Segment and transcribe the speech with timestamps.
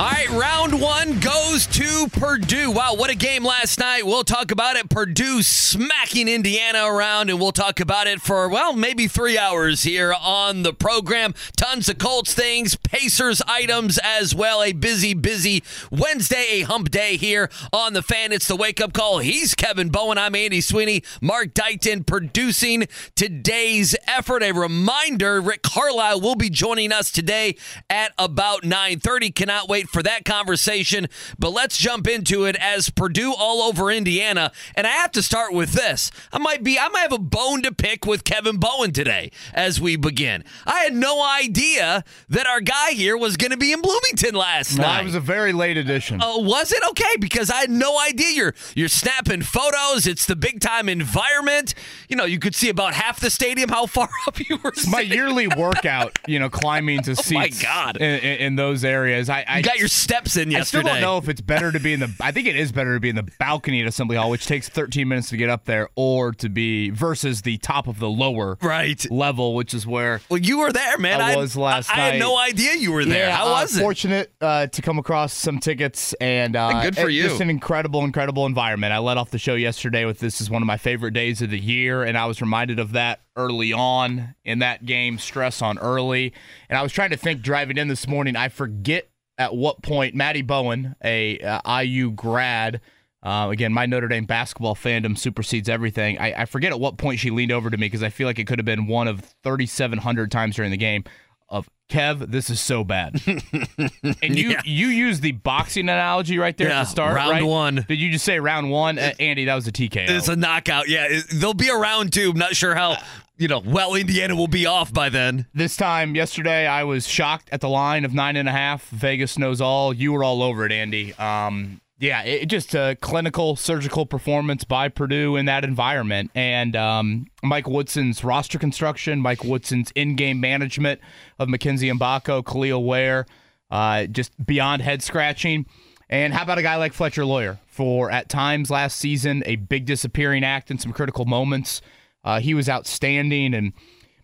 [0.00, 2.70] All right, round one goes to Purdue.
[2.70, 4.06] Wow, what a game last night.
[4.06, 4.88] We'll talk about it.
[4.88, 10.14] Purdue smacking Indiana around, and we'll talk about it for, well, maybe three hours here
[10.18, 11.34] on the program.
[11.54, 14.62] Tons of Colts things, Pacers items as well.
[14.62, 18.32] A busy, busy Wednesday, a hump day here on the fan.
[18.32, 19.18] It's the wake up call.
[19.18, 20.16] He's Kevin Bowen.
[20.16, 21.02] I'm Andy Sweeney.
[21.20, 24.42] Mark Dykton producing today's effort.
[24.42, 27.56] A reminder Rick Carlisle will be joining us today
[27.90, 29.34] at about 9.30.
[29.34, 31.08] Cannot wait for that conversation.
[31.38, 34.52] But let's jump into it as Purdue all over Indiana.
[34.74, 36.10] And I have to start with this.
[36.32, 39.80] I might be I might have a bone to pick with Kevin Bowen today as
[39.80, 40.44] we begin.
[40.66, 44.76] I had no idea that our guy here was going to be in Bloomington last
[44.76, 45.00] No, night.
[45.02, 46.20] it was a very late edition.
[46.22, 47.16] Oh, uh, was it okay?
[47.18, 48.30] Because I had no idea.
[48.30, 50.06] You're you're snapping photos.
[50.06, 51.74] It's the big time environment.
[52.08, 53.68] You know, you could see about half the stadium.
[53.70, 54.70] How far up you were?
[54.70, 55.12] It's my sitting.
[55.16, 57.96] yearly workout, you know, climbing to seats Oh my God.
[57.96, 59.28] In, in, in those areas.
[59.28, 60.78] I, I You got your steps in yesterday.
[60.80, 62.14] I still don't know if it's better to be in the.
[62.20, 64.68] I think it is better to be in the balcony at Assembly Hall, which takes
[64.68, 68.58] 13 minutes to get up there, or to be versus the top of the lower
[68.62, 69.04] Right.
[69.10, 71.20] level, which is where Well, you were there, man.
[71.20, 73.28] I was last I, I had no idea you were there.
[73.28, 73.80] Yeah, How uh, was it?
[73.80, 77.24] Fortunate uh, to come across some tickets and uh, Good for you.
[77.24, 78.92] Just an incredible, incredible environment.
[78.92, 81.50] I led off the show yesterday with this is one of my favorite days of
[81.50, 85.18] the year, and I was reminded of that early on in that game.
[85.18, 86.32] Stress on early,
[86.68, 88.36] and I was trying to think driving in this morning.
[88.36, 89.09] I forget
[89.40, 92.80] at what point Maddie Bowen, a uh, IU grad.
[93.22, 96.18] Uh, again, my Notre Dame basketball fandom supersedes everything.
[96.18, 98.38] I, I forget at what point she leaned over to me because I feel like
[98.38, 101.04] it could have been one of 3,700 times during the game
[101.48, 103.20] of Kev, this is so bad.
[103.26, 104.60] and you Yeah.
[104.64, 107.16] you use the boxing analogy right there Yeah, at the start.
[107.16, 107.42] round right?
[107.42, 107.84] one.
[107.88, 109.46] Did you just say round one, uh, Andy?
[109.46, 110.08] That was a TKO.
[110.08, 110.88] It's a knockout.
[110.88, 112.30] Yeah, it, there'll be a round two.
[112.30, 112.96] I'm not sure how,
[113.40, 115.46] you know, well Indiana will be off by then.
[115.54, 118.86] this time yesterday, I was shocked at the line of nine and a half.
[118.90, 119.94] Vegas knows all.
[119.94, 121.14] You were all over it, Andy.
[121.14, 127.28] Um, yeah, it, just a clinical, surgical performance by Purdue in that environment, and um,
[127.42, 131.00] Mike Woodson's roster construction, Mike Woodson's in-game management
[131.38, 133.24] of Mackenzie Mgbako, Kel'el Ware,
[133.70, 135.64] uh, just beyond head scratching.
[136.10, 139.86] And how about a guy like Fletcher Loyer for at times last season a big
[139.86, 141.80] disappearing act in some critical moments.
[142.24, 143.72] Uh, he was outstanding and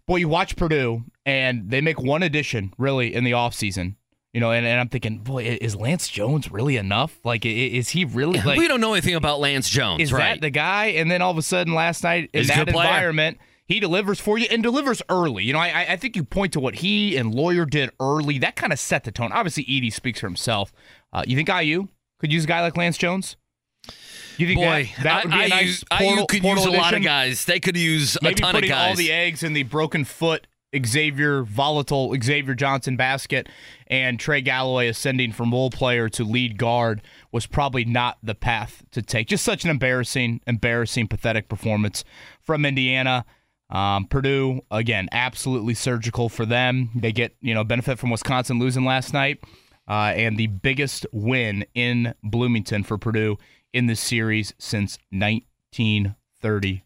[0.06, 3.96] boy, you watch Purdue and they make one addition really in the offseason.
[4.32, 7.18] You know, and, and I'm thinking, boy, is Lance Jones really enough?
[7.24, 8.58] Like, is he really like?
[8.58, 10.34] we don't know anything about Lance Jones, is right?
[10.34, 10.86] that the guy?
[10.88, 14.36] And then all of a sudden, last night in He's that environment, he delivers for
[14.36, 15.44] you and delivers early.
[15.44, 18.38] You know, I, I- I think you point to what he and Loyer did early.
[18.38, 19.32] That kind of set the tone.
[19.32, 20.70] Obviously, Edey speaks for himself.
[21.14, 21.88] Uh, you think IU
[22.20, 23.36] could use a guy like Lance Jones?
[24.38, 26.64] You think Boy, that, that would be I, a nice use, portal, IU could portal
[26.64, 27.44] use a lot of guys.
[27.44, 28.90] They could use a Maybe ton of guys.
[28.90, 30.46] all the eggs in the broken foot
[30.84, 33.48] Xavier volatile Xavier Johnson basket
[33.86, 37.02] and Trey Galloway ascending from role player to lead guard
[37.32, 39.28] was probably not the path to take.
[39.28, 42.04] Just such an embarrassing, embarrassing, pathetic performance
[42.42, 43.24] from Indiana.
[43.70, 46.90] Um, Purdue again, absolutely surgical for them.
[46.94, 49.42] They get you know benefit from Wisconsin losing last night,
[49.88, 53.38] uh, and the biggest win in Bloomington for Purdue
[53.72, 56.85] in the series since 1934.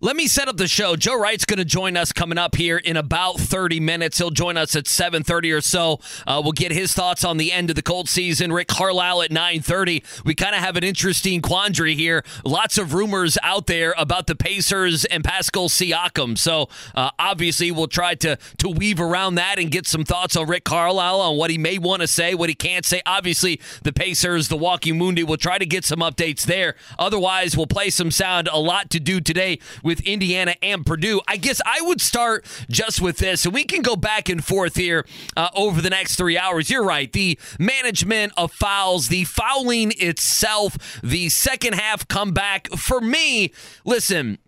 [0.00, 0.94] Let me set up the show.
[0.94, 4.18] Joe Reitz going to join us coming up here in about 30 minutes.
[4.18, 5.98] He'll join us at 7:30 or so.
[6.28, 8.52] Uh, we'll get his thoughts on the end of the cold season.
[8.52, 10.04] Rick Carlisle at 9:30.
[10.24, 12.24] We kind of have an interesting quandary here.
[12.44, 16.38] Lots of rumors out there about the Pacers and Pascal Siakam.
[16.38, 20.46] So uh, obviously, we'll try to to weave around that and get some thoughts on
[20.46, 23.02] Rick Carlisle on what he may want to say, what he can't say.
[23.06, 25.24] Obviously, the Pacers, the Walking Mundi.
[25.24, 26.76] We'll try to get some updates there.
[26.96, 28.48] Otherwise, we'll play some sound.
[28.52, 29.47] A lot to do today
[29.82, 31.20] with Indiana and Purdue.
[31.26, 34.76] I guess I would start just with this, and we can go back and forth
[34.76, 35.06] here
[35.36, 36.70] uh, over the next three hours.
[36.70, 37.12] You're right.
[37.12, 42.68] The management of fouls, the fouling itself, the second half comeback.
[42.76, 43.52] For me,
[43.84, 44.38] listen,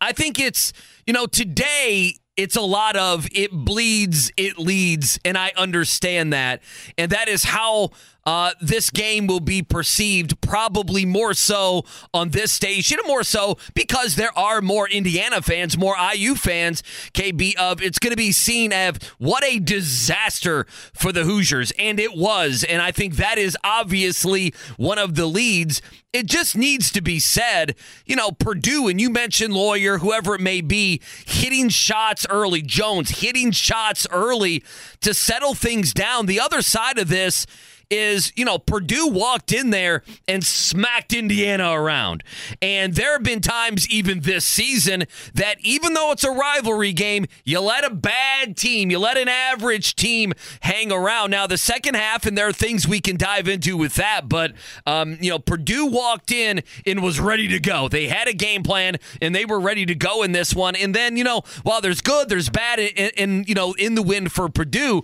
[0.00, 0.72] I think it's,
[1.06, 6.62] you know, today it's a lot of it bleeds, it leads, and I understand that.
[6.98, 7.90] And that is how
[8.26, 14.16] uh, this game will be perceived, probably more so on this station, more so because
[14.16, 16.82] there are more Indiana fans, more IU fans.
[17.14, 22.00] KB of it's going to be seen as what a disaster for the Hoosiers, and
[22.00, 22.64] it was.
[22.68, 25.80] And I think that is obviously one of the leads
[26.16, 27.74] it just needs to be said,
[28.06, 33.20] you know, Purdue, and you mentioned Loyer, whoever it may be, hitting shots early, Jones
[33.20, 34.64] hitting shots early
[35.02, 36.24] to settle things down.
[36.24, 37.46] The other side of this
[37.90, 42.24] is, you know, Purdue walked in there and smacked Indiana around.
[42.60, 45.04] And there have been times, even this season,
[45.34, 49.28] that even though it's a rivalry game, you let a bad team, you let an
[49.28, 51.30] average team hang around.
[51.30, 54.52] Now, the second half, and there are things we can dive into with that, but,
[54.86, 57.88] um, you know, Purdue walked in and was ready to go.
[57.88, 60.74] They had a game plan and they were ready to go in this one.
[60.76, 64.02] And then, you know, while there's good, there's bad, and, and you know, in the
[64.02, 65.02] win for Purdue.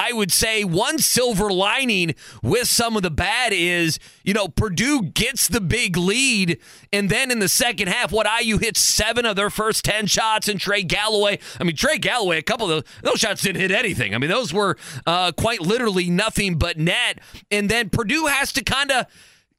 [0.00, 5.02] I would say one silver lining with some of the bad is, you know, Purdue
[5.02, 6.58] gets the big lead,
[6.90, 10.48] and then in the second half, what IU hits seven of their first 10 shots,
[10.48, 13.72] and Trey Galloway, I mean, Trey Galloway, a couple of those, those shots didn't hit
[13.72, 14.14] anything.
[14.14, 17.18] I mean, those were uh, quite literally nothing but net.
[17.50, 19.06] And then Purdue has to kind of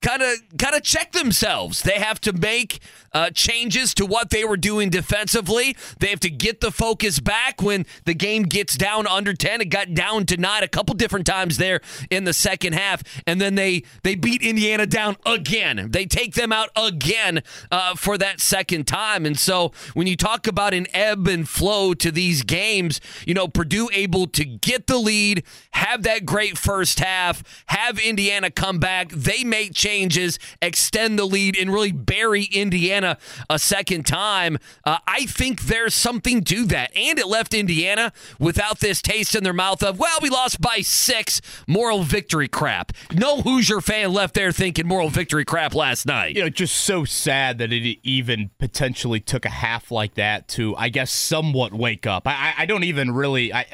[0.02, 1.84] kind of kind of check themselves.
[1.84, 2.80] They have to make
[3.14, 5.76] uh, changes to what they were doing defensively.
[6.00, 9.62] They have to get the focus back when the game gets down under 10.
[9.62, 13.40] It got down to 9 a couple different times there in the second half and
[13.40, 15.90] then they they beat Indiana down again.
[15.92, 19.26] They take them out again uh, for that second time.
[19.26, 23.48] And so when you talk about an ebb and flow to these games, you know,
[23.48, 29.10] Purdue able to get the lead, have that great first half, have Indiana come back,
[29.10, 33.18] they make changes changes, extend the lead, and really bury Indiana
[33.50, 34.58] a second time.
[34.86, 36.96] Uh, I think there's something to that.
[36.96, 40.80] And it left Indiana without this taste in their mouth of, well, we lost by
[40.82, 42.94] six, moral victory crap.
[43.12, 46.36] No Hoosier fan left there thinking moral victory crap last night.
[46.36, 50.76] You know, just so sad that it even potentially took a half like that to,
[50.78, 52.28] I guess, somewhat wake up.
[52.28, 53.54] I, I don't even really.
[53.54, 53.66] I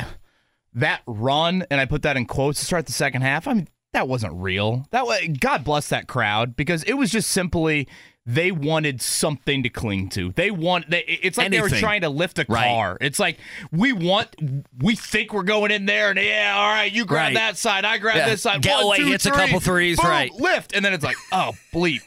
[0.73, 3.47] that run, and I put that in quotes to start the second half.
[3.47, 3.67] I mean,
[3.97, 4.85] that wasn't real.
[4.91, 7.87] That was, God bless that crowd because it was just simply
[8.27, 10.33] they wanted something to cling to.
[10.33, 11.69] They want they, it's like Anything.
[11.69, 12.91] they were trying to lift a car.
[12.91, 12.97] Right.
[13.01, 13.39] It's like
[13.71, 14.35] we want
[14.79, 17.33] we think we're going in there and yeah, all right, you grab right.
[17.33, 18.29] that side, I grab yeah.
[18.29, 18.61] this side.
[18.61, 20.31] Galloway One, two, hits three, a couple threes, boom, right?
[20.31, 22.01] Lift and then it's like, oh bleep.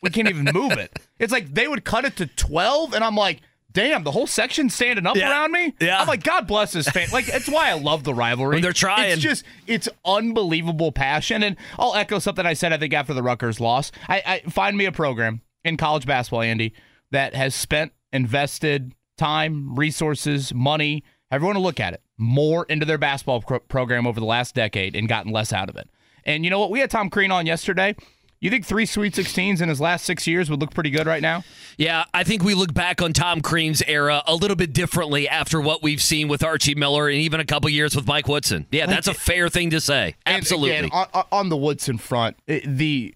[0.00, 0.96] We can't even move it.
[1.18, 3.42] It's like they would cut it to 12 and I'm like
[3.72, 5.30] damn, the whole section standing up yeah.
[5.30, 5.74] around me.
[5.80, 6.00] Yeah.
[6.00, 7.08] I'm like, God bless this fan.
[7.12, 8.56] Like, it's why I love the rivalry.
[8.56, 9.12] When they're trying.
[9.12, 11.42] It's just, it's unbelievable passion.
[11.42, 13.92] And I'll echo something I said, I think, after the Rutgers loss.
[14.08, 16.74] I, I find me a program in college basketball, Andy,
[17.10, 22.98] that has spent, invested time, resources, money, everyone to look at it, more into their
[22.98, 25.88] basketball pro- program over the last decade and gotten less out of it.
[26.24, 26.70] And you know what?
[26.70, 27.96] We had Tom Crean on yesterday.
[28.42, 31.22] You think three Sweet 16s in his last six years would look pretty good right
[31.22, 31.44] now?
[31.78, 35.60] Yeah, I think we look back on Tom Crean's era a little bit differently after
[35.60, 38.66] what we've seen with Archie Miller and even a couple years with Mike Woodson.
[38.72, 40.16] Yeah, that's a fair thing to say.
[40.26, 40.72] Absolutely.
[40.72, 43.14] Again, on, on, the Woodson front, the,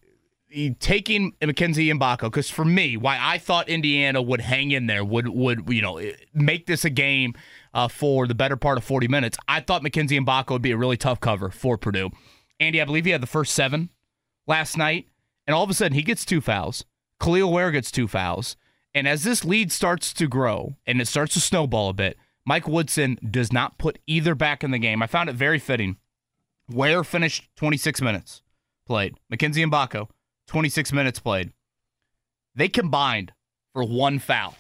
[0.49, 5.05] the taking and Mgbako, because for me, why I thought Indiana would hang in there,
[5.05, 6.01] would would you know
[6.35, 7.35] make this a game
[7.75, 9.37] uh, for the better part of 40 minutes.
[9.49, 12.11] I thought Mackenzie and Mgbako would be a really tough cover for Purdue.
[12.61, 13.91] Andy, I believe he had the first seven
[14.47, 15.09] last night
[15.47, 16.85] and all of a sudden he gets two fouls.
[17.21, 18.57] Kel'el Ware gets two fouls.
[18.95, 22.67] And as this lead starts to grow and it starts to snowball a bit, Mike
[22.67, 25.03] Woodson does not put either back in the game.
[25.03, 25.97] I found it very fitting.
[26.69, 28.43] Ware finished 26 minutes
[28.87, 29.17] played.
[29.29, 30.09] Mackenzie Mgbako,
[30.47, 31.53] 26 minutes played.
[32.55, 33.33] They combined
[33.73, 34.55] for one foul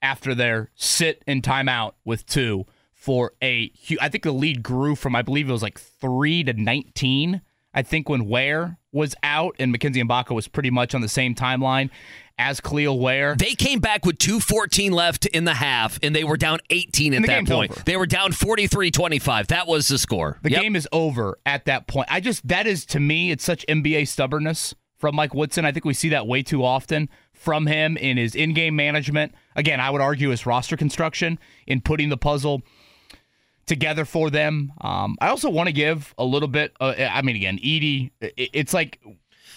[0.00, 3.70] after their sit and timeout with two for a.
[4.00, 7.42] I think the lead grew from, I believe it was like three to 19
[7.74, 11.34] I think when Ware was out and Mackenzie Mgbako was pretty much on the same
[11.34, 11.90] timeline
[12.38, 13.36] as Kel'el Ware.
[13.36, 17.26] They came back with 2.14 left in the half, and they were down 18 at
[17.26, 17.72] that point.
[17.72, 17.82] Over.
[17.84, 19.48] They were down 43 25.
[19.48, 20.38] That was the score.
[20.42, 20.62] The yep.
[20.62, 22.08] game is over at that point.
[22.10, 25.64] I just, that is to me, it's such NBA stubbornness from Mike Woodson.
[25.64, 29.34] I think we see that way too often from him in his in game management.
[29.54, 32.62] Again, I would argue his roster construction in putting the puzzle
[33.66, 34.72] together for them.
[34.80, 36.74] Um, I also want to give a little bit.
[36.80, 39.00] Uh, I mean, again, Edey, it's like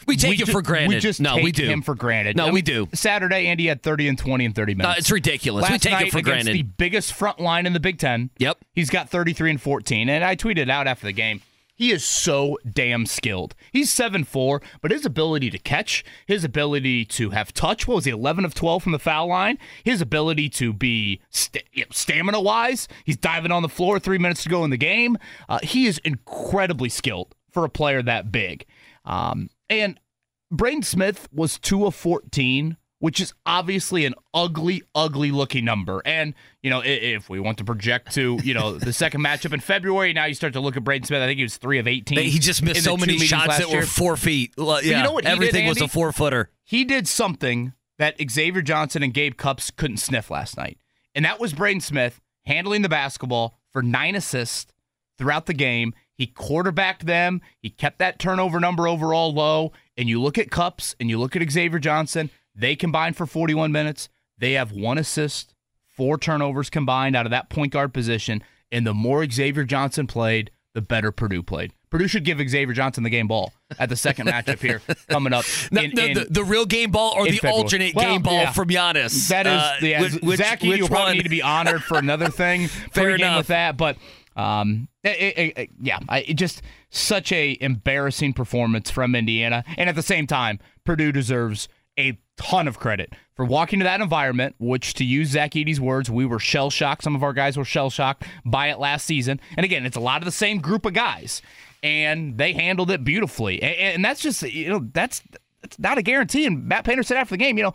[0.06, 0.96] we take we it for granted.
[0.96, 1.66] We just no, take we do.
[1.66, 2.38] him for granted.
[2.38, 2.88] No, I mean, we do.
[2.94, 4.96] Saturday, Andy had 30 and 20 in 30 minutes.
[4.96, 5.64] Uh, it's ridiculous.
[5.64, 6.54] Last we take night it for granted.
[6.54, 8.30] The biggest front line in the Big Ten.
[8.38, 8.60] Yep.
[8.74, 10.10] He's got 33 and 14.
[10.10, 11.42] And I tweeted out after the game
[11.78, 13.56] He is so damn skilled.
[13.72, 18.12] He's 7'4, but his ability to catch, his ability to have touch, what was he,
[18.12, 19.60] 11 of 12 from the foul line?
[19.84, 24.50] His ability to be st- stamina wise, he's diving on the floor three minutes to
[24.50, 25.18] go in the game.
[25.48, 28.66] Uh, he is incredibly skilled for a player that big.
[29.06, 30.00] Um, and
[30.52, 36.02] Braden Smith was 2 of 14 which is obviously an ugly, ugly looking number.
[36.06, 39.60] And, you know, if we want to project to, you know, the second matchup in
[39.60, 41.22] February, now you start to look at Braden Smith.
[41.22, 42.18] I think he was three of 18.
[42.18, 43.82] He just missed so many shots that year.
[43.82, 44.54] were four feet.
[44.58, 46.50] Yeah, you know what everything did, was a four footer.
[46.64, 50.78] He did something that Xavier Johnson and Gabe Cupps couldn't sniff last night.
[51.14, 54.72] And that was Braden Smith handling the basketball for nine assists
[55.18, 55.94] throughout the game.
[56.14, 57.42] He quarterbacked them.
[57.60, 59.72] He kept that turnover number overall low.
[59.98, 63.72] And you look at Cupps and you look at Xavier Johnson, they combined for 41
[63.72, 64.10] minutes.
[64.38, 65.54] They have one assist,
[65.88, 68.44] four turnovers combined out of that point guard position.
[68.72, 71.74] And the more Xavier Johnson played, the better Purdue played.
[71.90, 75.46] Purdue should give Xavier Johnson the game ball at the second matchup here coming up.
[75.72, 77.62] In, the, the, the, real game ball or the February.
[77.62, 78.52] alternate well, game ball yeah.
[78.52, 79.30] from Giannis?
[79.30, 81.18] That is, uh, yeah, which, which, Zach which will probably one?
[81.18, 82.68] need to be honored for another thing.
[82.92, 83.38] Fair enough.
[83.38, 83.98] with that, but
[84.36, 89.90] um, it, it, it, yeah, I, it just such a embarrassing performance from Indiana, and
[89.90, 94.56] at the same time, Purdue deserves a ton of credit for walking to that environment,
[94.60, 97.04] which, to use Zach Edey's words, we were shell shocked.
[97.04, 99.40] Some of our guys were shell shocked by it last season.
[99.56, 101.42] And again, it's a lot of the same group of guys,
[101.84, 103.62] and they handled it beautifully.
[103.62, 105.22] And, and that's just, you know, that's
[105.62, 106.46] that's not a guarantee.
[106.46, 107.74] And Matt Painter said after the game, you know,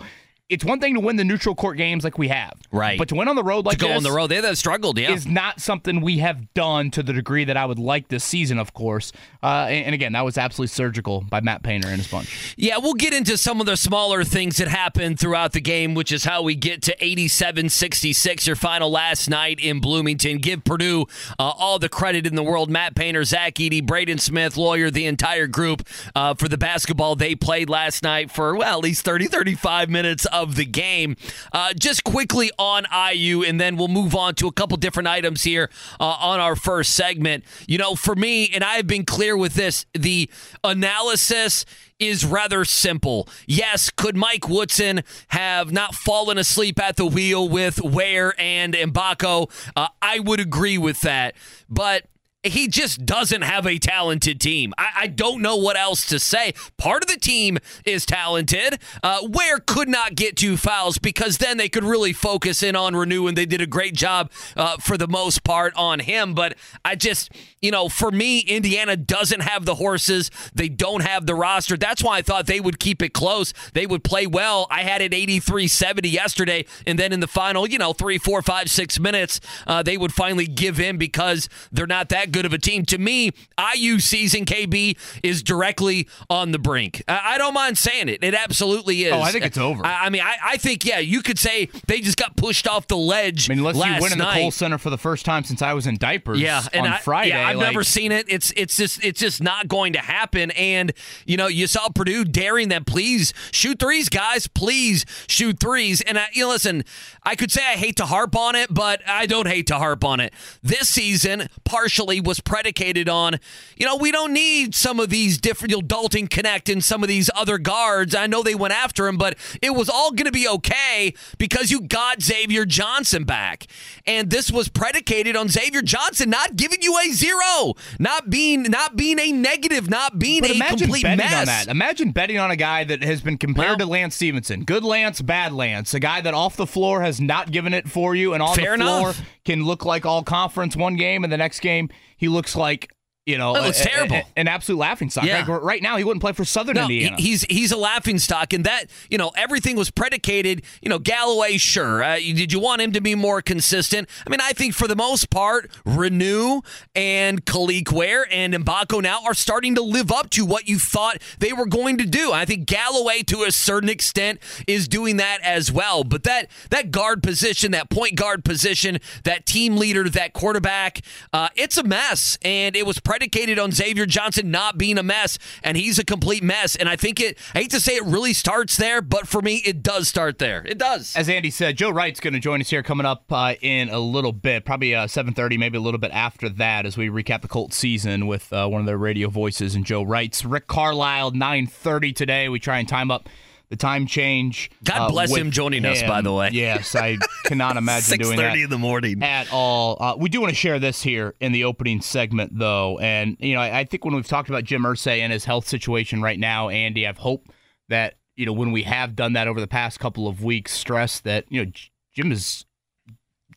[0.53, 2.99] it's one thing to win the neutral court games like we have, Right.
[2.99, 4.29] But to win on the road like to go this on the road.
[4.29, 5.13] they have struggled, yeah.
[5.13, 8.59] is not something we have done to the degree that I would like this season,
[8.59, 9.13] of course.
[9.43, 12.55] Uh, and, and again, that was absolutely surgical by Matt Painter and his bunch.
[12.57, 16.13] Yeah, we'll get into some of the smaller things that happened throughout the game, which
[16.13, 20.39] is how we get to 87 66, your final last night in Bloomington.
[20.39, 21.07] Give Purdue
[21.39, 22.71] uh, all the credit in the world.
[22.71, 27.35] Matt Painter, Zach Edey, Braden Smith, Loyer, the entire group uh, for the basketball they
[27.35, 31.17] played last night for, well, at least 30, 35 minutes of the game.
[31.53, 35.43] Uh, just quickly on IU, and then we'll move on to a couple different items
[35.43, 35.71] here
[36.01, 37.45] uh, on our first segment.
[37.67, 40.31] You know, for me, and I've been clear with this, the
[40.65, 41.65] analysis
[41.99, 43.29] is rather simple.
[43.47, 49.51] Yes, could Mike Woodson have not fallen asleep at the wheel with Ware and Mgbako?
[49.77, 51.37] Uh, I would agree with that.
[51.71, 52.07] But
[52.45, 54.75] he just doesn't have a talented team.
[54.77, 56.55] I, I, don't know what else to say.
[56.77, 58.81] Part of the team is talented.
[59.03, 62.95] Uh, Ware could not get two fouls because then they could really focus in on
[62.95, 66.35] Reneau, and they did a great job uh, for the most part on him.
[66.35, 67.31] But I just,
[67.61, 70.31] you know, for me, Indiana doesn't have the horses.
[70.53, 71.77] They don't have the roster.
[71.77, 73.53] That's why I thought they would keep it close.
[73.73, 74.67] They would play well.
[74.69, 78.43] I had it 83 70 yesterday, and then in the final, you know, three, four,
[78.43, 82.53] five, six minutes, uh, they would finally give in because they're not that good of
[82.53, 82.85] a team.
[82.87, 83.31] To me,
[83.75, 87.03] IU season KB is directly on the brink.
[87.07, 88.23] I, I don't mind saying it.
[88.23, 89.13] It absolutely is.
[89.13, 89.85] Oh, I think it's uh, over.
[89.87, 92.89] I, I mean, I, I, think yeah, you could say they just got pushed off
[92.89, 93.49] the ledge.
[93.49, 94.25] I mean, unless last you win in the.
[94.25, 96.41] Kohl Center for the first time since I was in diapers.
[96.41, 97.31] Yeah, and on Friday.
[97.31, 98.27] Yeah, I've like, never seen it.
[98.29, 100.51] It's it's just it's just not going to happen.
[100.53, 100.93] And
[101.27, 106.01] you know, you saw Purdue daring them, please shoot threes, guys, please shoot threes.
[106.01, 106.85] And I, you know, listen,
[107.23, 110.05] I could say I hate to harp on it, but I don't hate to harp
[110.05, 110.33] on it.
[110.63, 113.39] This season partially was predicated on,
[113.77, 117.03] you know, we don't need some of these different, you know, Dalton Knecht and some
[117.03, 118.15] of these other guards.
[118.15, 121.71] I know they went after him, but it was all going to be okay because
[121.71, 123.67] you got Xavier Johnson back.
[124.07, 128.97] And this was predicated on Xavier Johnson not giving you a zero, not being not
[128.97, 131.41] being a negative, not being But a imagine complete betting mess.
[131.41, 131.69] on that.
[131.69, 134.65] Imagine betting on a guy that has been compared Well- to Lance Stephenson.
[134.65, 135.95] Good Lance, bad Lance.
[135.95, 138.63] A guy that off the floor has not given it for you, and on the
[138.63, 139.21] floor enough.
[139.45, 142.93] Can look like all conference one game, and the next game he looks like
[143.27, 144.17] you know, It looks a- a- terrible.
[144.17, 145.25] a- an absolute laughing stock.
[145.25, 145.45] Yeah.
[145.47, 147.17] Like, right now, he wouldn't play for Southern No, Indiana.
[147.19, 150.63] he's he's a laughing stock, and that you know everything was predicated.
[150.81, 152.03] You know, Galloway, sure.
[152.03, 154.09] Uh, you- did you want him to be more consistent?
[154.27, 156.65] I mean, I think for the most part, Reneau
[156.95, 161.19] and Kel'el Ware and Mgbako now are starting to live up to what you thought
[161.39, 162.33] they were going to do.
[162.33, 166.03] I think Galloway, to a certain extent, is doing that as well.
[166.05, 171.01] But that that guard position, that point guard position, that team leader, that quarterback,
[171.33, 175.39] uh, it's a mess, and it was predicated on Xavier Johnson not being a mess,
[175.63, 176.77] and he's a complete mess.
[176.77, 177.37] And I think it.
[177.55, 180.65] I hate to say it really starts there, but for me, it does start there.
[180.65, 181.15] It does.
[181.15, 183.99] As Andy said, Joe Reitz going to join us here coming up uh, in a
[183.99, 187.49] little bit, probably uh, 7.30, maybe a little bit after that as we recap the
[187.49, 190.51] Colts season with uh, one of their radio voices and Joe Reitz.
[190.51, 192.49] Rick Carlisle, 9.30 today.
[192.49, 193.29] We try and time up
[193.73, 194.71] the time change.
[194.85, 196.51] God uh, bless him joining us, by the way.
[196.53, 199.23] Yes, I cannot imagine doing that in the morning.
[199.23, 199.97] at all.
[199.99, 203.55] Uh, we do want to share this here in the opening segment, though, and you
[203.55, 206.39] know, I, I think when we've talked about Jim Irsay and his health situation right
[206.39, 207.49] now, Andy, I've hope
[207.89, 211.21] that you know when we have done that over the past couple of weeks, stress
[211.21, 212.67] that you know J- Jim is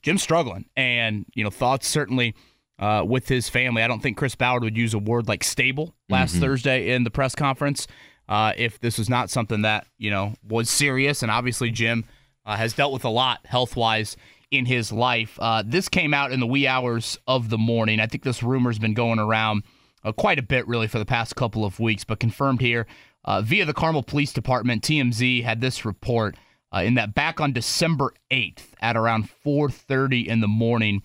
[0.01, 2.34] Jim's struggling, and you know, thoughts certainly.
[2.77, 5.95] Uh, with his family, I don't think Chris Ballard would use a word like stable
[6.10, 7.88] last Thursday in the press conference
[8.27, 11.22] uh, if this was not something that you know was serious.
[11.22, 12.05] And obviously, Jim
[12.46, 14.17] uh, has dealt with a lot health wise
[14.51, 15.38] in his life.
[15.39, 18.00] Uh, this came out in the wee hours of the morning.
[18.00, 19.63] I think this rumor's been going around
[20.03, 22.86] uh, quite a bit, really, for the past couple of weeks, but confirmed here
[23.25, 24.84] uh, via the Carmel Police Department.
[24.84, 26.36] TMZ had this report
[26.74, 31.01] uh, in that back on December 8th at around 4:30 in the morning.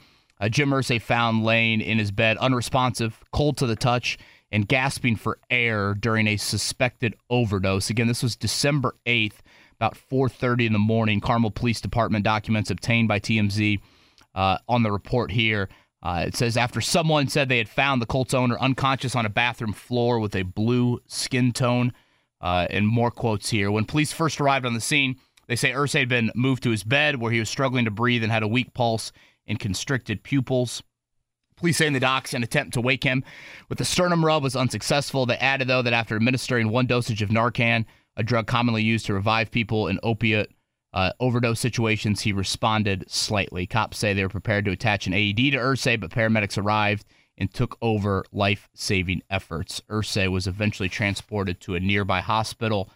[0.49, 4.17] Jim Irsay found laying in his bed, unresponsive, cold to the touch,
[4.53, 7.91] and gasping for air during a suspected overdose.
[7.91, 9.41] Again, this was December 8th,
[9.77, 11.21] about 4:30 in the morning.
[11.21, 13.81] Carmel Police Department documents obtained by TMZ
[14.35, 15.69] uh, on the report here.
[16.03, 19.31] Uh, it says after someone said they had found the Colts owner unconscious on a
[19.31, 21.93] bathroom floor with a blue skin tone,
[22.41, 23.71] uh, and more quotes here.
[23.71, 25.17] When police first arrived on the scene,
[25.47, 28.23] they say Irsay had been moved to his bed where he was struggling to breathe
[28.23, 29.13] and had a weak pulse
[29.47, 30.83] and constricted pupils.
[31.61, 33.23] Police say in the docs an attempt to wake him
[33.69, 35.27] with the sternum rub was unsuccessful.
[35.27, 37.85] They added, though, that after administering one dosage of Narcan,
[38.17, 40.51] a drug commonly used to revive people in opiate
[40.95, 43.67] uh, overdose situations, he responded slightly.
[43.67, 47.05] Cops say they were prepared to attach an AED to Irsay, but paramedics arrived
[47.37, 49.83] and took over life saving efforts.
[49.91, 52.91] Irsay was eventually transported to a nearby hospital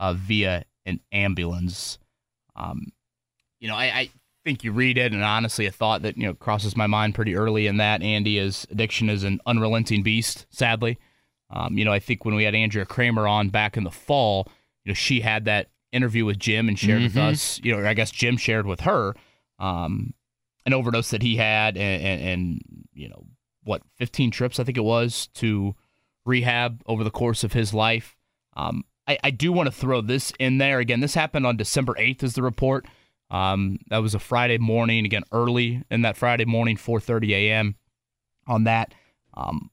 [0.00, 1.98] uh, via an ambulance.
[2.56, 2.92] Um,
[3.60, 4.10] you know, I, I
[4.48, 7.36] think you read it, and honestly, a thought that you know crosses my mind pretty
[7.36, 10.46] early in that Andy is addiction is an unrelenting beast.
[10.48, 10.98] Sadly,
[11.50, 14.48] um, you know, I think when we had Andrea Kremer on back in the fall,
[14.84, 17.60] you know, she had that interview with Jim and shared with us.
[17.62, 19.14] You know, or I guess Jim shared with her
[19.58, 20.14] um,
[20.64, 22.60] an overdose that he had, and, and, and
[22.94, 23.26] you know
[23.64, 25.74] what, 15 trips I think it was to
[26.24, 28.16] rehab over the course of his life.
[28.56, 31.00] Um, I, I do want to throw this in there again.
[31.00, 32.86] This happened on December 8th, is the report.
[33.30, 37.76] Um, that was a Friday morning, again early in that Friday morning, 4:30 a.m.
[38.46, 38.94] On that,
[39.34, 39.70] um,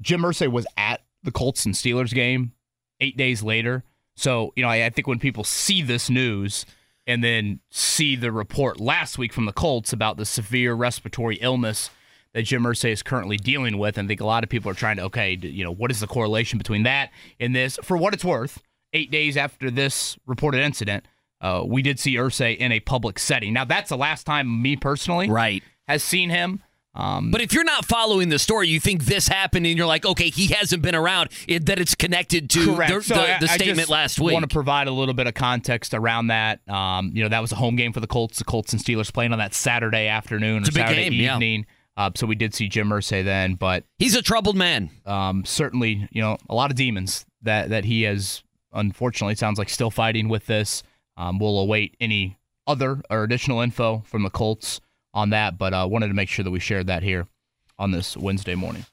[0.00, 2.52] Jim Irsay was at the Colts and Steelers game
[3.00, 3.84] eight days later.
[4.14, 6.64] So you know, I, I think when people see this news
[7.06, 11.90] and then see the report last week from the Colts about the severe respiratory illness
[12.32, 14.74] that Jim Irsay is currently dealing with, and I think a lot of people are
[14.74, 17.10] trying to, okay, you know, what is the correlation between that
[17.40, 17.78] and this?
[17.82, 18.60] For what it's worth,
[18.92, 21.06] eight days after this reported incident,
[21.40, 23.52] uh, we did see Irsay in a public setting.
[23.52, 25.62] Now, that's the last time me personally Right.
[25.88, 26.62] has seen him.
[26.94, 30.06] Um, But if you're not following the story, you think this happened, and you're like,
[30.06, 31.28] okay, he hasn't been around.
[31.46, 32.90] It, that it's connected to Correct.
[32.90, 34.32] the, So the, I- the I statement just last week.
[34.32, 36.66] want to provide a little bit of context around that.
[36.70, 38.38] Um, you know, that was a home game for the Colts.
[38.38, 41.34] The Colts and Steelers playing on that Saturday afternoon It's or Saturday game, yeah.
[41.34, 41.66] evening.
[41.98, 44.88] Uh, so we did see Jim Irsay then, but He's a troubled man.
[45.04, 48.42] um, certainly, you know, a lot of demons that that he has.
[48.72, 50.82] Unfortunately, it sounds like still fighting with this.
[51.16, 54.80] Um, we'll await any other or additional info from the Colts
[55.14, 57.26] on that, but uh, wanted to make sure that we shared that here
[57.78, 58.84] on this Wednesday morning.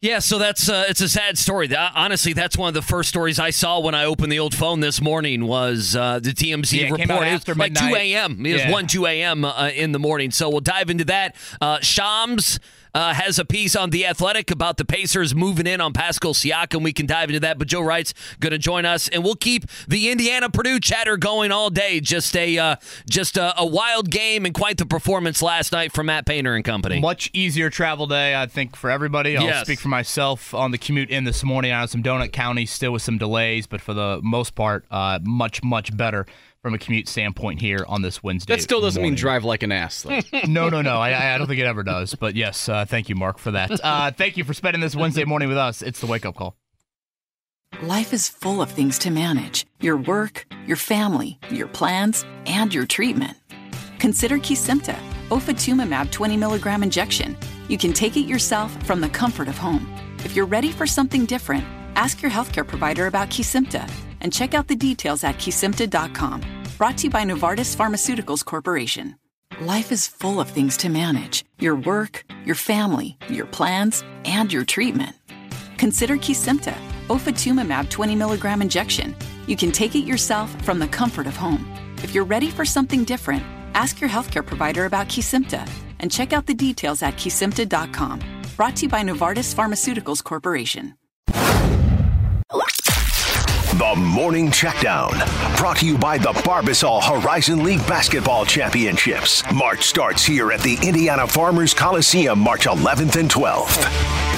[0.00, 1.66] Yeah, so that's uh, it's a sad story.
[1.66, 4.54] That- honestly, that's one of the first stories I saw when I opened the old
[4.54, 7.10] phone this morning was uh, the TMZ Yeah, report.
[7.10, 8.46] out It was after like two a.m.
[8.46, 9.44] It was one two a.m.
[9.44, 10.30] Uh, in the morning.
[10.30, 11.34] So we'll dive into that.
[11.60, 12.60] Uh, Shams.
[12.98, 16.82] Uh, has a piece on the Athletic about the Pacers moving in on Pascal Siakam.
[16.82, 19.66] We can dive into that, but Joe Reitz going to join us, and we'll keep
[19.86, 22.00] the Indiana Purdue chatter going all day.
[22.00, 22.74] Just a uh,
[23.08, 26.64] just a, a wild game and quite the performance last night from Matt Painter and
[26.64, 26.98] company.
[26.98, 29.36] Much easier travel day, I think, for everybody.
[29.36, 29.66] I'll Yes.
[29.66, 31.70] speak for myself on the commute in this morning.
[31.70, 35.20] I was some Donut County, still with some delays, but for the most part, uh,
[35.22, 36.26] much, much better
[36.62, 38.54] from a commute standpoint here on this Wednesday.
[38.54, 40.20] That still doesn't mean drive like an ass, though.
[40.48, 40.98] No, no, no.
[40.98, 42.14] I, I don't think it ever does.
[42.14, 43.70] But yes, uh, thank you, Mark, for that.
[43.82, 45.82] Uh, thank you for spending this Wednesday morning with us.
[45.82, 46.56] It's the wake up call.
[47.82, 52.86] Life is full of things to manage your work, your family, your plans, and your
[52.86, 53.36] treatment.
[53.98, 57.36] Consider Kesimpta, ofatumumab 20 milligram injection.
[57.68, 59.86] You can take it yourself from the comfort of home.
[60.24, 63.88] If you're ready for something different, ask your healthcare provider about Kesimpta
[64.20, 66.42] and check out the details at kesimpta.com.
[66.76, 69.16] Brought to you by Novartis Pharmaceuticals Corporation.
[69.60, 74.64] Life is full of things to manage your work, your family, your plans, and your
[74.64, 75.16] treatment.
[75.78, 76.74] Consider Kesimpta,
[77.08, 79.16] ofatumumab 20 milligram injection.
[79.46, 81.66] You can take it yourself from the comfort of home.
[82.02, 83.42] If you're ready for something different,
[83.74, 88.20] ask your healthcare provider about Kesimpta and check out the details at kesimpta.com.
[88.56, 90.94] Brought to you by Novartis Pharmaceuticals Corporation.
[93.74, 95.12] The Morning Checkdown,
[95.58, 99.42] brought to you by the Barbasol Horizon League Basketball Championships.
[99.52, 104.37] March starts here at the Indiana Farmers Coliseum March 11th and 12th.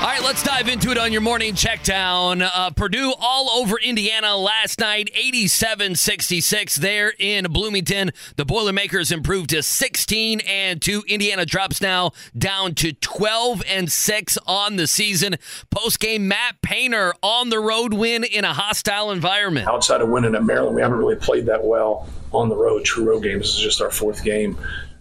[0.00, 2.40] All right, let's dive into it on your morning checkdown.
[2.54, 8.12] Uh, Purdue all over Indiana last night, 87 66 there in Bloomington.
[8.36, 11.04] The Boilermakers improved to 16 and 2.
[11.06, 15.36] Indiana drops now down to 12 and 6 on the season.
[15.68, 19.68] Post game, Matt Painter on the road win in a hostile environment.
[19.68, 23.06] Outside of winning at Maryland, we haven't really played that well on the road, true
[23.06, 23.42] road games.
[23.42, 24.56] This is just our fourth game.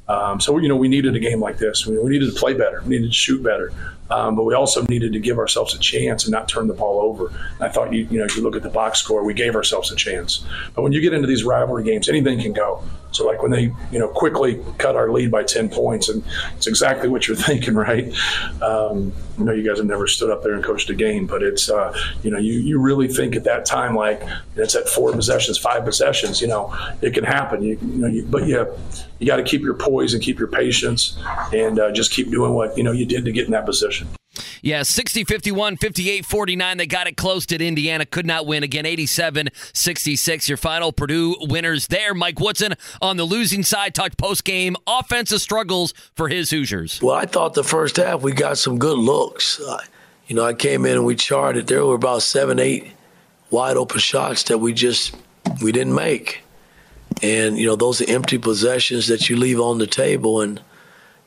[0.09, 1.87] Um, so, you know, we needed a game like this.
[1.87, 2.81] We, we needed to play better.
[2.81, 3.71] We needed to shoot better.
[4.09, 7.01] Um, but we also needed to give ourselves a chance and not turn the ball
[7.01, 7.31] over.
[7.59, 9.91] I thought, you, you know, if you look at the box score, we gave ourselves
[9.91, 10.45] a chance.
[10.73, 12.83] But when you get into these rivalry games, anything can go.
[13.11, 16.23] So, like when they, you know, quickly cut our lead by 10 points, and
[16.55, 18.13] it's exactly what you're thinking, right?
[18.61, 21.41] Um, I know you guys have never stood up there and coached a game, but
[21.41, 24.21] it's, uh, you know, you, you really think at that time, like
[24.55, 27.63] it's at four possessions, five possessions, you know, it can happen.
[27.63, 28.67] You, you know, you, but you,
[29.19, 31.17] you got to keep your poise and keep your patience
[31.53, 33.98] and uh, just keep doing what, you know, you did to get in that position.
[34.61, 36.77] Yeah, 60 51, 58 49.
[36.77, 38.05] They got it close to Indiana.
[38.05, 38.63] Could not win.
[38.63, 40.49] Again, 87 66.
[40.49, 42.13] Your final Purdue winners there.
[42.13, 47.01] Mike Woodson on the losing side talked post game offensive struggles for his Hoosiers.
[47.01, 49.59] Well, I thought the first half we got some good looks.
[49.59, 49.79] Uh,
[50.27, 51.67] you know, I came in and we charted.
[51.67, 52.91] There were about seven, eight
[53.49, 55.15] wide open shots that we just
[55.61, 56.43] we didn't make.
[57.21, 60.61] And you know, those are empty possessions that you leave on the table, and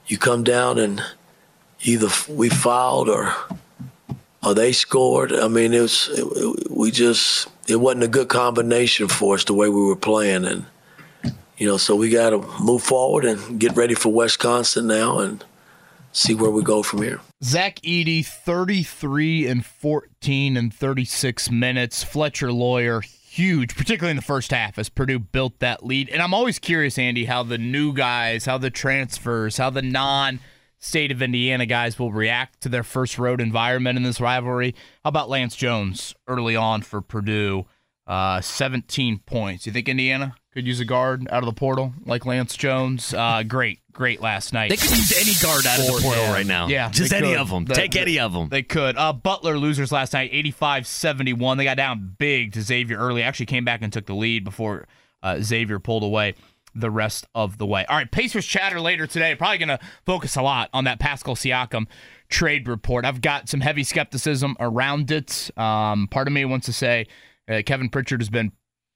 [0.06, 1.02] you come down and
[1.82, 3.34] either we fouled or
[4.44, 5.32] or they scored.
[5.32, 9.54] I mean, it was it, we just it wasn't a good combination for us the
[9.54, 10.66] way we were playing, and
[11.56, 15.44] you know, so we got to move forward and get ready for Wisconsin now and
[16.12, 17.20] see where we go from here.
[17.42, 22.04] Zach Edey, 33 and 14 and 36 minutes.
[22.04, 26.10] Fletcher Loyer, huge, particularly in the first half as Purdue built that lead.
[26.10, 30.40] And I'm always curious, Andy, how the new guys, how the transfers, how the non
[30.82, 34.74] state of Indiana guys will react to their first road environment in this rivalry.
[35.04, 37.66] How about Lance Jones early on for Purdue?
[38.04, 39.64] Uh, 17 points.
[39.64, 43.14] You think Indiana could use a guard out of the portal like Lance Jones?
[43.14, 44.70] Uh, great, great last night.
[44.70, 46.66] They could use any guard out of the portal right now.
[46.66, 47.38] Yeah, just any could.
[47.38, 47.64] of them.
[47.64, 48.48] The- Take any of them.
[48.48, 48.96] They could.
[48.98, 51.56] Uh, Butler losers last night, 85-71.
[51.58, 53.22] They got down big to Xavier early.
[53.22, 54.88] Actually came back and took the lead before
[55.22, 56.34] uh, Xavier pulled away
[56.74, 57.84] the rest of the way.
[57.86, 59.34] All right, Pacers chatter later today.
[59.34, 61.86] Probably going to focus a lot on that Pascal Siakam
[62.28, 63.04] trade report.
[63.04, 65.50] I've got some heavy skepticism around it.
[65.56, 67.06] Um, part of me wants to say
[67.48, 68.52] uh, Kevin Pritchard has been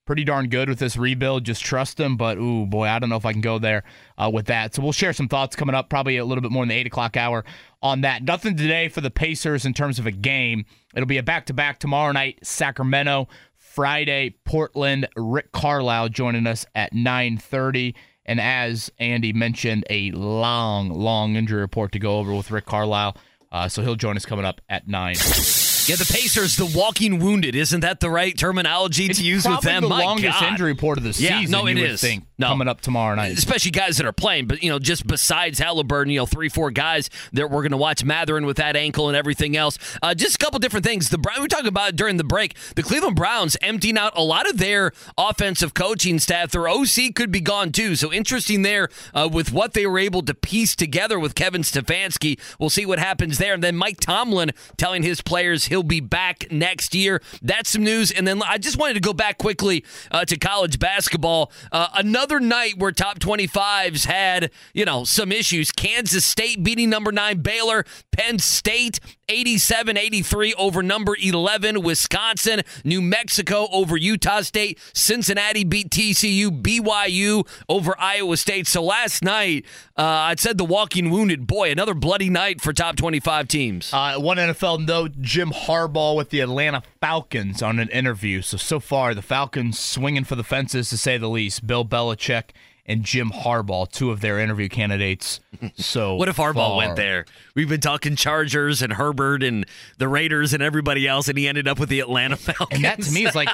[0.06, 1.44] pretty darn good with this rebuild.
[1.44, 2.16] Just trust him.
[2.16, 3.82] But, ooh, boy, I don't know if I can go there
[4.16, 4.74] uh, with that.
[4.74, 6.86] So we'll share some thoughts coming up, probably a little bit more in the 8
[6.86, 7.44] o'clock hour
[7.82, 8.22] on that.
[8.22, 10.64] Nothing today for the Pacers in terms of a game.
[10.94, 13.28] It'll be a back to back tomorrow night, Sacramento.
[13.76, 15.06] Friday, Portland.
[15.16, 17.94] Rick Carlisle joining us at 9:30.
[18.24, 23.18] And as Andy mentioned, a long, long injury report to go over with Rick Carlisle.
[23.52, 25.14] Uh, so he'll join us coming up at nine.
[25.14, 27.54] Yeah, the Pacers, the walking wounded.
[27.54, 29.82] Isn't that the right terminology It's to use with them?
[29.84, 30.48] the My longest God.
[30.50, 31.52] injury report of the Yeah, season.
[31.52, 32.00] no, it is.
[32.00, 32.48] think No.
[32.48, 33.36] coming up tomorrow night.
[33.38, 34.46] especially guys that are playing.
[34.46, 37.76] But you know, just besides Halliburton, you know, three, four guys that we're going to
[37.78, 39.78] watch Mathurin with that ankle and everything else.
[40.02, 41.08] Uh, just a couple different things.
[41.08, 42.56] The Brown we were talking about it during the break.
[42.74, 46.50] The Cleveland Browns emptying out a lot of their offensive coaching staff.
[46.50, 47.94] Their OC could be gone too.
[47.96, 52.38] So interesting there uh, with what they were able to piece together with Kevin Stefanski.
[52.58, 53.54] We'll see what happens there.
[53.54, 57.20] And then Mike Tomlin telling his players he'll be back next year.
[57.42, 58.10] That's some news.
[58.10, 61.52] And then I just wanted to go back quickly uh, to college basketball.
[61.72, 61.88] Uh,
[62.26, 65.70] another night where top 25s had, you know, some issues.
[65.70, 67.84] Kansas State beating number nine Baylor,
[68.16, 68.98] Penn State
[69.28, 77.46] 87 83 over number 11 Wisconsin, New Mexico over Utah State, Cincinnati beat TCU, BYU
[77.68, 78.66] over Iowa State.
[78.66, 79.66] So last night,
[79.98, 81.46] uh, I said the walking wounded.
[81.46, 83.92] Boy, another bloody night for top 25 teams.
[83.92, 88.40] Uh, one NFL note: Jim Harbaugh with the Atlanta Falcons on an interview.
[88.40, 91.66] So so far, the Falcons swinging for the fences to say the least.
[91.66, 92.50] Bill Belichick
[92.86, 95.40] and Jim Harbaugh, two of their interview candidates.
[95.76, 96.76] So What if Harbaugh far.
[96.76, 97.24] went there?
[97.54, 99.66] We've been talking Chargers and Herbert and
[99.98, 102.66] the Raiders and everybody else, and he ended up with the Atlanta Falcons.
[102.76, 103.48] And that to me is like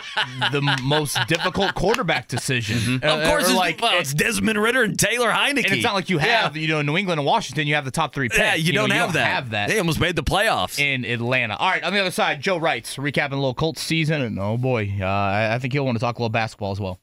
[0.51, 3.01] the most difficult quarterback decision.
[3.03, 5.65] Uh, of course, it's, like well, it's Desmond Ridder and Taylor Heinicke.
[5.65, 7.85] and it's not like you have you know in New England and Washington you have
[7.85, 8.39] the top three picks.
[8.39, 9.27] Yeah, you, know, don't, have, that.
[9.27, 10.79] Have that They almost made the playoffs.
[10.79, 11.57] in Atlanta.
[11.57, 14.57] All right, on the other side, Joe Reitz recapping a little Colts season, and oh
[14.57, 16.99] boy, uh, I think he'll want to talk a little basketball as well.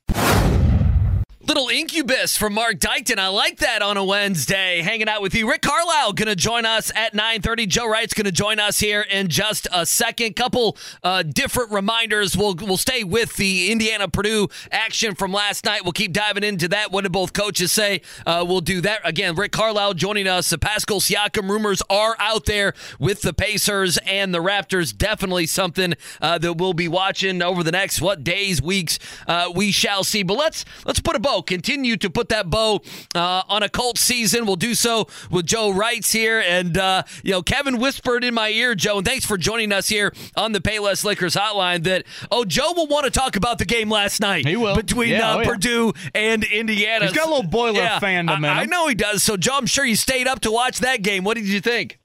[1.50, 3.18] Little incubus from Mark Dykton.
[3.18, 4.84] I like that on a Wednesday.
[4.84, 5.50] Hanging out with you.
[5.50, 7.68] Rick Carlisle going to join us at 9.30.
[7.68, 10.36] Joe Reitz going to join us here in just a second.
[10.36, 12.38] Couple uh, different reminders.
[12.38, 15.84] We'll, we'll stay with the Indiana-Purdue action from last night.
[15.84, 16.92] We'll keep diving into that.
[16.92, 18.04] What did both coaches say?
[18.28, 19.02] Uh, we'll do that.
[19.04, 20.52] Again, Rick Carlisle joining us.
[20.52, 24.96] The Pascal Siakam rumors are out there with the Pacers and the Raptors.
[24.96, 29.00] Definitely something uh, that we'll be watching over the next, what, days, weeks.
[29.28, 30.22] Uh, we shall see.
[30.22, 31.38] But let's let's put a bow.
[31.41, 32.82] Continue to put that bow
[33.15, 34.45] uh, on a Colts season.
[34.45, 38.49] We'll do so with Joe Reitz here, and uh, you know Kevin whispered in my
[38.49, 41.84] ear, Joe, and thanks for joining us here on the Payless Liquors Hotline.
[41.84, 44.47] That oh, Joe will want to talk about the game last night.
[44.47, 45.47] He will between yeah, uh, oh, yeah.
[45.47, 47.06] Purdue and Indiana.
[47.06, 48.45] He's got a little boiler yeah, fandom in.
[48.45, 49.23] I, I know he does.
[49.23, 51.23] So Joe, I'm sure you stayed up to watch that game.
[51.23, 51.99] What did you think?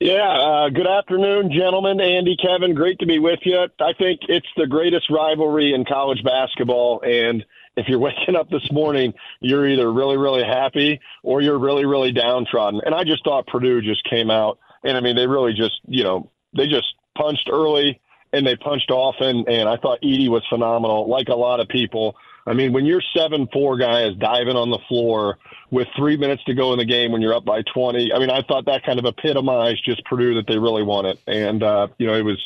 [0.00, 2.00] Yeah, uh, good afternoon, gentlemen.
[2.00, 3.68] Andy, Kevin, great to be with you.
[3.80, 7.00] I think it's the greatest rivalry in college basketball.
[7.02, 7.44] And
[7.76, 12.12] if you're waking up this morning, you're either really, really happy or you're really, really
[12.12, 12.80] downtrodden.
[12.84, 14.58] And I just thought Purdue just came out.
[14.84, 18.00] And I mean, they really just, you know, they just punched early
[18.32, 19.48] and they punched often.
[19.48, 22.16] And I thought Edey was phenomenal, like a lot of people.
[22.46, 25.38] I mean, when your seven four guy is diving on the floor
[25.70, 28.28] with three minutes to go in the game when you're up by twenty, I mean,
[28.28, 31.18] I thought that kind of epitomized just Purdue that they really won it.
[31.26, 32.38] And uh, you know, it was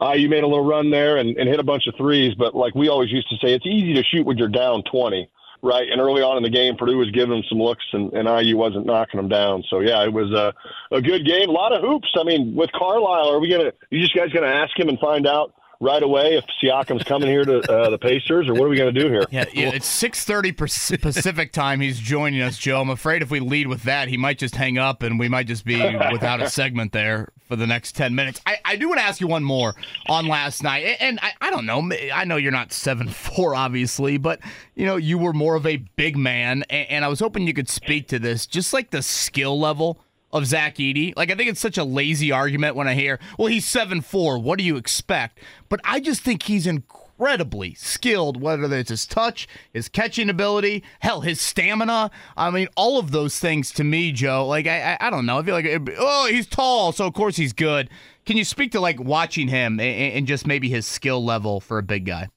[0.00, 2.54] uh, you made a little run there and, and hit a bunch of threes, but
[2.54, 5.28] like we always used to say, it's easy to shoot when you're down twenty,
[5.62, 5.88] right?
[5.90, 8.56] And early on in the game, Purdue was giving them some looks, and, and IU
[8.56, 9.64] wasn't knocking them down.
[9.68, 10.54] So yeah, it was a
[10.94, 12.12] a good game, a lot of hoops.
[12.18, 13.72] I mean, with Carlisle, are we gonna?
[13.90, 15.54] You just guys gonna ask him and find out?
[15.80, 18.92] Right away if Siakam's coming here to uh, the Pacers, or what are we going
[18.92, 19.24] to do here?
[19.30, 21.80] Yeah, yeah it's six thirty Pacific time.
[21.80, 22.80] He's joining us, Joe.
[22.80, 25.46] I'm afraid if we lead with that, he might just hang up, and we might
[25.46, 28.40] just be without a segment there for the next ten minutes.
[28.46, 29.74] I, I do want to ask you one more
[30.08, 31.90] on last night, and I, I don't know.
[32.12, 34.40] I know you're not seven four, obviously, but
[34.74, 37.54] you know you were more of a big man, and, and I was hoping you
[37.54, 40.00] could speak to this, just like the skill level
[40.32, 41.14] of Zach Edey.
[41.16, 44.38] Like I think it's such a lazy argument when I hear, well, he's seven four.
[44.38, 45.38] What do you expect?
[45.68, 51.22] But I just think he's incredibly skilled, whether it's his touch, his catching ability, hell,
[51.22, 52.10] his stamina.
[52.36, 54.46] I mean, all of those things to me, Joe.
[54.46, 55.38] Like I, I, I don't know.
[55.38, 57.88] I feel like oh, he's tall, so of course he's good.
[58.26, 61.78] Can you speak to like watching him and, and just maybe his skill level for
[61.78, 62.28] a big guy?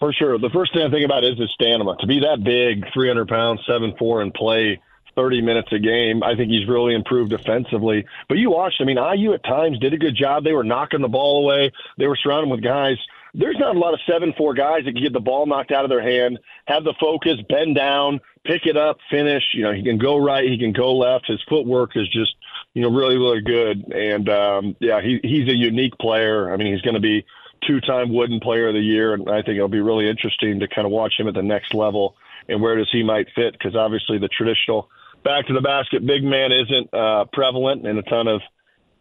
[0.00, 0.36] For sure.
[0.36, 1.94] The first thing I think about is his stamina.
[2.00, 4.80] To be that big, 300 pounds, seven four, and play
[5.14, 6.22] 30 minutes a game.
[6.22, 8.04] I think he's really improved defensively.
[8.28, 10.44] But you watched, I mean, IU at times did a good job.
[10.44, 11.72] They were knocking the ball away.
[11.98, 12.96] They were surrounded with guys.
[13.34, 15.84] There's not a lot of 7 4 guys that can get the ball knocked out
[15.84, 19.42] of their hand, have the focus, bend down, pick it up, finish.
[19.54, 21.28] You know, he can go right, he can go left.
[21.28, 22.34] His footwork is just,
[22.74, 23.90] you know, really, really good.
[23.92, 26.52] And, um, yeah, he, he's a unique player.
[26.52, 27.24] I mean, he's going to be
[27.66, 29.14] two time Wooden Player of the Year.
[29.14, 31.72] And I think it'll be really interesting to kind of watch him at the next
[31.74, 32.16] level
[32.48, 34.88] and where does he might fit because obviously the traditional
[35.24, 38.40] back to the basket big man isn't uh, prevalent in a ton of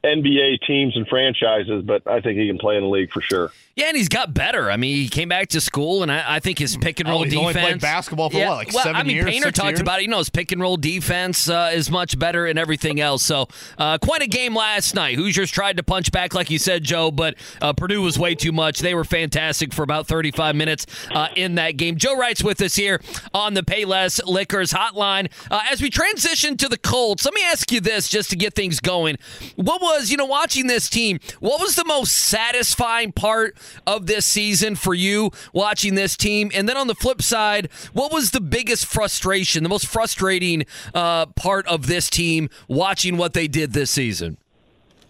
[0.03, 3.51] NBA teams and franchises, but I think he can play in the league for sure.
[3.75, 4.69] Yeah, and he's got better.
[4.69, 7.21] I mean, he came back to school, and I, I think his pick and roll
[7.21, 7.55] oh, he's defense.
[7.55, 9.79] Only played basketball for yeah, what, like well, seven I mean, years, Painter talked years?
[9.79, 10.03] about it.
[10.03, 13.23] You know, his pick and roll defense uh, is much better and everything else.
[13.23, 15.15] So, uh, quite a game last night.
[15.15, 18.51] Hoosiers tried to punch back, like you said, Joe, but uh, Purdue was way too
[18.51, 18.79] much.
[18.79, 21.95] They were fantastic for about 35 minutes uh, in that game.
[21.95, 23.01] Joe Reitz with us here
[23.33, 25.31] on the Payless Liquors Hotline.
[25.49, 28.53] Uh, as we transition to the Colts, let me ask you this, just to get
[28.53, 29.17] things going.
[29.55, 31.19] What was, you know, watching this team?
[31.39, 34.61] What was the most satisfying part of this season?
[34.61, 36.51] season for you watching this team?
[36.53, 41.27] And then on the flip side, what was the biggest frustration, the most frustrating uh,
[41.27, 44.37] part of this team watching what they did this season?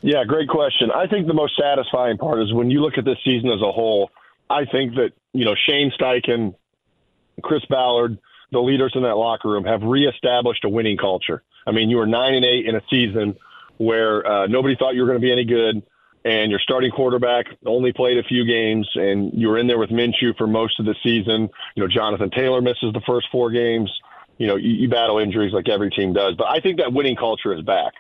[0.02, 0.90] Yeah, great question.
[0.92, 3.72] I think the most satisfying part is when you look at this season as a
[3.72, 4.10] whole.
[4.50, 6.56] I think that you know Shane Steichen,
[7.42, 8.18] Chris Ballard,
[8.52, 11.42] the leaders in that locker room have reestablished a winning culture.
[11.66, 13.38] I mean, you were nine and eight in a season
[13.82, 15.84] where uh, nobody thought you were going to be any good
[16.24, 19.90] and your starting quarterback only played a few games, and you were in there with
[19.90, 21.50] Minshew for most of the season.
[21.76, 23.92] You know, Jonathan Taylor misses the first four games.
[24.38, 27.16] You know, you, you battle injuries like every team does, but I think that winning
[27.16, 27.94] culture is back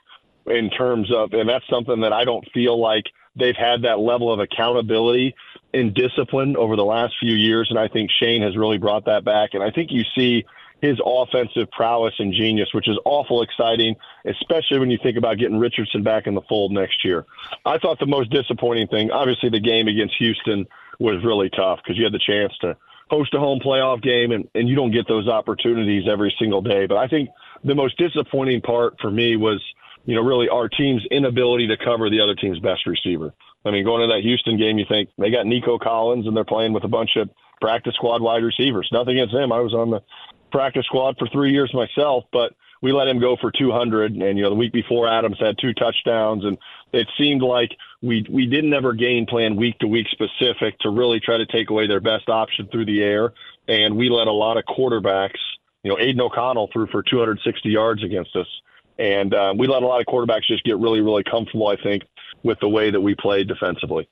[0.46, 4.32] in terms of, and that's something that I don't feel like they've had that level
[4.32, 5.34] of accountability
[5.74, 9.24] and discipline over the last few years, and I think Shane has really brought that
[9.24, 9.52] back.
[9.54, 10.46] And I think you see
[10.82, 15.60] his offensive prowess and genius, which is awful exciting, especially when you think about getting
[15.60, 17.26] Richardson back in the fold next year.
[17.65, 20.65] I thought the most disappointing thing, obviously, the game against Houston
[21.00, 22.76] was really tough because you had the chance to
[23.10, 26.88] host a home playoff game, and, and you don't get those opportunities every single day.
[26.88, 27.30] But I think
[27.63, 29.62] the most disappointing part for me was,
[30.06, 33.34] you know, really our team's inability to cover the other team's best receiver.
[33.63, 36.44] I mean, going to that Houston game, you think they got Nico Collins and they're
[36.44, 38.89] playing with a bunch of practice squad wide receivers.
[38.91, 39.52] Nothing against them.
[39.52, 40.02] I was on the
[40.52, 44.14] practice squad for three years myself, but we let him go for 200.
[44.14, 46.58] And you know, the week before, Adams had two touchdowns, and
[46.92, 51.20] it seemed like we we didn't ever game plan week to week specific to really
[51.20, 53.34] try to take away their best option through the air.
[53.68, 55.40] And we let a lot of quarterbacks.
[55.84, 58.48] You know, Aidan O'Connell threw for 260 yards against us,
[59.00, 61.68] and uh, we let a lot of quarterbacks just get really, really comfortable.
[61.68, 62.04] I think
[62.44, 64.08] with the way that we played defensively.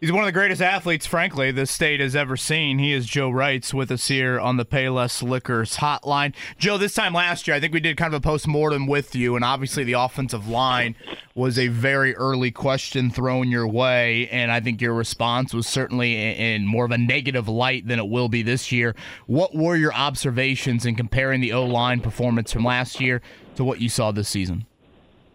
[0.00, 2.78] He's one of the greatest athletes, frankly, the state has ever seen.
[2.78, 6.34] He is Joe Reitz with us here on the Payless Liquors hotline.
[6.58, 9.14] Joe, this time last year, I think we did kind of a post mortem with
[9.14, 10.94] you, and obviously the offensive line
[11.34, 16.14] was a very early question thrown your way, and I think your response was certainly
[16.14, 18.94] in more of a negative light than it will be this year.
[19.26, 23.22] What were your observations in comparing the O line performance from last year
[23.54, 24.66] to what you saw this season?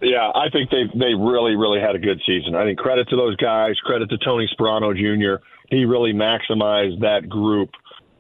[0.01, 2.55] Yeah, I think they they really really had a good season.
[2.55, 5.43] I think credit to those guys, credit to Tony Sparano Jr.
[5.69, 7.71] He really maximized that group.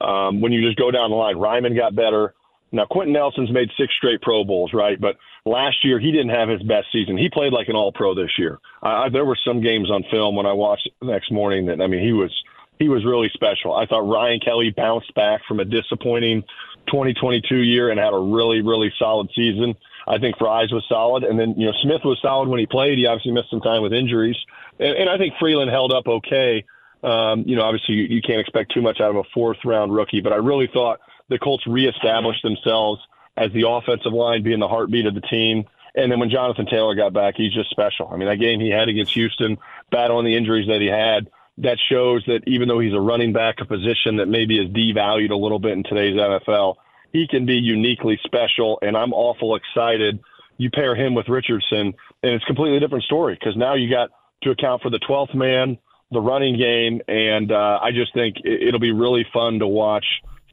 [0.01, 2.33] Um, when you just go down the line, Raimann got better.
[2.71, 4.99] Now Quenton Nelson's made six straight Pro Bowls, right?
[4.99, 7.17] But last year he didn't have his best season.
[7.17, 8.59] He played like an All Pro this year.
[8.83, 11.87] I, there were some games on film when I watched the next morning that I
[11.87, 12.31] mean he was
[12.77, 13.73] he was really special.
[13.73, 16.43] I thought Ryan Kelly bounced back from a disappointing
[16.87, 19.75] 2022 year and had a really really solid season.
[20.07, 22.97] I think Fries was solid, and then you know Smith was solid when he played.
[22.97, 24.37] He obviously missed some time with injuries,
[24.79, 26.65] and, and I think Freeland held up okay.
[27.03, 29.93] Um, you know, obviously you, you can't expect too much out of a fourth round
[29.93, 33.01] rookie, but I really thought the Colts reestablished themselves
[33.37, 35.65] as the offensive line being the heartbeat of the team.
[35.95, 38.09] And then when Jonathan Taylor got back, he's just special.
[38.11, 39.57] I mean, that game he had against Houston,
[39.91, 43.55] battling the injuries that he had, that shows that even though he's a running back,
[43.59, 46.75] a position that maybe is devalued a little bit in today's NFL,
[47.11, 50.19] he can be uniquely special, and I'm awful excited.
[50.57, 51.93] You pair him with Richardson,
[52.23, 54.09] and it's a completely different story because now you got
[54.43, 55.77] to account for the 12th man,
[56.11, 60.05] the running game, and uh, I just think it'll be really fun to watch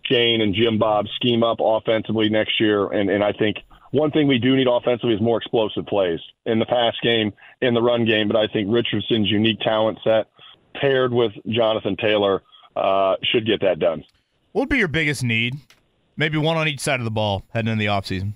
[0.05, 2.87] Shane and Jim Bob scheme up offensively next year.
[2.87, 3.59] And, and I think
[3.91, 7.75] one thing we do need offensively is more explosive plays in the pass game, in
[7.75, 8.29] the run game.
[8.29, 10.27] But I think Richardson's unique talent set
[10.75, 12.43] paired with Jonathan Taylor
[12.77, 14.05] uh, should get that done.
[14.53, 15.55] What would be your biggest need
[16.17, 18.35] Maybe one on each side of the ball heading in the offseason.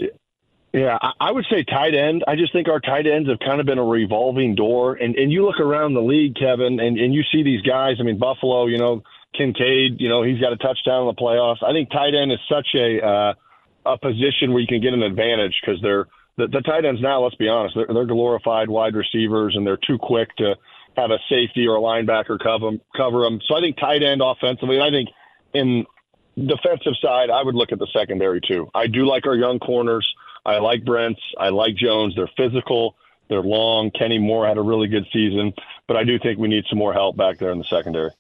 [0.73, 2.23] Yeah, I would say tight end.
[2.29, 4.95] I just think our tight ends have kind of been a revolving door.
[4.95, 7.97] And and you look around the league, Kevin, and, and you see these guys.
[7.99, 9.03] I mean, Buffalo, you know,
[9.37, 11.63] Kincaid, you know, he's got a touchdown in the playoffs.
[11.67, 13.35] I think tight end is such a uh,
[13.85, 17.21] a position where you can get an advantage because they're the, the tight ends now.
[17.23, 20.55] Let's be honest, they're, they're glorified wide receivers, and they're too quick to
[20.97, 22.81] have a safety or a linebacker cover them.
[22.97, 23.41] Cover them.
[23.49, 24.77] So I think tight end offensively.
[24.77, 25.09] And I think
[25.55, 25.85] in
[26.47, 28.71] defensive side, I would look at the secondary too.
[28.75, 30.07] I do like our young corners.
[30.45, 31.21] I like Brents.
[31.39, 32.15] I like Jones.
[32.17, 32.97] They're physical.
[33.29, 33.91] They're long.
[33.91, 35.53] Kenny Moore had a really good season,
[35.87, 38.11] but I do think we need some more help back there in the secondary.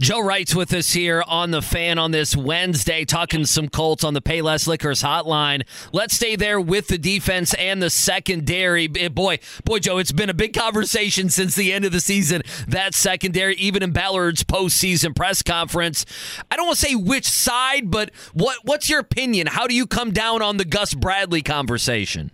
[0.00, 4.14] Joe Reitz with us here on the fan on this Wednesday, talking some Colts on
[4.14, 5.62] the Payless Liquors hotline.
[5.92, 8.86] Let's stay there with the defense and the secondary.
[8.86, 12.42] Boy, boy, Joe, it's been a big conversation since the end of the season.
[12.68, 16.04] That secondary, even in Ballard's postseason press conference.
[16.50, 19.46] I don't want to say which side, but what what's your opinion?
[19.46, 22.30] How do you come down on the Gus Bradley conversation?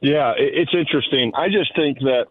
[0.00, 1.32] Yeah, it's interesting.
[1.36, 2.26] I just think that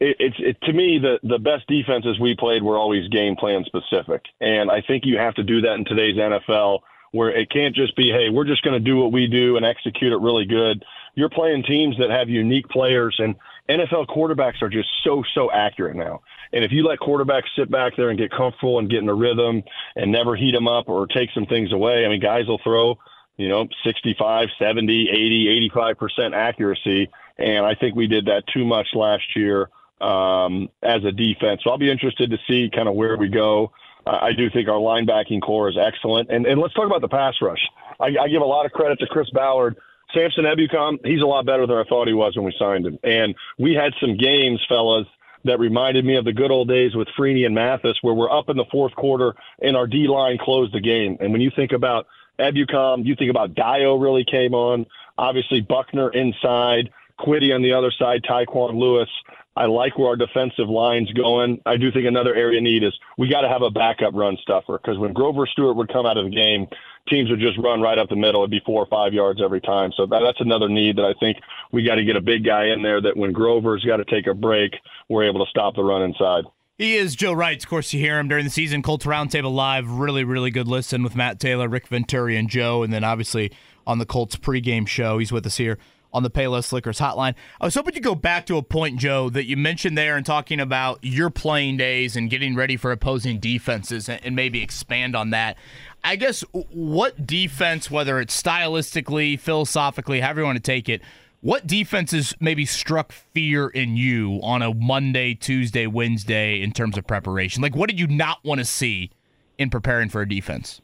[0.00, 3.64] it, it's it, to me the the best defenses we played were always game plan
[3.64, 6.80] specific, and I think you have to do that in today's NFL
[7.12, 9.64] where it can't just be hey we're just going to do what we do and
[9.64, 10.84] execute it really good.
[11.14, 13.34] You're playing teams that have unique players, and
[13.68, 16.22] NFL quarterbacks are just so so accurate now.
[16.52, 19.14] And if you let quarterbacks sit back there and get comfortable and get in a
[19.14, 19.62] rhythm
[19.96, 22.98] and never heat them up or take some things away, I mean guys will throw
[23.36, 27.10] you know 65, 70, 80, 85% accuracy.
[27.36, 29.68] And I think we did that too much last year
[30.00, 31.62] um, as a defense.
[31.64, 33.72] So I'll be interested to see kind of where we go.
[34.06, 36.30] Uh, I do think our linebacking core is excellent.
[36.30, 37.60] And, and let's talk about the pass rush.
[38.00, 39.76] I, I give a lot of credit to Chris Ballard.
[40.14, 42.98] Samson Ebukam, he's a lot better than I thought he was when we signed him.
[43.04, 45.06] And we had some games, fellas,
[45.44, 48.48] that reminded me of the good old days with Freeney and Mathis, where we're up
[48.48, 51.16] in the fourth quarter and our D line closed the game.
[51.20, 52.06] And when you think about
[52.38, 54.86] Ebukam, you think about Dayo really came on.
[55.16, 59.08] Obviously, Buckner inside, Kwity on the other side, Tyquan Lewis.
[59.56, 61.60] I like where our defensive line's going.
[61.66, 64.78] I do think another area need is we got to have a backup run stuffer
[64.78, 66.66] because when Grover Stewart would come out of the game,
[67.08, 68.42] teams would just run right up the middle.
[68.42, 69.90] It'd be four or five yards every time.
[69.96, 71.38] So that, that's another need that I think
[71.72, 74.28] we got to get a big guy in there that when Grover's got to take
[74.28, 74.72] a break,
[75.08, 76.44] we're able to stop the run inside.
[76.78, 77.64] He is Joe Reitz.
[77.64, 78.82] Of course, you hear him during the season.
[78.82, 82.82] Colts Roundtable Live, really, really good listen with Matt Taylor, Rick Venturi, and Joe.
[82.82, 83.52] And then obviously
[83.86, 85.76] on the Colts pregame show, he's with us here
[86.12, 87.34] on the Payless Liquors hotline.
[87.60, 90.24] I was hoping to go back to a point, Joe, that you mentioned there and
[90.24, 95.30] talking about your playing days and getting ready for opposing defenses and, maybe expand on
[95.30, 95.56] that.
[96.02, 101.02] I guess what defense, whether it's stylistically, philosophically, however you want to take it,
[101.40, 107.06] what defenses maybe struck fear in you on a Monday, Tuesday, Wednesday in terms of
[107.06, 107.62] preparation?
[107.62, 109.10] Like, what did you not want to see
[109.58, 110.80] in preparing for a defense?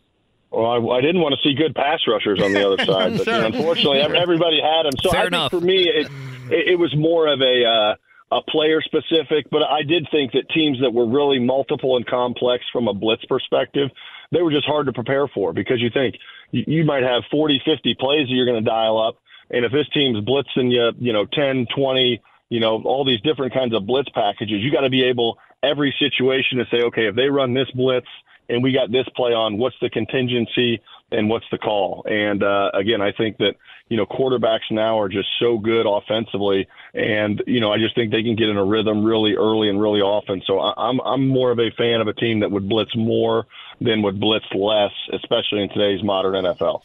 [0.57, 3.25] Well, I, I didn't want to see good pass rushers on the other side, but
[3.25, 3.35] Sure.
[3.35, 4.93] you know, unfortunately, everybody had them.
[5.03, 5.51] So Fair I think enough.
[5.51, 6.07] for me, it,
[6.51, 7.95] it, it was more of a uh,
[8.39, 9.51] a player specific.
[9.51, 13.25] But I did think that teams that were really multiple and complex from a blitz
[13.27, 13.91] perspective,
[14.33, 16.17] they were just hard to prepare for because you think
[16.53, 19.19] you, you might have 40, 50 plays that you're going to dial up,
[19.51, 23.53] and if this team's blitzing you, you know, 10, 20, you know, all these different
[23.53, 27.15] kinds of blitz packages, you got to be able every situation to say, okay, if
[27.15, 28.07] they run this blitz
[28.49, 30.81] and we got this play on, what's the contingency
[31.11, 32.05] and what's the call?
[32.09, 33.55] And uh, again, I think that
[33.89, 38.11] you know quarterbacks now are just so good offensively, and you know I just think
[38.11, 40.43] they can get in a rhythm really early and really often.
[40.47, 43.47] So I, I'm I'm more of a fan of a team that would blitz more
[43.81, 46.83] than would blitz less, especially in today's modern NFL.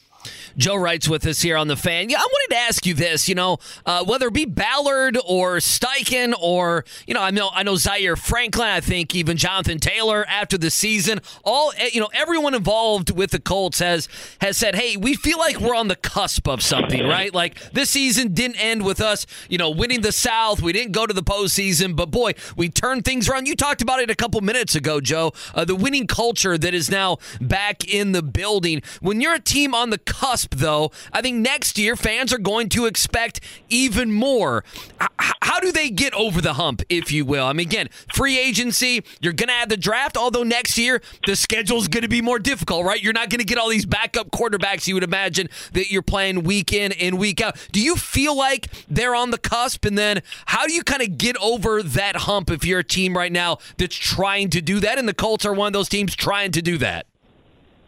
[0.58, 2.10] Joe Reitz with us here on the fan.
[2.10, 3.30] Yeah, I wanted to ask you this.
[3.30, 7.64] You know, uh, whether it be Ballard or Steichen or you know, I know I
[7.64, 8.68] know Zaire Franklin.
[8.68, 11.20] I think even Jonathan Taylor after the season.
[11.44, 14.08] All eh, you know, everyone involved with the Colts has
[14.42, 17.34] has said, "Hey, we feel like we're on the cusp of something, right?
[17.34, 20.62] Like this season didn't end with us, you know, winning the South.
[20.62, 23.48] We didn't go to the postseason, but boy, we turned things around.
[23.48, 25.32] You talked about it a couple minutes ago, Joe.
[25.54, 28.82] Uh, the winning culture that is now back in the building.
[29.02, 32.68] When you're a team on the cusp, though, I think next year fans are going
[32.70, 33.40] to expect
[33.70, 34.64] even more.
[35.02, 35.08] H-
[35.42, 37.46] how do they get over the hump, if you will?
[37.46, 41.36] I mean, again, free agency, you're going to have the draft, although next year the
[41.36, 43.02] schedule's going to be more difficult, right?
[43.02, 46.44] You're not going to get all these backup quarterbacks you would imagine that you're playing
[46.44, 47.56] week in and week out.
[47.72, 49.86] Do you feel like they're on the cusp?
[49.86, 53.18] And then how do you kind of get over that hump if you're a team
[53.18, 54.98] right now that's trying to do that?
[54.98, 57.06] And the Colts are one of those teams trying to do that.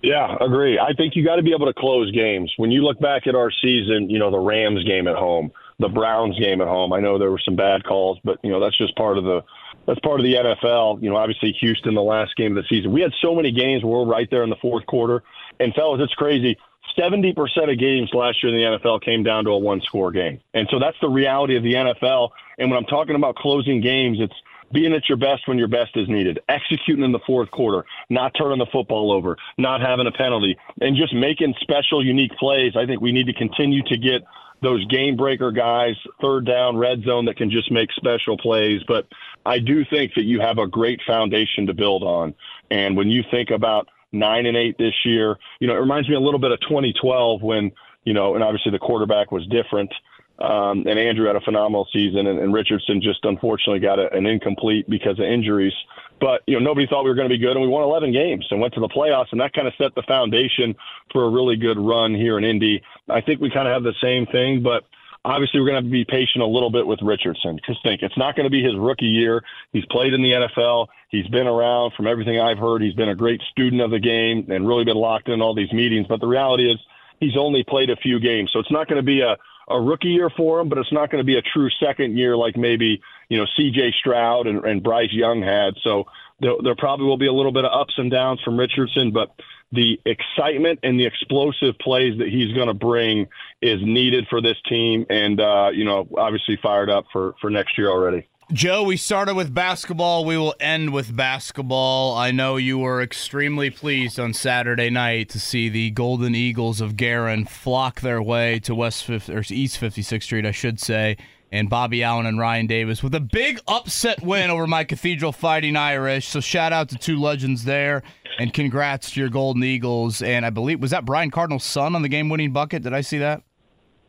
[0.03, 0.77] Yeah, agree.
[0.77, 2.53] I think you got to be able to close games.
[2.57, 5.87] When you look back at our season, you know, the Rams game at home, the
[5.87, 6.91] Browns game at home.
[6.91, 9.41] I know there were some bad calls, but you know, that's just part of the
[9.87, 11.01] that's part of the NFL.
[11.01, 12.91] You know, obviously Houston the last game of the season.
[12.91, 15.23] We had so many games where we're right there in the fourth quarter.
[15.59, 16.57] And fellas, it's crazy.
[16.97, 17.33] 70%
[17.71, 20.41] of games last year in the NFL came down to a one score game.
[20.53, 22.29] And so that's the reality of the NFL.
[22.57, 24.35] And when I'm talking about closing games, it's
[24.72, 28.34] being at your best when your best is needed, executing in the fourth quarter, not
[28.38, 32.74] turning the football over, not having a penalty, and just making special, unique plays.
[32.76, 34.24] I think we need to continue to get
[34.61, 38.82] those game breaker guys, third down, red zone that can just make special plays.
[38.88, 39.05] But
[39.45, 42.34] I do think that you have a great foundation to build on.
[42.72, 46.16] And when you think about nine and eight this year, you know, it reminds me
[46.16, 47.72] a little bit of 2012 when,
[48.05, 49.93] you know, and obviously the quarterback was different.
[50.39, 54.25] Um, and Andrew had a phenomenal season, and, and Richardson just unfortunately got a, an
[54.25, 55.73] incomplete because of injuries.
[56.19, 58.11] But you know, nobody thought we were going to be good, and we won 11
[58.11, 60.75] games and went to the playoffs, and that kind of set the foundation
[61.11, 62.81] for a really good run here in Indy.
[63.09, 64.84] I think we kind of have the same thing, but
[65.25, 68.01] obviously we're going to have to be patient a little bit with Richardson because think
[68.01, 69.43] it's not going to be his rookie year.
[69.71, 70.88] He's played in the NFL.
[71.09, 71.93] He's been around.
[71.95, 74.97] From everything I've heard, he's been a great student of the game and really been
[74.97, 76.07] locked in all these meetings.
[76.07, 76.79] But the reality is,
[77.19, 79.38] he's only played a few games, so it's not going to be a
[79.68, 82.36] a rookie year for him, but it's not going to be a true second year
[82.36, 83.93] like maybe you know C.J.
[83.99, 85.76] Stroud and, and Bryce Young had.
[85.84, 86.05] So
[86.39, 89.34] there, there probably will be a little bit of ups and downs from Richardson, but
[89.72, 93.28] the excitement and the explosive plays that he's going to bring
[93.61, 97.78] is needed for this team, and uh, you know obviously fired up for for next
[97.78, 98.28] year already.
[98.51, 100.25] Joe, we started with basketball.
[100.25, 102.15] We will end with basketball.
[102.15, 106.97] I know you were extremely pleased on Saturday night to see the Golden Eagles of
[106.97, 111.17] Guerin flock their way to West 50, or East 56th Street, I should say,
[111.51, 115.77] and Bobby Allen and Ryan Davis with a big upset win over my Cathedral Fighting
[115.77, 116.27] Irish.
[116.27, 118.03] So shout out to two legends there,
[118.37, 120.21] and congrats to your Golden Eagles.
[120.21, 122.83] And I believe was that Brian Cardinal's son on the game-winning bucket?
[122.83, 123.41] Did I see that?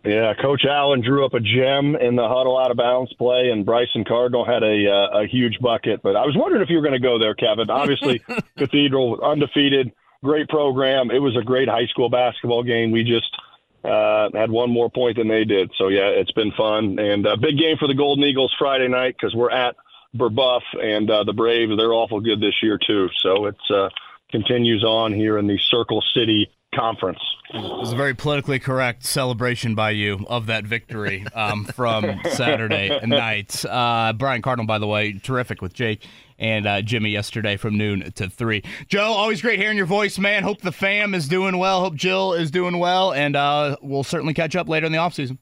[0.04, 3.64] Yeah, Coach Allen drew up a gem in the huddle out of bounds play, and
[3.64, 6.02] Bryson Cardinal had a uh, a huge bucket.
[6.02, 7.70] But I was wondering if you were going to go there, Kevin.
[7.70, 8.22] Obviously,
[8.58, 9.92] Cathedral undefeated,
[10.22, 11.10] great program.
[11.10, 12.90] It was a great high school basketball game.
[12.90, 13.34] We just
[13.82, 15.72] uh, had one more point than they did.
[15.78, 19.16] So yeah, it's been fun and a big game for the Golden Eagles Friday night
[19.18, 19.74] because we're at
[20.14, 21.72] Brebeuf and uh, the Braves.
[21.76, 23.08] They're awful good this year too.
[23.22, 23.88] So it's uh,
[24.30, 27.18] continues on here in the Circle City Conference.
[27.50, 32.98] It was a very politically correct celebration by you of that victory um, from Saturday
[33.06, 33.64] night.
[33.64, 36.04] Uh, Brian Cardinal, by the way, terrific with Jake
[36.38, 38.62] and uh, Jimmy yesterday from noon to 3.
[38.88, 40.42] Joe, always great hearing your voice, man.
[40.42, 41.80] Hope the fam is doing well.
[41.80, 43.12] Hope Jill is doing well.
[43.12, 45.38] And uh, we'll certainly catch up later in the offseason.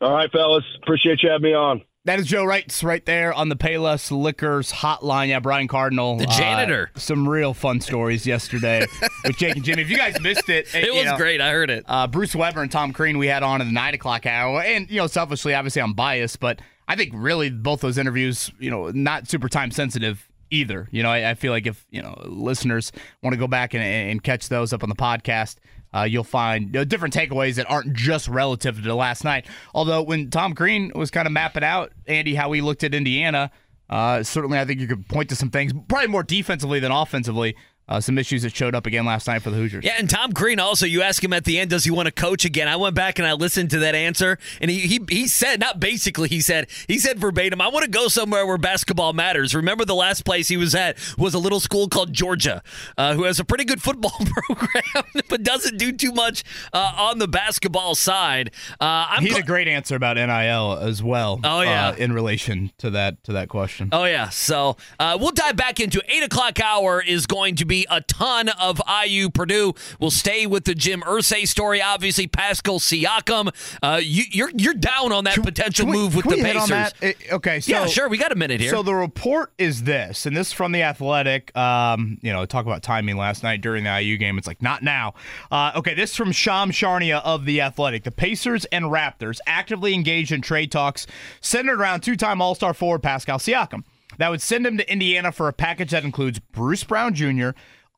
[0.00, 0.64] All right, fellas.
[0.82, 1.82] Appreciate you having me on.
[2.06, 5.28] That is Joe Reitz right there on the Payless Liquors hotline.
[5.28, 6.16] Yeah, Brian Cardinal.
[6.16, 6.90] The janitor.
[6.96, 8.86] Uh, some real fun stories yesterday
[9.24, 9.82] with Jake and Jimmy.
[9.82, 11.42] If you guys missed it, It you was know, great.
[11.42, 11.84] I heard it.
[11.86, 14.90] Uh, Bruce Weber and Tom Crean we had on in the nine o'clock hour, and
[14.90, 18.88] you know, selfishly, obviously, I'm biased, but I think really both those interviews, you know,
[18.94, 20.88] not super time sensitive either.
[20.90, 22.92] You know, I, I feel like if you know listeners
[23.22, 25.56] want to go back and, and catch those up on the podcast.
[25.92, 29.46] Uh, you'll find different takeaways that aren't just relative to last night.
[29.74, 33.50] Although when Tom Crean was kind of mapping out Andy how he looked at Indiana,
[33.88, 37.56] uh, certainly I think you could point to some things, probably more defensively than offensively.
[37.90, 39.84] Uh, some issues that showed up again last night for the Hoosiers.
[39.84, 40.86] Yeah, and Tom Crean also.
[40.86, 42.68] You ask him at the end, does he want to coach again?
[42.68, 45.80] I went back and I listened to that answer, and he he, he said not
[45.80, 46.28] basically.
[46.28, 49.96] He said he said verbatim, "I want to go somewhere where basketball matters." Remember, the
[49.96, 52.62] last place he was at was a little school called Georgia,
[52.96, 54.12] uh, who has a pretty good football
[54.46, 58.52] program, but doesn't do too much uh, on the basketball side.
[58.80, 61.40] Uh, I'm he had gl- a great answer about NIL as well.
[61.42, 61.88] Oh, yeah.
[61.88, 63.88] uh, in relation to that to that question.
[63.90, 67.79] Oh yeah, so uh, we'll dive back into eight o'clock hour is going to be
[67.90, 69.74] a ton of IU Purdue.
[69.98, 71.80] We'll stay with the Jim Irsay story.
[71.80, 73.54] Obviously, Pascal Siakam.
[73.82, 76.52] Uh, you, you're you're down on that potential Can we- move with can the we
[76.52, 76.92] Pacers.
[77.02, 78.08] Eh, okay, so yeah, sure.
[78.08, 78.70] We got a minute here.
[78.70, 81.56] So the report is this, and this is from the Athletic.
[81.56, 84.38] Um, you know, talk about timing last night during the IU game.
[84.38, 85.14] It's like not now.
[85.50, 88.04] Uh, okay, this is from Shams Charania of the Athletic.
[88.04, 91.06] The Pacers and Raptors actively engaged in trade talks
[91.40, 93.84] centered around two-time All-Star forward Pascal Siakam.
[94.20, 97.50] That would send him to Indiana for a package that includes Bruce Brown Jr.,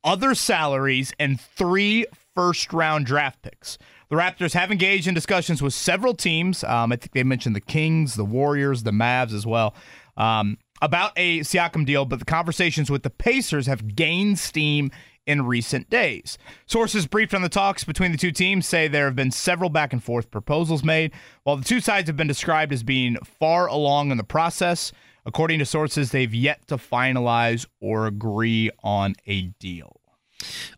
[0.04, 2.06] other salaries, and three
[2.36, 3.76] first-round draft picks.
[4.08, 6.62] The Raptors have engaged in discussions with several teams.
[6.62, 9.74] Um, I think they mentioned the Kings, the Warriors, the Mavs as well,
[10.16, 14.92] um, about a Siakam deal, but the conversations with the Pacers have gained steam
[15.26, 16.38] in recent days.
[16.66, 19.92] Sources briefed on the talks between the two teams say there have been several back
[19.92, 21.10] and forth proposals made,
[21.42, 24.92] while the two sides have been described as being far along in the process.
[25.24, 30.00] According to sources, they've yet to finalize or agree on a deal.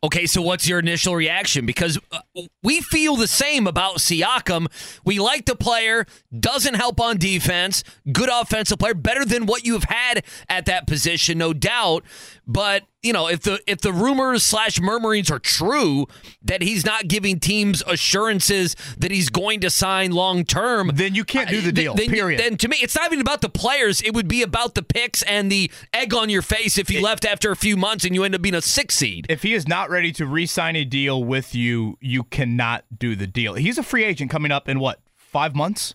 [0.02, 1.64] Okay, so what's your initial reaction?
[1.66, 2.20] Because uh,
[2.62, 4.66] we feel the same about Siakam.
[5.04, 6.06] We like the player,
[6.38, 7.82] doesn't help on defense,
[8.12, 12.04] good offensive player, better than what you've had at that position, no doubt.
[12.46, 16.06] But you know, if the if the rumors slash murmurings are true
[16.42, 21.22] that he's not giving teams assurances that he's going to sign long term, then you
[21.22, 22.40] can't do the deal, Then, period.
[22.40, 24.00] Then to me, it's not even about the players.
[24.00, 27.26] It would be about the picks and the egg on your face if you left
[27.26, 29.26] after a few months and you end up being a six seed.
[29.28, 33.26] If he is not ready to re-sign a deal with you, you cannot do the
[33.26, 33.54] deal.
[33.54, 35.94] He's a free agent coming up in what five months?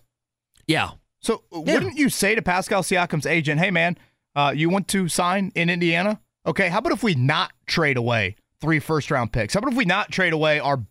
[0.68, 0.90] Yeah.
[1.20, 3.98] So wouldn't you say to Pascal Siakam's agent, "Hey man,
[4.36, 6.20] uh, you want to sign in Indiana?
[6.50, 9.54] Okay, how about if we not trade away three first-round picks?
[9.54, 10.84] How about if we not trade away our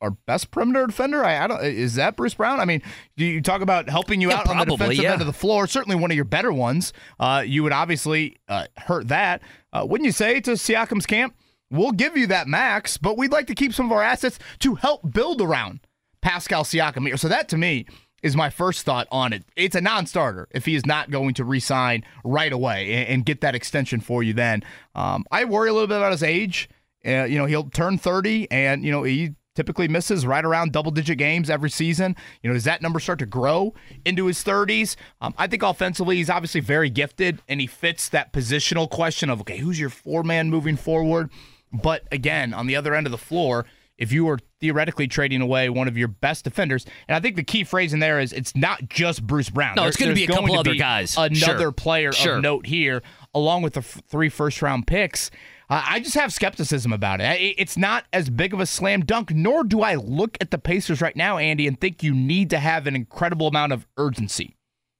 [0.00, 1.24] our best perimeter defender?
[1.24, 1.64] I, I don't.
[1.64, 2.60] Is that Bruce Brown?
[2.60, 2.80] I mean,
[3.16, 5.12] do you talk about helping you Yeah, out on the probably, defensive yeah.
[5.14, 5.66] end of the floor?
[5.66, 6.92] Certainly one of your better ones.
[7.18, 9.42] Uh, you would obviously uh, hurt that.
[9.72, 11.34] Uh, wouldn't you say to Siakam's camp?
[11.72, 14.76] We'll give you that max, but we'd like to keep some of our assets to
[14.76, 15.80] help build around
[16.22, 17.16] Pascal Siakam here.
[17.16, 17.86] So that to me
[18.24, 19.44] is my first thought on it.
[19.54, 23.42] It's a non-starter if he is not going to re-sign right away and, and get
[23.42, 24.32] that extension for you.
[24.32, 24.64] Then
[24.94, 26.70] um, I worry a little bit about his age.
[27.06, 31.18] Uh, you know, he'll turn 30, and you know he typically misses right around double-digit
[31.18, 32.16] games every season.
[32.42, 33.74] You know, does that number start to grow
[34.06, 34.96] into his 30s?
[35.20, 39.42] Um, I think offensively he's obviously very gifted, and he fits that positional question of
[39.42, 41.28] okay, who's your four-man moving forward?
[41.74, 43.66] But again, on the other end of the floor,
[43.98, 47.44] if you were theoretically trading away one of your best defenders, and I think the
[47.44, 49.76] key phrase in there is it's not just Bruce Brown.
[49.76, 51.16] No, it's gonna be a couple to other guys.
[51.16, 51.72] Another Sure.
[51.72, 52.36] player Sure.
[52.36, 53.02] of note here,
[53.34, 55.30] along with the f- three first round picks.
[55.70, 57.24] Uh, I just have skepticism about it.
[57.24, 60.58] I- It's not as big of a slam dunk, nor do I look at the
[60.58, 64.56] Pacers right now, Andy, and think you need to have an incredible amount of urgency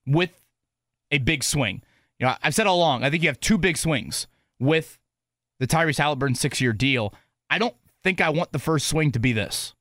[0.07, 0.31] with
[1.11, 1.83] a big swing.
[2.19, 4.27] You know, I've said all along, I think you have two big swings
[4.59, 4.99] with
[5.59, 7.13] the Tyrese Halliburton six year deal.
[7.51, 7.75] I don't
[8.05, 9.75] think I want the first swing to be this.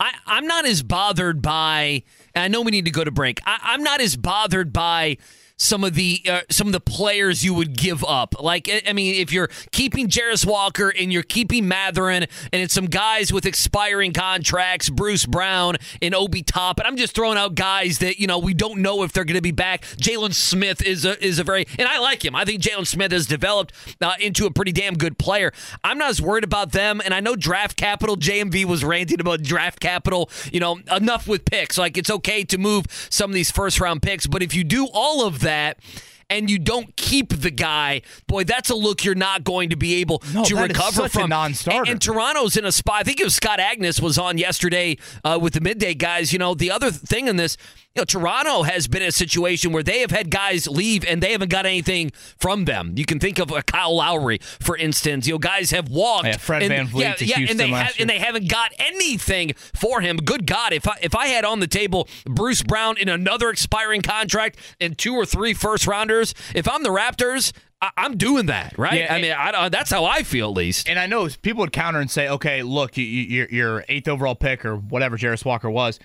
[0.00, 2.04] I, I'm not as bothered by.
[2.34, 3.40] I know we need to go to break.
[3.44, 5.18] I, I'm not as bothered by
[5.62, 8.34] some of the uh, some of the players you would give up.
[8.42, 12.86] Like I mean, if you're keeping Jarace Walker and you're keeping Mathurin, and it's some
[12.86, 17.98] guys with expiring contracts, Bruce Brown and Obi Top, and I'm just throwing out guys
[18.00, 19.84] that you know we don't know if they're going to be back.
[19.84, 22.34] Jalen Smith is a is a very and I like him.
[22.34, 25.52] I think Jalen Smith has developed uh, into a pretty damn good player.
[25.84, 28.16] I'm not as worried about them, and I know draft capital.
[28.16, 30.28] JMV was ranting about draft capital.
[30.52, 31.78] You know, enough with picks.
[31.78, 34.88] Like it's okay to move some of these first round picks, but if you do
[34.92, 35.78] all of that
[36.30, 39.96] and you don't keep the guy, boy, that's a look you're not going to be
[39.96, 41.28] able No, to recover from.
[41.28, 41.80] non-starter.
[41.80, 43.00] And, and Toronto's in a spot.
[43.00, 46.32] I think it was Scott Agness was on yesterday uh, with the midday guys.
[46.32, 47.58] You know, the other thing in this,
[47.94, 51.22] you know, Toronto has been in a situation where they have had guys leave and
[51.22, 52.94] they haven't got anything from them.
[52.96, 55.26] You can think of a Kyle Lowry, for instance.
[55.26, 56.26] You know, guys have walked.
[56.26, 58.18] Yeah, Fred and, VanVleet yeah, to yeah, Houston and they last have, and year.
[58.18, 60.16] they haven't got anything for him.
[60.16, 64.00] Good God, if I if I had on the table Bruce Brown in another expiring
[64.00, 68.78] contract and two or three first rounders, if I'm the Raptors, I, I'm doing that,
[68.78, 69.00] right?
[69.00, 70.88] Yeah, I mean, I, don't- that's how I feel at least.
[70.88, 74.08] And I know people would counter and say, okay, look, you, you, your, your eighth
[74.08, 75.98] overall pick or whatever Jarace Walker was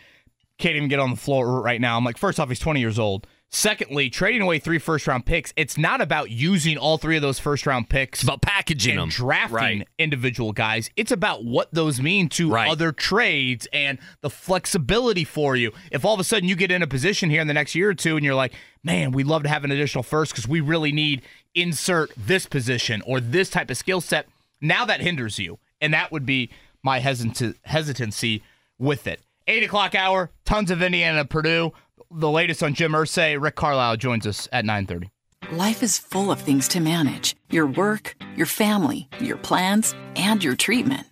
[0.57, 1.97] can't even get on the floor right now.
[1.97, 3.27] I'm like, first off, he's 20 years old.
[3.49, 7.39] Secondly, trading away three first round picks, it's not about using all three of those
[7.39, 8.19] first round picks.
[8.19, 9.09] It's about packaging and them.
[9.09, 9.87] drafting Right.
[9.97, 10.89] individual guys.
[10.97, 15.71] It's about what those mean to other trades and the flexibility for you.
[15.93, 17.89] If all of a sudden you get in a position here in the next year
[17.89, 18.51] or two and you're like,
[18.83, 21.21] man, we'd love to have an additional first because we really need
[21.55, 24.27] insert this position or this type of skill set,
[24.59, 25.57] now that hinders you.
[25.79, 26.49] And that would be
[26.83, 28.43] my hesit- hesitancy
[28.77, 29.21] with it.
[29.49, 31.71] Eight o'clock hour, tons of Indiana Purdue.
[32.11, 33.41] The latest on Jim Irsay.
[33.41, 35.09] Rick Carlisle joins us at 930.
[35.55, 40.57] Life is full of things to manage your work, your family, your plans, and your
[40.57, 41.07] treatment.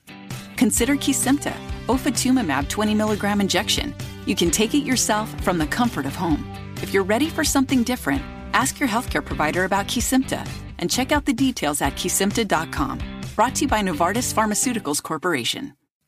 [0.58, 1.54] Consider Kesimpta,
[1.88, 3.96] ofatumumab 20 milligram injection.
[4.26, 6.46] You can take it yourself from the comfort of home.
[6.82, 8.22] If you're ready for something different,
[8.52, 10.46] ask your healthcare provider about Kesimpta
[10.80, 13.00] and check out the details at kesimpta.com.
[13.36, 15.74] Brought to you by Novartis Pharmaceuticals Corporation.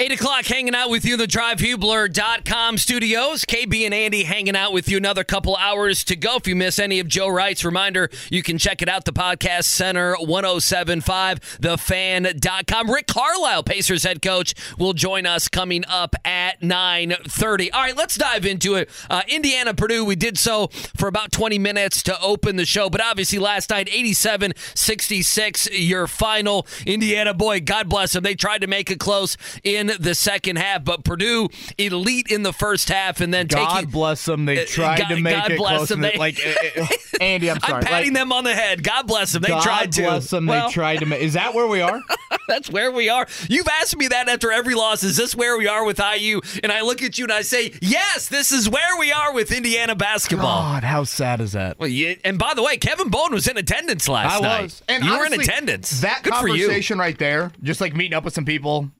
[0.00, 3.44] 8 o'clock hanging out with you in the drivehubler.com studios.
[3.44, 6.36] KB and Andy hanging out with you another couple hours to go.
[6.36, 9.64] If you miss any of Joe Reitz reminder, you can check it out, the podcast
[9.64, 12.90] center 1075, thefan.com.
[12.90, 17.70] Rick Carlisle, Pacers head coach, will join us coming up at 930.
[17.70, 18.88] All right, let's dive into it.
[19.10, 23.02] Uh, Indiana, Purdue, we did so for about 20 minutes to open the show, but
[23.02, 26.66] obviously last night, 87 66, your final.
[26.86, 28.22] Indiana, boy, God bless them.
[28.22, 32.52] They tried to make it close in the second half, but Purdue elite in the
[32.52, 33.90] first half and then God taking.
[33.90, 34.44] bless them.
[34.46, 35.88] They Uh, tried God- to make God it bless close.
[35.88, 36.00] them.
[36.00, 36.86] they- like uh, uh,
[37.20, 37.74] Andy, I'm sorry.
[37.74, 38.82] I'm patting like, them on the head.
[38.82, 39.42] God bless them.
[39.42, 40.02] They God tried to.
[40.02, 40.46] bless them.
[40.46, 41.20] Well, they tried to make.
[41.20, 42.00] Is that where we are?
[42.48, 43.26] That's where we are.
[43.48, 45.02] You've asked me that after every loss.
[45.02, 46.40] Is this where we are with IU?
[46.62, 49.52] And I look at you and I say, yes, this is where we are with
[49.52, 50.62] Indiana basketball.
[50.62, 51.78] God, how sad is that?
[51.78, 51.90] Well,
[52.24, 54.58] and by the way, Kevin Bowen was in attendance last I night.
[54.58, 54.82] I was.
[54.88, 56.00] And you were in attendance.
[56.00, 56.64] That Good for you.
[56.66, 58.90] conversation right there, just like meeting up with some people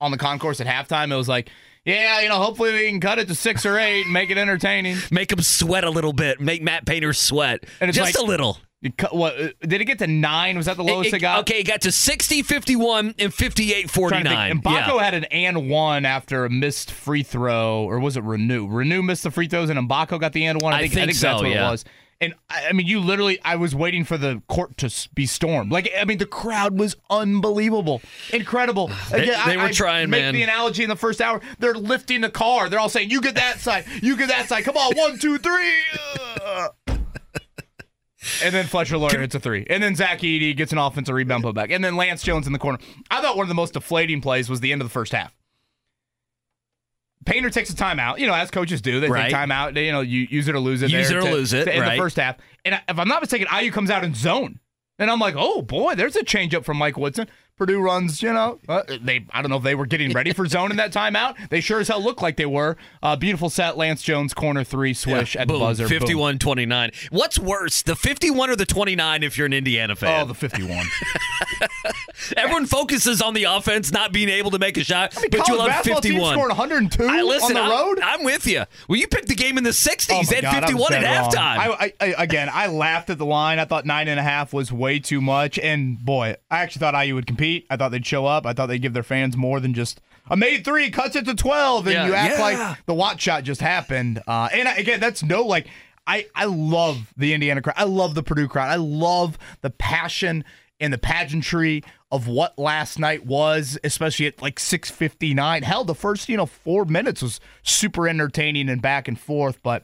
[0.00, 1.50] on the concourse at halftime, it was like,
[1.84, 4.38] yeah, you know, hopefully we can cut it to six or eight and make it
[4.38, 4.96] entertaining.
[5.10, 6.40] Make them sweat a little bit.
[6.40, 7.64] Make Matt Painter sweat.
[7.80, 8.58] And it's Just like- a little.
[8.96, 10.56] Cut, what uh, did it get to nine?
[10.56, 11.40] Was that the lowest it, It- got?
[11.40, 14.50] Okay, it got to 60, 51, and 58, Trying 49.
[14.50, 15.02] And Mgbako Yeah.
[15.04, 18.66] had an and one after a missed free throw, or was it Reneau?
[18.70, 20.72] Reneau missed the free throws, and Mgbako got the and one.
[20.72, 21.68] I I think, think that's so, what yeah.
[21.68, 21.84] it was.
[22.22, 25.72] And I I mean, you literally, I was waiting for the court to be stormed.
[25.72, 28.02] Like, I mean, the crowd was unbelievable,
[28.32, 28.90] incredible.
[29.10, 30.34] They- Again, they I- were I trying, make man.
[30.34, 31.40] the analogy in the first hour.
[31.60, 32.68] They're lifting the car.
[32.68, 33.84] They're all saying, "You get that side.
[34.02, 34.64] You get that side.
[34.64, 35.72] Come on, one, two, three.
[36.44, 36.74] Ugh.
[38.44, 39.66] And then Fletcher Loyer hits a three.
[39.70, 41.70] And then Zach Edey gets an offensive rebound put back.
[41.70, 42.78] And then Lance Jones in the corner.
[43.10, 45.34] I thought one of the most deflating plays was the end of the first half.
[47.26, 48.98] Painter takes a timeout, you know, as coaches do.
[49.00, 49.24] They Right.
[49.30, 49.76] take timeout.
[49.82, 50.90] You know, you use it or lose it.
[50.90, 51.96] Use it or to- lose it, to end right.
[51.96, 52.36] the first half.
[52.64, 54.58] And if I'm not mistaken, IU comes out in zone.
[54.98, 57.28] And I'm like, oh boy, there's a changeup from Mike Woodson.
[57.60, 59.26] Purdue runs, you know, uh, they.
[59.30, 61.36] I don't know if they were getting ready for zone in that timeout.
[61.50, 62.78] They sure as hell looked like they were.
[63.02, 65.82] Uh, beautiful set, Lance Jones corner three swish at the Boom, buzzer.
[65.86, 65.98] boom.
[66.00, 66.90] 51 29.
[67.10, 70.22] What's worse, the 51 or the 29 if you're an Indiana fan?
[70.22, 70.86] Oh, the 51.
[72.36, 75.38] Everyone focuses on the offense not being able to make a shot, I mean, but
[75.40, 76.32] you college love basketball team 51.
[76.34, 78.00] scored 102 I listen, on the I'm- road.
[78.02, 78.64] I'm, with you.
[78.88, 80.08] Well, you picked the game in the 60s.
[80.12, 81.30] Oh they had God, I was 51 at dead wrong.
[81.30, 81.58] halftime.
[81.58, 83.58] I, I, I- again, I laughed at the line.
[83.58, 85.58] I thought nine and a half was way too much.
[85.58, 87.49] And boy, I actually thought IU would compete.
[87.70, 88.46] I thought they'd show up.
[88.46, 91.34] I thought they'd give their fans more than just a made three cuts it to
[91.34, 92.06] 12, and Yeah.
[92.06, 92.40] you act Yeah.
[92.40, 94.22] like the watch shot just happened.
[94.26, 95.66] Uh, and I, again, that's no like.
[96.06, 97.74] I, I love the Indiana crowd.
[97.76, 98.68] I love the Purdue crowd.
[98.70, 100.44] I love the passion
[100.80, 105.62] and the pageantry of what last night was, especially at like 6:59.
[105.62, 109.62] Hell, the first you know four minutes was super entertaining and back and forth.
[109.62, 109.82] But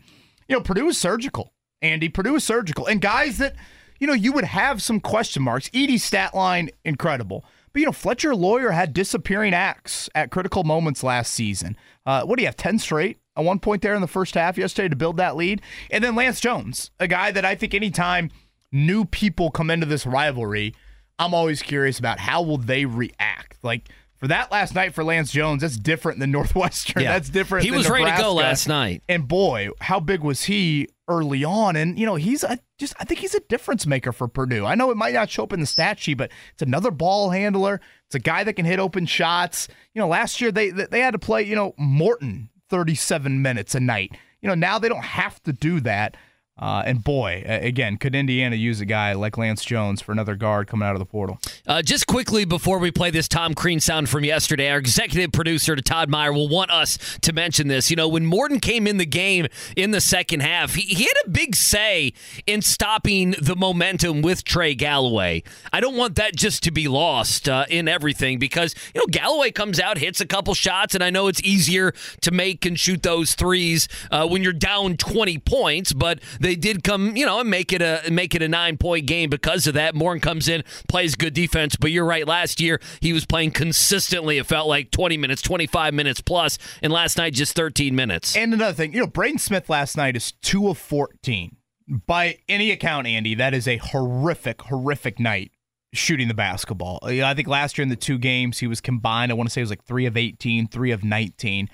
[0.49, 1.53] you know, Purdue is surgical.
[1.83, 3.55] Andy, Purdue is surgical, and guys that
[3.99, 5.69] you know you would have some question marks.
[5.75, 11.03] Edey's stat line incredible, but you know Fletcher Loyer had disappearing acts at critical moments
[11.03, 11.77] last season.
[12.05, 12.57] Uh, what do you have?
[12.57, 15.63] Ten straight at one point there in the first half yesterday to build that lead,
[15.91, 18.31] and then Lance Jones, a guy that I think anytime
[18.73, 20.75] new people come into this rivalry.
[21.19, 23.59] I'm always curious about how will they react.
[23.63, 27.03] Like for that last night for Lance Jones, that's different than Northwestern.
[27.03, 27.13] Yeah.
[27.13, 27.65] That's different.
[27.65, 29.03] He was ready to go last night.
[29.09, 31.77] And boy, how big was he early on?
[31.77, 34.65] And you know, he's I just I think he's a difference maker for Purdue.
[34.67, 37.31] I know it might not show up in the stat sheet, but it's another ball
[37.31, 37.81] handler.
[38.07, 39.69] It's a guy that can hit open shots.
[39.95, 43.81] You know, last year they they had to play you know Morton 37 minutes a
[43.81, 44.17] night.
[44.41, 46.17] You know, now they don't have to do that.
[46.59, 50.67] Uh, and boy, again, could Indiana use a guy like Lance Jones for another guard
[50.67, 51.39] coming out of the portal?
[51.67, 55.77] Uh, just quickly before we play this Tom Crean sound from yesterday, our executive producer,
[55.77, 57.91] Todd Meyer, will want us to mention this.
[57.91, 61.27] You know, when Morton came in the game in the second half, he, he had
[61.27, 62.15] a big say
[62.47, 65.43] in stopping the momentum with Trey Galloway.
[65.75, 69.51] I don't want that just to be lost uh, in everything because, you know, Galloway
[69.51, 71.93] comes out, hits a couple shots, and I know it's easier
[72.23, 76.85] to make and shoot those threes uh, when you're down 20 points, but they did
[76.85, 79.75] come, you know, and make it a make it a nine point game because of
[79.75, 79.97] that.
[79.97, 82.27] Morton comes in, plays good defense, but you're right.
[82.27, 84.39] Last year he was playing consistently.
[84.39, 88.37] It felt like 20 minutes, 25 minutes plus, and last night just 13 minutes.
[88.37, 91.57] And another thing, you know, Braden Smith last night is two of 14.
[91.89, 95.51] By any account, Andy, that is a horrific, horrific night
[95.93, 96.99] shooting the basketball.
[97.03, 99.61] I think last year in the two games, he was combined, I want to say
[99.61, 101.69] it was like three of 18, three of 19.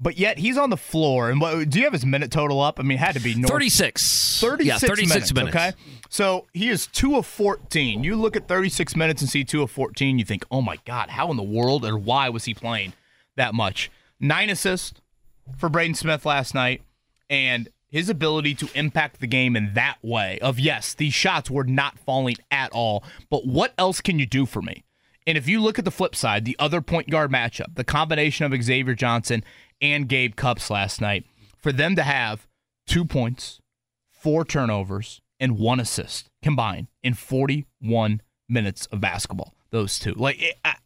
[0.00, 1.30] But yet he's on the floor.
[1.30, 2.80] And what, do you have his minute total up?
[2.80, 3.50] I mean, it had to be north.
[3.52, 4.40] 36.
[4.40, 5.56] 36, Yeah, 36 minutes.
[5.56, 5.72] Okay.
[6.08, 8.02] So he is two of 14.
[8.02, 11.10] You look at 36 minutes and see two of 14, you think, oh my God,
[11.10, 12.92] how in the world or why was he playing
[13.36, 13.90] that much?
[14.18, 15.00] Nine assists
[15.56, 16.82] for Braden Smith last night.
[17.30, 21.62] And his ability to impact the game in that way of yes, these shots were
[21.62, 24.82] not falling at all, but what else can you do for me?
[25.26, 28.52] And if you look at the flip side, the other point guard matchup, the combination
[28.52, 29.44] of Xavier Johnson
[29.80, 31.24] and Gabe Cupps last night,
[31.58, 32.46] for them to have
[32.86, 33.60] two points,
[34.10, 40.14] four turnovers, and one assist combined in 41 minutes of basketball, those two.
[40.14, 40.76] Like, it, I,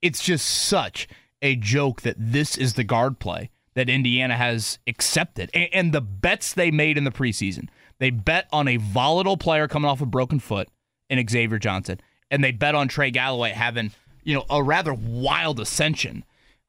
[0.00, 1.08] it's just such
[1.40, 5.50] a joke that this is the guard play that Indiana has accepted.
[5.54, 7.68] And, and the bets they made in the preseason,
[7.98, 10.68] they bet on a volatile player coming off a broken foot
[11.08, 13.92] in Xavier Johnson, and they bet on Trey Galloway having,
[14.24, 16.24] you know, a rather wild ascension.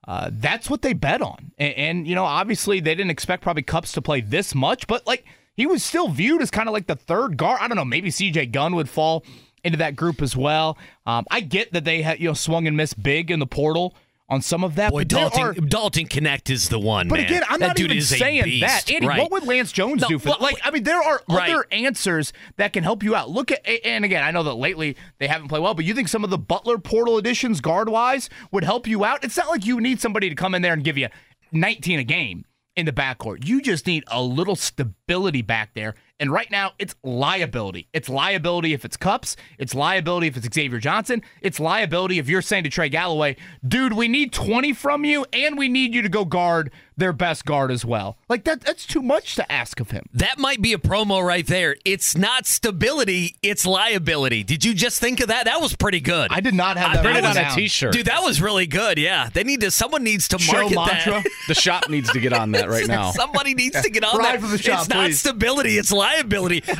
[0.05, 1.51] Uh, that's what they bet on.
[1.57, 5.05] And, and, you know, obviously they didn't expect probably Cupps to play this much, but
[5.07, 5.25] like
[5.55, 7.59] he was still viewed as kind of like the third guard.
[7.61, 9.23] I don't know, maybe CJ Gunn would fall
[9.63, 10.77] into that group as well.
[11.05, 13.95] Um, I get that they had, you know, swung and missed big in the portal
[14.33, 14.91] on some of that.
[14.91, 17.07] Boy, but Dalton, are- Dalton Knecht is the one.
[17.07, 17.25] but man.
[17.25, 18.91] again, I'm That not even saying that.
[18.91, 19.19] Andy, Right.
[19.21, 21.49] what would Lance Jones No, do for well, Like, I mean, there are Right.
[21.51, 23.29] other answers that can help you out.
[23.29, 26.07] Look at, and again, I know that lately they haven't played well, but you think
[26.09, 29.23] some of the Butler portal additions, guard wise, would help you out?
[29.23, 31.07] It's not like you need somebody to come in there and give you
[31.51, 33.47] 19 a game in the backcourt.
[33.47, 35.93] You just need a little stability back there.
[36.19, 37.87] And right now, it's liability.
[37.91, 39.35] It's liability if it's Cupps.
[39.57, 41.21] It's liability if it's Xavier Johnson.
[41.41, 43.35] It's liability if you're saying to Trey Galloway,
[43.67, 47.43] dude, we need 20 from you, and we need you to go guard their best
[47.45, 48.17] guard as well.
[48.29, 50.05] Like that that's too much to ask of him.
[50.13, 51.75] That might be a promo right there.
[51.83, 54.43] It's not stability, it's liability.
[54.43, 55.45] Did you just think of that?
[55.45, 56.27] That was pretty good.
[56.31, 57.01] I did not have that.
[57.03, 57.55] that written was- down.
[57.55, 57.93] T-shirt.
[57.93, 58.99] Dude, that was really good.
[58.99, 59.29] Yeah.
[59.33, 61.13] They need to someone needs to Show market mantra.
[61.13, 61.25] that.
[61.47, 63.11] The shop needs to get on that right now.
[63.11, 64.41] Somebody needs to get on Ride that.
[64.41, 65.19] for the shop, it's not please.
[65.19, 66.02] stability, it's liability.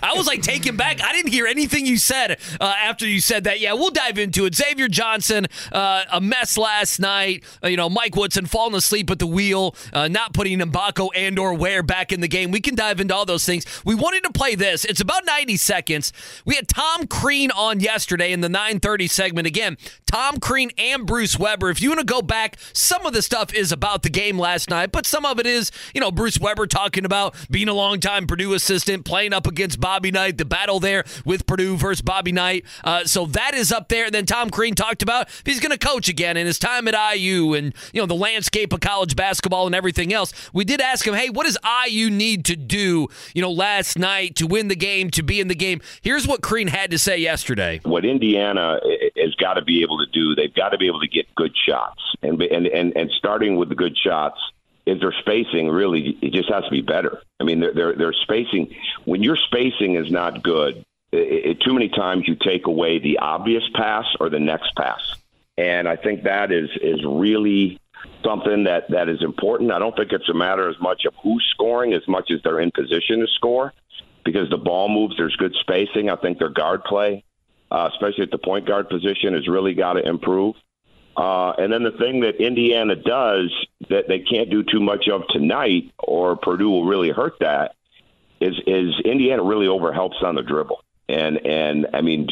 [0.04, 1.02] I was like taken back.
[1.02, 3.60] I didn't hear anything you said uh, after you said that.
[3.60, 4.56] Yeah, we'll dive into it.
[4.56, 7.44] Xavier Johnson, uh, a mess last night.
[7.64, 11.38] Uh, you know, Mike Woodson falling asleep at the wheel, uh, not putting Mgbako and
[11.40, 12.52] or Ware back in the game.
[12.52, 13.66] We can dive into all those things.
[13.86, 14.86] We wanted to play this.
[14.86, 16.14] It's about 90 seconds.
[16.46, 19.48] We had Tom Crean on yesterday in the 930 segment.
[19.48, 21.70] Again, Tom Crean and Bruce Weber.
[21.70, 24.70] If you want to go back, some of the stuff is about the game last
[24.70, 28.28] night, but some of it is, you know, Bruce Weber talking about being a longtime
[28.28, 32.66] Purdue assistant, playing up against Bobby Knight, the battle there with Purdue versus Bobby Knight.
[32.84, 34.06] Uh, so that is up there.
[34.06, 36.96] And then Tom Crean talked about he's going to coach again in his time at
[37.16, 40.34] IU and, you know, the landscape of college basketball and everything else.
[40.52, 44.36] We did ask him, hey, what does IU need to do, you know, last night
[44.38, 45.80] to win the game, to be in the game?
[46.02, 47.82] Here's what Crean had to say yesterday.
[47.84, 48.80] what Indiana
[49.16, 51.56] has got to be able to do, they've got to be able to get good
[51.68, 54.40] shots, and and and, and starting with the good shots
[54.86, 55.70] is their spacing.
[55.70, 57.22] Really, it just has to be better.
[57.40, 58.76] I mean, their their, spacing.
[59.06, 63.20] When your spacing is not good, it, it, too many times you take away the
[63.20, 65.16] obvious pass or the next pass,
[65.58, 67.80] and I think that is is really
[68.24, 69.72] something that that is important.
[69.72, 72.60] I don't think it's a matter as much of who's scoring as much as they're
[72.60, 73.74] in position to score
[74.24, 75.16] because the ball moves.
[75.18, 76.10] There's good spacing.
[76.10, 77.24] I think their guard play
[77.74, 80.56] uh, especially at the point guard position, has really got to improve.
[81.16, 83.52] Uh, and then the thing that Indiana does
[83.90, 87.76] that they can't do too much of tonight, or Purdue will really hurt that,
[88.42, 90.84] is is Indiana really overhelps on the dribble.
[91.10, 92.28] and and I mean,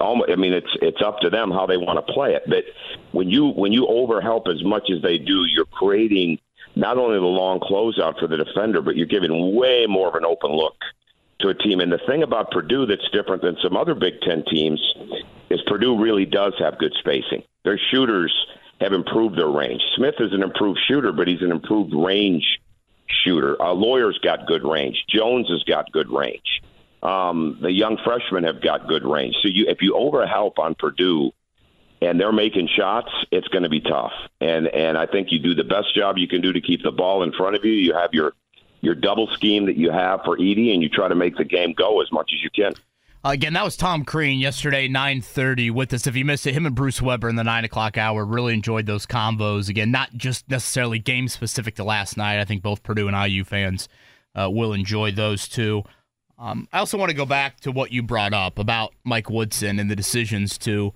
[0.00, 2.44] almost, I mean, it's it's up to them how they want to play it.
[2.46, 2.64] But
[3.12, 6.38] when you when you overhelp as much as they do, you're creating
[6.74, 10.24] not only the long closeout for the defender, but you're giving way more of an
[10.24, 10.76] open look
[11.40, 11.80] to a team.
[11.80, 14.80] And the thing about Purdue that's different than some other Big Ten teams
[15.50, 17.42] is Purdue really does have good spacing.
[17.64, 18.34] Their shooters
[18.80, 19.82] have improved their range.
[19.96, 22.60] Smith is an improved shooter, but he's an improved range
[23.24, 23.60] shooter.
[23.60, 25.04] Uh, Loyer's got good range.
[25.08, 26.62] Jones has got good range.
[27.02, 29.36] Um, the young freshmen have got good range.
[29.42, 31.32] So you, if you overhelp on Purdue
[32.00, 34.12] and they're making shots, it's going to be tough.
[34.40, 36.92] And and I think you do the best job you can do to keep the
[36.92, 37.72] ball in front of you.
[37.72, 38.34] You have your
[38.80, 41.72] your double scheme that you have for Edey, and you try to make the game
[41.72, 42.74] go as much as you can.
[43.24, 46.08] Again, that was Tom Crean yesterday, 9.30 with us.
[46.08, 48.86] If you missed it, him and Bruce Weber in the 9 o'clock hour really enjoyed
[48.86, 49.68] those combos.
[49.68, 52.40] Again, not just necessarily game specific to last night.
[52.40, 53.88] I think both Purdue and IU fans
[54.34, 55.84] uh, will enjoy those too.
[56.36, 59.78] Um, I also want to go back to what you brought up about Mike Woodson
[59.78, 60.92] and the decisions to,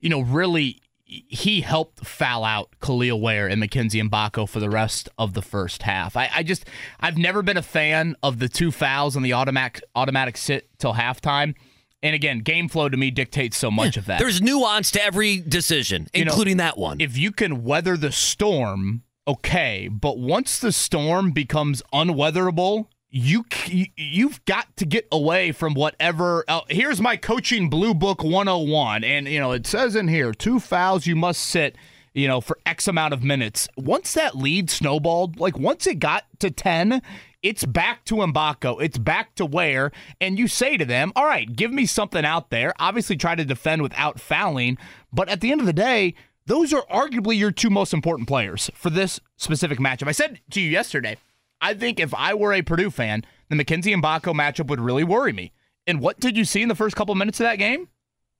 [0.00, 5.08] you know, really he helped foul out Kel'el Ware and Mackenzie Mgbako for the rest
[5.18, 6.16] of the first half.
[6.16, 6.66] I, I, just
[7.00, 10.94] I've never been a fan of the two fouls and the automatic automatic sit till
[10.94, 11.56] halftime.
[12.02, 14.18] And again, game flow to me dictates so much yeah, of that.
[14.18, 17.00] There's nuance to every decision, you including know, that one.
[17.00, 24.44] If you can weather the storm, okay, but once the storm becomes unweatherable, you you've
[24.44, 29.40] got to get away from whatever uh, here's my coaching blue book 101 and you
[29.40, 31.74] know it says in here two fouls you must sit
[32.14, 36.24] you know for x amount of minutes once that lead snowballed like once it got
[36.38, 37.02] to 10
[37.42, 38.82] it's back to Mgbako.
[38.82, 39.92] It's back to Ware.
[40.20, 42.74] And you say to them, all right, give me something out there.
[42.78, 44.78] Obviously, try to defend without fouling.
[45.12, 46.14] But at the end of the day,
[46.46, 50.08] those are arguably your two most important players for this specific matchup.
[50.08, 51.16] I said to you yesterday,
[51.60, 55.32] I think if I were a Purdue fan, the Mackenzie Mgbako matchup would really worry
[55.32, 55.52] me.
[55.86, 57.88] And what did you see in the first couple minutes of that game?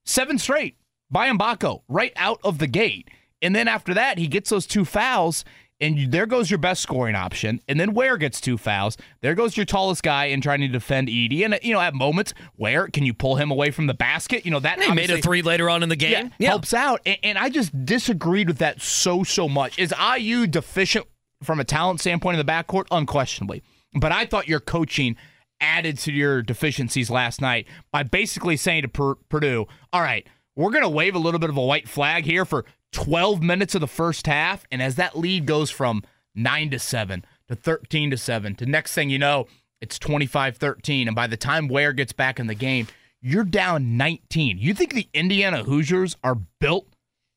[0.05, 0.77] Seven straight
[1.11, 3.09] by Mgbako right out of the gate.
[3.43, 5.45] And then after that, he gets those two fouls,
[5.81, 7.61] and you, there goes your best scoring option.
[7.69, 8.97] And then Ware gets two fouls.
[9.23, 11.45] There goes your tallest guy in trying to defend Edey.
[11.45, 14.45] And you know, at moments, Ware can you pull him away from the basket?
[14.45, 16.11] You know that he made a three later on in the game.
[16.13, 16.49] Yeah, yeah.
[16.51, 17.01] helps out.
[17.07, 19.79] And, and I just disagreed with that so so much.
[19.79, 21.07] Is IU deficient
[21.43, 22.87] from a talent standpoint in the backcourt?
[22.91, 23.63] Unquestionably.
[23.95, 25.17] But I thought your coaching
[25.61, 30.27] added to your deficiencies last night by basically saying to per- Purdue, all right,
[30.57, 33.75] we're going to wave a little bit of a white flag here for 12 minutes
[33.75, 34.65] of the first half.
[34.71, 36.03] And as that lead goes from
[36.35, 39.47] 9 to 7 to 13 to 7 to next thing you know,
[39.81, 41.09] it's 25 13.
[41.09, 42.87] And by the time Ware gets back in the game,
[43.21, 44.59] you're down 19.
[44.59, 46.87] You think the Indiana Hoosiers are built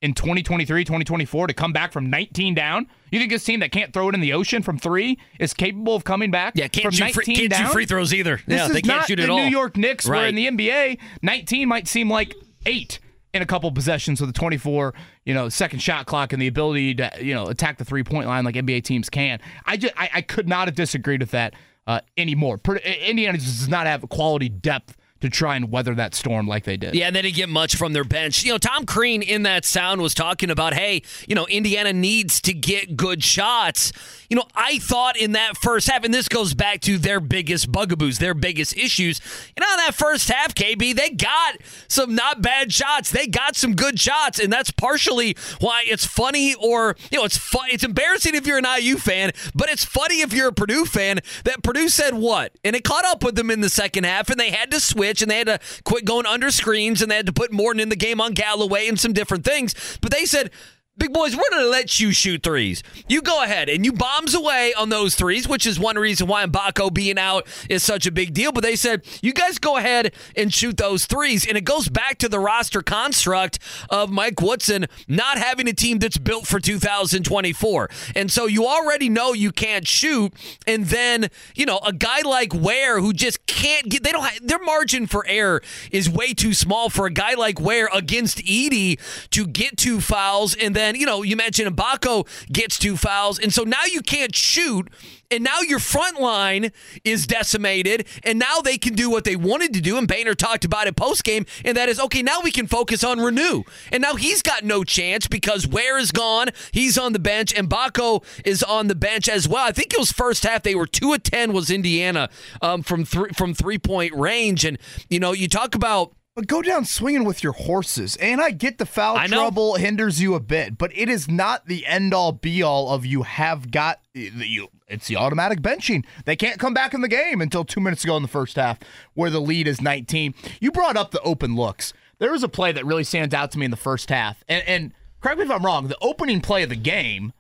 [0.02, 2.88] in 2023, 2024 to come back from 19 down?
[3.12, 5.96] You think this team that can't throw it in the ocean from three is capable
[5.96, 6.54] of coming back?
[6.56, 8.40] Yeah, can't, shoot, free, can't shoot free throws either.
[8.46, 9.38] This yeah, is they can't not shoot the at all.
[9.38, 10.20] New York Knicks, right.
[10.20, 12.36] where in the NBA, 19 might seem like
[12.66, 13.00] eight
[13.34, 14.94] in a couple possessions with a 24,
[15.26, 18.28] you know, second shot clock and the ability to, you know, attack the three point
[18.28, 19.40] line like NBA teams can.
[19.66, 21.56] I just, I, I could not have disagreed with that
[21.88, 22.60] uh, anymore.
[23.06, 26.76] Indiana does not have a quality depth to try and weather that storm like they
[26.76, 26.96] did.
[26.96, 28.44] Yeah, and they didn't get much from their bench.
[28.44, 32.42] You know, Tom Crean in that sound was talking about, hey, you know, Indiana needs
[32.42, 33.94] to get good shots.
[34.30, 37.72] You know, I thought in that first half, and this goes back to their biggest
[37.72, 39.22] bugaboos, their biggest issues.
[39.58, 41.58] Know, in that first half, KB, they got
[41.88, 43.10] some not bad shots.
[43.10, 47.38] They got some good shots, and that's partially why it's funny or, you know, it's
[47.38, 47.68] fun.
[47.72, 51.20] It's embarrassing if you're an IU fan, but it's funny if you're a Purdue fan
[51.46, 52.52] that Purdue said what?
[52.66, 55.13] And it caught up with them in the second half, and they had to switch
[55.22, 57.90] and they had to quit going under screens and they had to put Morton in
[57.90, 59.98] the game on Galloway and some different things.
[60.02, 60.52] But they said,
[60.96, 62.84] Big boys, we're going to let you shoot threes.
[63.10, 66.46] You go ahead and you bombs away on those threes, which is one reason why
[66.46, 68.52] Mgbako being out is such a big deal.
[68.52, 71.48] But they said, you guys go ahead and shoot those threes.
[71.48, 73.58] And it goes back to the roster construct
[73.90, 77.90] of Mike Woodson not having a team that's built for 2024.
[78.16, 80.32] And so you already know you can't shoot.
[80.68, 84.48] And then, you know, a guy like Ware who just can't get, they don't have,
[84.48, 89.00] their margin for error is way too small for a guy like Ware against Edey
[89.32, 93.40] to get two fouls and then then, you know, you mentioned Mgbako gets two fouls.
[93.40, 94.90] And so now you can't shoot.
[95.32, 96.72] And now your front line
[97.04, 98.06] is decimated.
[98.24, 99.98] And now they can do what they wanted to do.
[99.98, 101.46] And Boehner talked about it post game.
[101.66, 103.64] And that is, okay, now we can focus on Reneau.
[103.92, 106.50] And now he's got no chance because Ware is gone.
[106.72, 107.54] He's on the bench.
[107.54, 109.66] And Mgbako is on the bench as well.
[109.66, 110.62] I think it was first half.
[110.62, 112.30] They were 2 of 10 was Indiana
[112.62, 114.66] um, from, three, from three point range.
[114.66, 114.78] And,
[115.10, 118.16] you know, you talk about but go down swinging with your horses.
[118.18, 121.86] And I get the foul trouble hinders you a bit, but it is not the
[121.86, 126.06] end all be all of you have got you it's the automatic benching.
[126.26, 128.78] They can't come back in the game until two minutes ago in the first half,
[129.16, 130.36] where the lead is 19.
[130.60, 131.94] You brought up the open looks.
[132.20, 134.64] There was a play that really stands out to me in the first half, and,
[134.68, 135.88] and correct me if I'm wrong.
[135.88, 137.34] The opening play of the game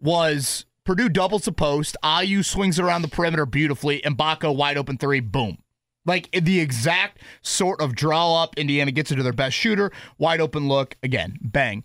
[0.00, 4.96] was Purdue doubles the post, IU swings around the perimeter beautifully, and Mgbako wide open
[4.96, 5.58] three, boom.
[6.08, 8.58] Like the exact sort of draw up.
[8.58, 11.84] Indiana gets into their best shooter, wide open look, again, bang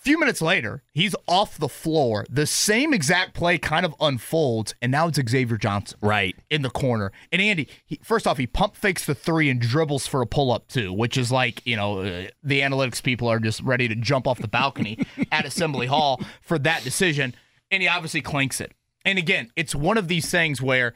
[0.00, 2.24] few minutes later, he's off the floor.
[2.30, 5.98] The same exact play kind of unfolds, and now it's Xavier Johnson.
[6.00, 6.34] Right.
[6.48, 7.12] In the corner.
[7.30, 10.50] And Andy, he, first off, he pump fakes the three and dribbles for a pull
[10.50, 13.94] up, too, which is like, you know, uh, the analytics people are just ready to
[13.94, 14.98] jump off the balcony
[15.32, 17.34] at Assembly Hall for that decision.
[17.70, 18.72] And he obviously clinks it.
[19.04, 20.94] And again, it's one of these things where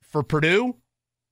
[0.00, 0.76] for Purdue,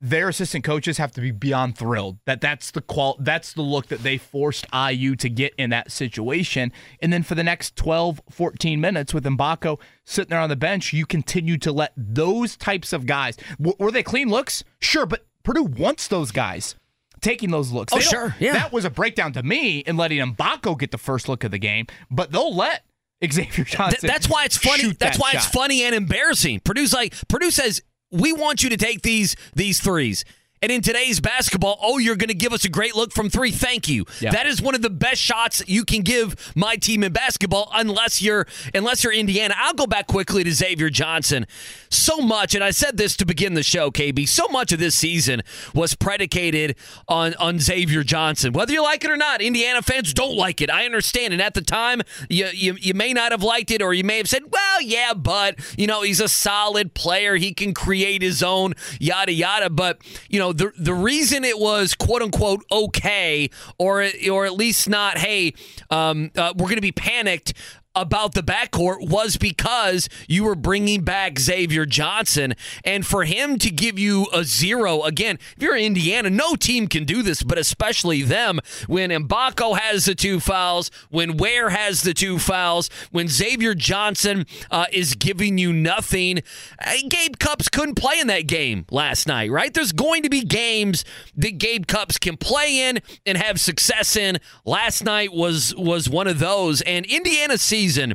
[0.04, 3.86] their assistant coaches have to be beyond thrilled that that's the qual that's the look
[3.86, 6.70] that they forced IU to get in that situation.
[7.00, 10.92] And then for the next 12, 14 minutes with Mgbako sitting there on the bench,
[10.92, 13.38] you continue to let those types of guys.
[13.58, 14.62] W- were they clean looks?
[14.78, 16.74] Sure, but Purdue wants those guys
[17.22, 17.94] taking those looks.
[17.94, 18.36] Oh, sure.
[18.38, 18.52] Yeah.
[18.52, 21.58] That was a breakdown to me in letting Mgbako get the first look of the
[21.58, 22.84] game, but they'll let
[23.24, 24.00] Xavier Johnson.
[24.02, 24.92] Th- that's why it's funny.
[24.92, 25.36] That's that why shot.
[25.36, 26.60] it's funny and embarrassing.
[26.60, 27.80] Purdue's like Purdue says
[28.14, 30.24] we want you to take these these threes.
[30.64, 33.50] And in today's basketball, oh, you're going to give us a great look from three.
[33.50, 34.06] Thank you.
[34.18, 34.30] Yeah.
[34.30, 38.22] That is one of the best shots you can give my team in basketball, unless
[38.22, 39.52] you're unless you're Indiana.
[39.58, 41.46] I'll go back quickly to Xavier Johnson.
[41.90, 44.26] So much, and I said this to begin the show, KB.
[44.26, 45.42] So much of this season
[45.74, 46.76] was predicated
[47.08, 48.54] on on Xavier Johnson.
[48.54, 50.70] Whether you like it or not, Indiana fans don't like it.
[50.70, 51.34] I understand.
[51.34, 52.00] And at the time,
[52.30, 55.12] you you, you may not have liked it, or you may have said, "Well, yeah,
[55.12, 57.36] but you know, he's a solid player.
[57.36, 59.98] He can create his own yada yada." But
[60.30, 65.18] you know, the the reason it was quote unquote okay, or or at least not,
[65.18, 65.54] hey,
[65.90, 67.54] um, uh, we're going to be panicked
[67.94, 72.54] about the backcourt was because you were bringing back Xavier Johnson.
[72.84, 77.04] And for him to give you a zero, again, if you're Indiana, no team can
[77.04, 78.60] do this, but especially them.
[78.86, 84.46] When Mgbako has the two fouls, when Ware has the two fouls, when Xavier Johnson
[84.70, 86.42] uh, is giving you nothing,
[86.84, 89.72] uh, Gabe Cupps couldn't play in that game last night, right?
[89.72, 91.04] There's going to be games
[91.36, 94.38] that Gabe Cupps can play in and have success in.
[94.64, 98.14] Last night was was one of those, and Indiana season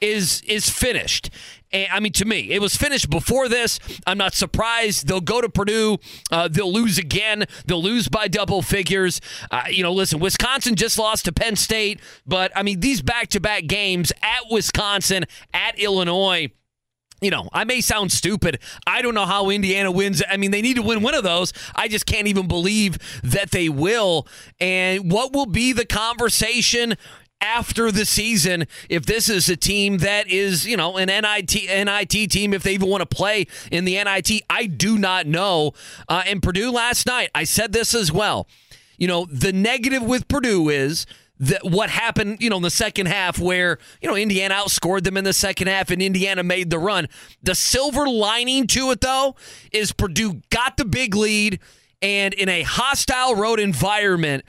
[0.00, 1.30] is is finished.
[1.72, 3.78] I mean, to me, it was finished before this.
[4.04, 5.06] I'm not surprised.
[5.06, 5.98] They'll go to Purdue.
[6.30, 7.44] Uh, they'll lose again.
[7.66, 9.20] They'll lose by double figures.
[9.52, 13.28] Uh, you know, listen, Wisconsin just lost to Penn State, but I mean, these back
[13.28, 16.50] to back games at Wisconsin, at Illinois
[17.20, 18.58] you know, I may sound stupid.
[18.86, 20.22] I don't know how Indiana wins.
[20.28, 21.52] I mean, they need to win one of those.
[21.74, 24.26] I just can't even believe that they will.
[24.58, 26.96] And what will be the conversation
[27.40, 32.30] after the season if this is a team that is, you know, an NIT NIT
[32.30, 34.42] team if they even want to play in the NIT?
[34.48, 35.72] I do not know.
[36.08, 38.46] Uh, and Purdue last night, I said this as well.
[38.98, 41.06] You know, the negative with Purdue is
[41.40, 45.16] that what happened, you know, in the second half where, you know, Indiana outscored them
[45.16, 47.08] in the second half and Indiana made the run.
[47.42, 49.36] The silver lining to it though
[49.72, 51.58] is Purdue got the big lead
[52.02, 54.44] and in a hostile road environment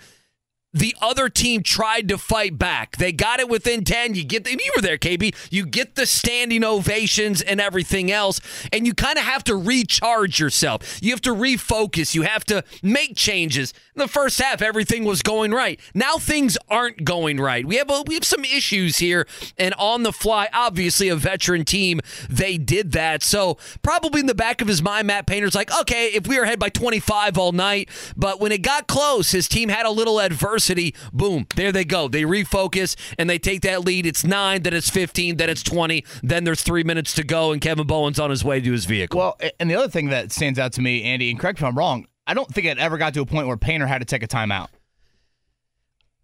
[0.73, 2.97] the other team tried to fight back.
[2.97, 4.15] They got it within 10.
[4.15, 5.35] You get the, you were there, KB.
[5.51, 8.39] You get the standing ovations and everything else,
[8.71, 10.99] and you kind of have to recharge yourself.
[11.01, 12.15] You have to refocus.
[12.15, 13.73] You have to make changes.
[13.93, 15.77] In the first half, everything was going right.
[15.93, 17.65] Now things aren't going right.
[17.65, 19.27] We have a, we have some issues here,
[19.57, 23.21] and on the fly, obviously a veteran team, they did that.
[23.21, 26.43] So probably in the back of his mind, Matt Painter's like, okay, if we were
[26.43, 30.21] ahead by 25 all night, but when it got close, his team had a little
[30.21, 30.95] adversity.
[31.11, 32.07] Boom, there they go.
[32.07, 34.05] They refocus and they take that lead.
[34.05, 37.61] It's nine, then it's 15, then it's 20, then there's three minutes to go, and
[37.61, 39.19] Kevin Bowen's on his way to his vehicle.
[39.19, 41.69] Well, and the other thing that stands out to me, Andy, and correct me if
[41.69, 44.05] I'm wrong, I don't think it ever got to a point where Painter had to
[44.05, 44.67] take a timeout.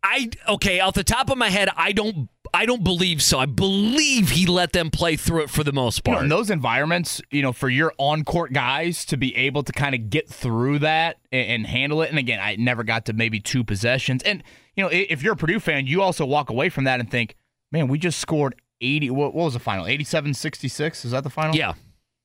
[0.03, 3.39] I okay, off the top of my head, I don't I don't believe so.
[3.39, 6.23] I believe he let them play through it for the most You know, part.
[6.23, 9.93] in those environments, you know, for your on court guys to be able to kind
[9.95, 12.09] of get through that and, and handle it.
[12.09, 14.23] And again, I never got to maybe two possessions.
[14.23, 14.43] And,
[14.75, 17.35] you know, if you're a Purdue fan, you also walk away from that and think,
[17.71, 19.09] man, we just scored 80.
[19.09, 19.85] What, what was the final?
[19.87, 21.05] 87 66?
[21.05, 21.55] Is that the final?
[21.55, 21.73] Yeah.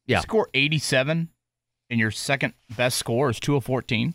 [0.06, 0.20] Yeah.
[0.20, 1.30] Score 87
[1.92, 4.14] and your second best score is 2 of 14.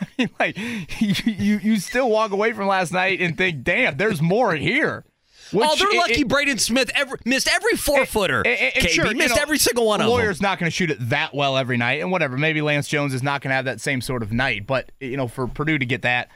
[0.00, 3.96] I mean, like, you, you, you still walk away from last night and think, damn,
[3.98, 5.04] there's more here.
[5.52, 8.42] oh, they're it- lucky it- Braden Smith ever, missed every four footer.
[8.44, 10.16] KB sure, you missed know, every single one of them.
[10.16, 12.38] Loyer's not going to shoot it that well every night, and whatever.
[12.38, 15.16] Maybe Lance Jones is not going to have that same sort of night, but you
[15.16, 16.28] know, for Purdue to get that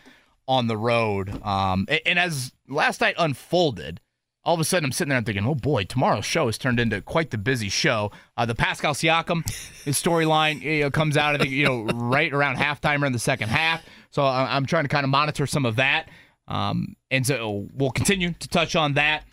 [0.48, 4.00] on the road, um, and, and as last night unfolded,
[4.44, 6.78] all of a sudden I'm sitting there and thinking, oh boy, tomorrow's show has turned
[6.78, 8.10] into quite the busy show.
[8.36, 9.42] Uh, the Pascal Siakam
[9.86, 13.18] storyline you know, comes out, I think, you know, right around halftime or in the
[13.18, 13.82] second half.
[14.10, 16.08] So I- I'm trying to kind of monitor some of that.
[16.46, 19.24] Um, and so we'll continue to touch on that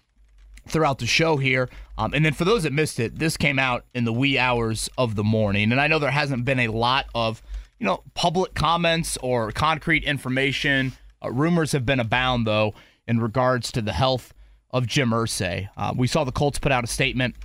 [0.68, 1.70] throughout the show here.
[1.98, 4.90] Um, and then for those that missed it, this came out in the wee hours
[4.98, 5.72] of the morning.
[5.72, 7.42] And I know there hasn't been a lot of,
[7.80, 10.94] you know, public comments or concrete information.
[11.24, 12.74] Uh, rumors have been abound, though,
[13.08, 14.34] in regards to the health
[14.74, 15.70] of Jim Irsay.
[15.78, 17.36] Uh, we saw the Colts put out a statement.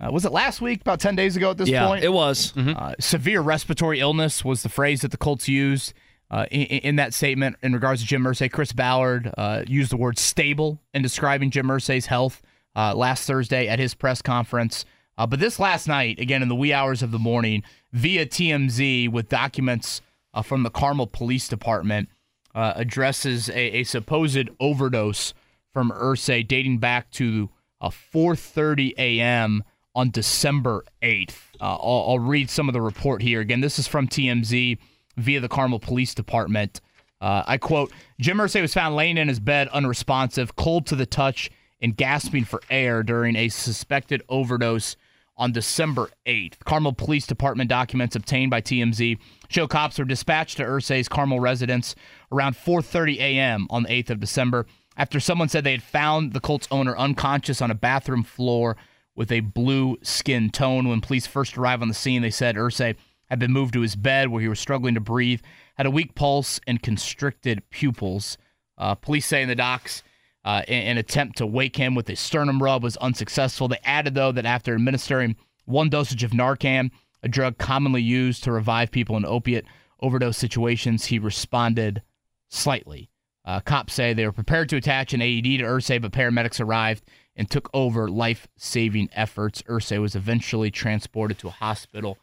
[0.00, 0.80] Uh, was it last week?
[0.80, 2.02] About 10 days ago at this Yeah, point?
[2.04, 2.56] it was.
[2.56, 5.92] Uh, severe respiratory illness was the phrase that the Colts used
[6.30, 8.50] uh, in, in that statement in regards to Jim Irsay.
[8.50, 12.40] Chris Ballard uh, used the word stable in describing Jim Irsay's health
[12.74, 14.84] uh, last Thursday at his press conference.
[15.18, 17.62] Uh, but this last night, again in the wee hours of the morning,
[17.92, 20.00] via TMZ with documents
[20.32, 22.08] uh, from the Carmel Police Department,
[22.54, 25.34] uh, addresses a, a supposed overdose
[25.72, 27.50] from Irsay dating back to
[27.80, 29.64] uh, 4:30 a.m.
[29.94, 31.36] on December 8th.
[31.60, 33.40] Uh, I'll, I'll read some of the report here.
[33.40, 34.78] Again, this is from TMZ
[35.16, 36.80] via the Carmel Police Department.
[37.20, 41.06] Uh, I quote: Jim Irsay was found laying in his bed, unresponsive, cold to the
[41.06, 41.50] touch,
[41.80, 44.96] and gasping for air during a suspected overdose
[45.40, 46.58] on December 8th.
[46.64, 49.18] Carmel Police Department documents obtained by TMZ
[49.48, 51.94] show cops were dispatched to Irsay's Carmel residence
[52.30, 53.66] around 4:30 a.m.
[53.70, 54.66] on the 8th of December
[54.96, 58.76] after someone said they had found the Colts owner unconscious on a bathroom floor
[59.14, 60.88] with a blue skin tone.
[60.88, 62.96] When police first arrived on the scene, they said Irsay
[63.28, 65.40] had been moved to his bed where he was struggling to breathe,
[65.76, 68.36] had a weak pulse, and constricted pupils.
[68.76, 70.02] Uh, police say in the docs,
[70.44, 73.68] uh, an, an attempt to wake him with a sternum rub was unsuccessful.
[73.68, 76.90] They added, though, that after administering one dosage of Narcan,
[77.22, 79.66] a drug commonly used to revive people in opiate
[80.00, 82.02] overdose situations, he responded
[82.48, 83.09] slightly.
[83.44, 87.04] Uh, cops say they were prepared to attach an AED to Irsay, but paramedics arrived
[87.34, 89.62] and took over life saving efforts.
[89.62, 92.18] Irsay was eventually transported to a hospital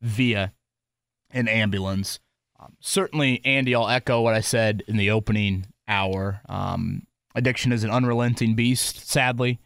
[0.00, 0.52] via
[1.30, 2.20] an ambulance.
[2.60, 6.42] Um, certainly, Andy, I'll echo what I said in the opening hour.
[6.48, 9.60] Um, addiction is an unrelenting beast, sadly.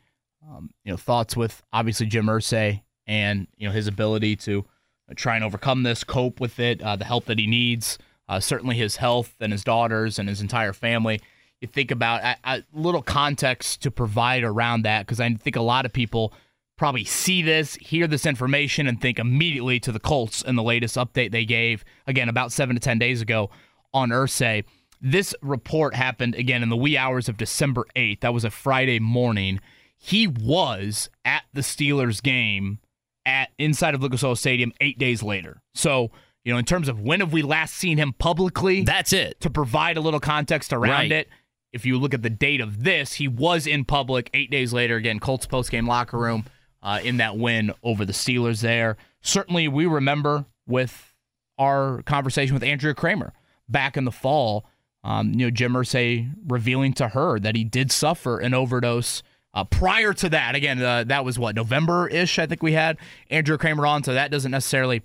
[0.46, 4.64] Um, you know, thoughts with obviously Jim Irsay and you know his ability to
[5.16, 7.98] try and overcome this, cope with it, uh, the help that he needs.
[8.32, 11.20] Uh, certainly, his health and his daughters and his entire family.
[11.60, 15.60] You think about a, a little context to provide around that because I think a
[15.60, 16.32] lot of people
[16.78, 20.96] probably see this, hear this information, and think immediately to the Colts and the latest
[20.96, 23.50] update they gave again about seven to ten days ago
[23.92, 24.64] on Irsay.
[24.98, 28.20] This report happened again in the wee hours of December 8th.
[28.20, 29.60] That was a Friday morning.
[29.98, 32.78] He was at the Steelers game
[33.26, 35.60] at inside of Lucas Oil Stadium eight days later.
[35.74, 36.12] So,
[36.44, 38.82] you know, in terms of when have we last seen him publicly?
[38.82, 39.40] That's it.
[39.40, 41.12] To provide a little context around Right.
[41.12, 41.28] it.
[41.72, 44.96] If you look at the date of this, he was in public eight days later.
[44.96, 46.44] Again, Colts post game locker room
[46.82, 48.96] uh, in that win over the Steelers there.
[49.22, 51.14] Certainly, we remember with
[51.58, 53.32] our conversation with Andrea Kremer
[53.68, 54.66] back in the fall,
[55.04, 59.22] um, you know, Jim Irsay revealing to her that he did suffer an overdose.
[59.54, 62.38] Uh, prior to that, again, uh, that was what November ish.
[62.38, 62.96] I think we had
[63.30, 65.02] Andrea Kremer on, so that doesn't necessarily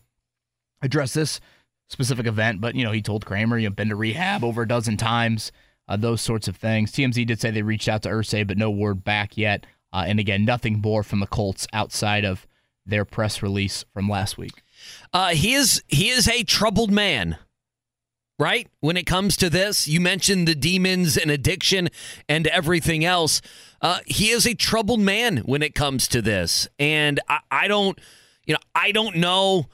[0.82, 1.40] address this
[1.88, 2.62] specific event.
[2.62, 5.52] But you know, he told Kremer, you know, been to rehab over a dozen times,
[5.88, 6.92] uh, those sorts of things.
[6.92, 9.66] TMZ did say they reached out to Irsay, but no word back yet.
[9.94, 12.46] Uh, and again, nothing more from the Colts outside of
[12.86, 14.64] their press release from last week.
[15.14, 17.38] Uh, he is he is a troubled man,
[18.40, 18.68] right?
[18.80, 21.90] When it comes to this, you mentioned the demons and addiction
[22.30, 23.42] and everything else.
[23.82, 28.00] Uh, he is a troubled man when it comes to this, and I, I don't,
[28.46, 29.68] you know, I don't know.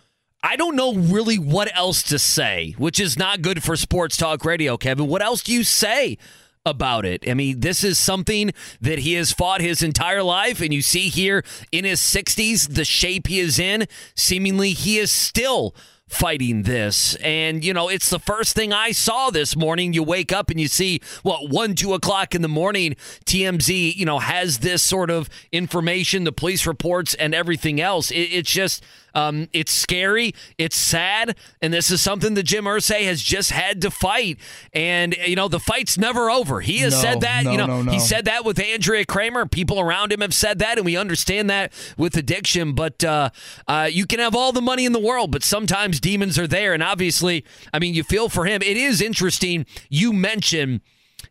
[0.45, 4.43] I don't know really what else to say, which is not good for sports talk
[4.43, 5.07] radio, Kevin.
[5.07, 6.17] What else do you say
[6.65, 7.23] about it?
[7.29, 11.07] I mean, this is something that he has fought his entire life, and you see
[11.07, 15.73] here in his 60s, the shape he is in, seemingly he is still
[16.09, 17.15] fighting this.
[17.15, 19.93] And, you know, it's the first thing I saw this morning.
[19.93, 24.05] You wake up and you see, what, one, two o'clock in the morning, TMZ, you
[24.05, 28.11] know, has this sort of information, the police reports, and everything else.
[28.11, 28.83] It, it's just.
[29.15, 30.33] Um, it's scary.
[30.57, 34.39] It's sad, and this is something that Jim Irsay has just had to fight.
[34.73, 36.61] And you know, the fight's never over.
[36.61, 37.43] He has No, said that.
[37.43, 37.91] no, you know, no, no.
[37.91, 39.45] he said that with Andrea Kremer.
[39.45, 42.73] People around him have said that, and we understand that with addiction.
[42.73, 43.29] But uh,
[43.67, 46.73] uh, you can have all the money in the world, but sometimes demons are there.
[46.73, 48.61] And obviously, I mean, you feel for him.
[48.61, 49.65] It is interesting.
[49.89, 50.81] You mentioned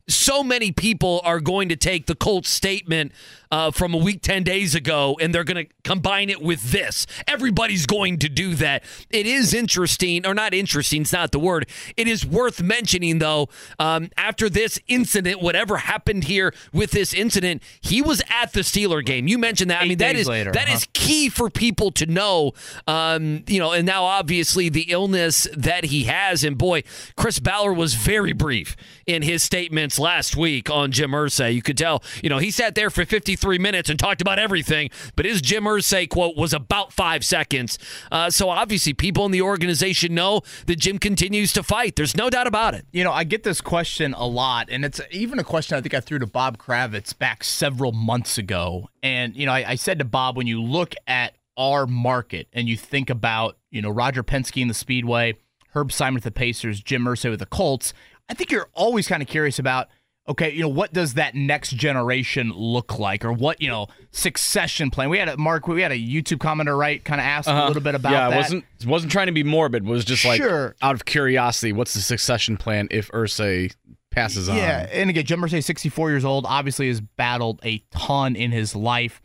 [0.09, 3.13] so many people are going to take the Colts statement
[3.53, 7.07] uh, from a week 10 days ago and they're going to combine it with this.
[7.29, 8.83] Everybody's going to do that.
[9.11, 11.69] It is interesting, or not interesting, it's not the word.
[11.97, 17.63] It is worth mentioning, though, um, after this incident, whatever happened here with this incident,
[17.83, 19.29] he was at the Steeler game.
[19.29, 19.83] You mentioned that.
[19.83, 20.75] I mean, that days later, that huh?
[20.75, 22.53] is key for people to know.
[22.87, 26.85] Um, you know, and now obviously the illness that he has, and boy,
[27.17, 28.77] Chris Ballard was very brief
[29.07, 31.55] in his statements last week on Jim Irsay.
[31.55, 34.91] You could tell, you know, he sat there for 53 minutes and talked about everything,
[35.17, 37.79] but his Jim Irsay quote was about five seconds.
[38.11, 41.97] Uh, so obviously, people in the organization know that Jim continues to fight.
[41.97, 42.87] There's no doubt about it.
[42.93, 45.95] You know, I get this question a lot, and it's even a question I think
[45.95, 48.89] I threw to Bob Kravitz back several months ago.
[49.03, 52.69] And, you know, I, I said to Bob, when you look at our market and
[52.69, 55.37] you think about, you know, Roger Penske in the Speedway,
[55.75, 57.93] Herb Simon with the Pacers, Jim Irsay with the Colts,
[58.29, 59.89] I think you're always kind of curious about,
[60.29, 64.91] okay, you know, what does that next generation look like, or what you know, succession
[64.91, 65.11] plan?
[65.11, 67.03] We had a Mark, we had a YouTube commenter, right?
[67.05, 67.67] Kind of asked a Uh-huh.
[67.69, 68.37] little bit about yeah, that.
[68.37, 69.85] wasn't wasn't trying to be morbid.
[69.85, 70.75] Was just like Sure.
[70.83, 71.73] out of curiosity.
[71.73, 73.75] What's the succession plan if Irsay
[74.11, 74.57] passes on?
[74.57, 78.77] Yeah, and again, Jim Irsay, 64 years old, obviously has battled a ton in his
[78.77, 79.21] life.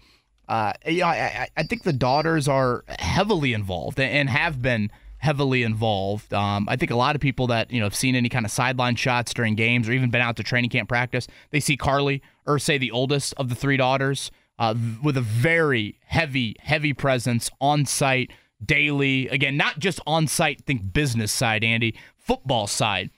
[0.50, 4.90] Uh, you know, I, I, I think the daughters are heavily involved and have been
[5.20, 6.34] heavily involved.
[6.34, 8.52] Um, I think a lot of people that you know have seen any kind of
[8.52, 12.22] sideline shots during games or even been out to training camp practice, they see Carly
[12.46, 14.74] or say the oldest of the three daughters, uh,
[15.04, 18.32] with a very heavy, heavy presence on site
[18.64, 19.28] daily.
[19.28, 20.66] Again, not just on site.
[20.66, 23.10] Think business side, Andy, football side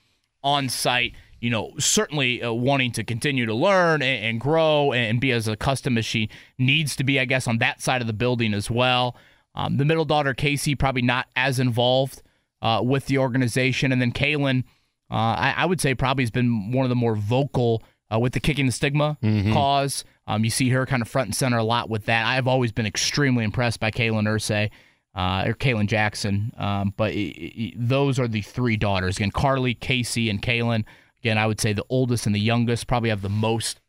[0.44, 5.22] on site, you know, certainly uh, wanting to continue to learn and, and grow and
[5.22, 8.14] be as accustomed as she needs to be, I guess, on that side of the
[8.14, 9.16] building as well.
[9.60, 12.22] Um, the middle daughter, Casey, probably not as involved
[12.62, 13.92] uh, with the organization.
[13.92, 14.64] And then Kaylin,
[15.12, 17.84] uh, I, I would say probably has been one of the more vocal
[18.14, 19.18] uh, with the kicking the stigma
[19.54, 20.04] cause.
[20.28, 22.26] Um, you see her kind of front and center a lot with that.
[22.26, 24.70] I've always been extremely impressed by Kalen Irsay
[25.16, 26.54] uh, or Kaylin Jackson.
[26.58, 29.18] Um, but i i those are the three daughters.
[29.18, 30.86] Again, Carly, Casey, and Kaylin.
[31.22, 33.82] Again, I would say the oldest and the youngest probably have the most,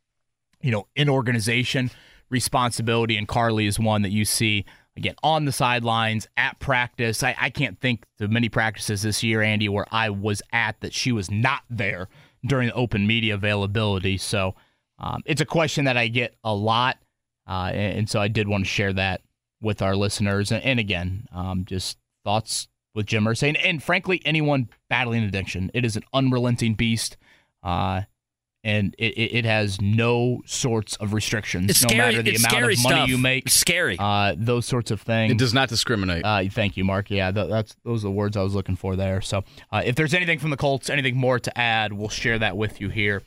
[0.61, 1.91] you know, in organization
[2.29, 3.17] responsibility.
[3.17, 4.65] And Carly is one that you see,
[4.97, 7.23] again, on the sidelines, at practice.
[7.23, 10.93] I, I can't think of many practices this year, Andy, where I was at that
[10.93, 12.09] she was not there
[12.47, 14.19] during the open media availability.
[14.19, 14.55] So
[14.99, 16.99] um, it's a question that I get a lot.
[17.47, 19.23] Uh, and, and so I did want to share that
[19.61, 20.53] with our listeners.
[20.53, 23.49] And, and again, um, just thoughts with Jim Irsay.
[23.49, 27.17] And, and frankly, anyone battling addiction, it is an unrelenting beast.
[27.63, 28.03] Uh,
[28.63, 32.41] and it, it, it has no sorts of restrictions, It's no scary- matter the it's
[32.41, 33.09] amount scary of money stuff.
[33.09, 33.49] you make.
[33.49, 33.97] Scary.
[33.99, 35.33] Uh, those sorts of things.
[35.33, 36.25] It does not discriminate.
[36.25, 37.11] Uh, thank you, Mark.
[37.11, 39.21] Yeah, th- that's those are the words I was looking for there.
[39.21, 42.57] So, uh, if there's anything from the Colts, anything more to add, we'll share that
[42.57, 43.23] with you here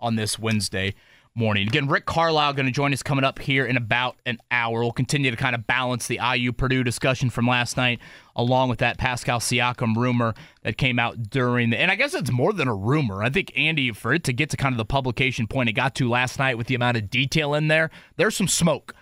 [0.00, 0.94] on this Wednesday
[1.38, 1.68] morning.
[1.68, 4.80] Again, Rick Carlisle going to join us coming up here in about an hour.
[4.80, 8.00] We'll continue to kind of balance the IU Purdue discussion from last night,
[8.34, 11.78] along with that Pascal Siakam rumor that came out during the.
[11.78, 13.22] And I guess it's more than a rumor.
[13.22, 15.94] I think Andy, for it to get to kind of the publication point it got
[15.94, 18.94] to last night with the amount of detail in there, there's some smoke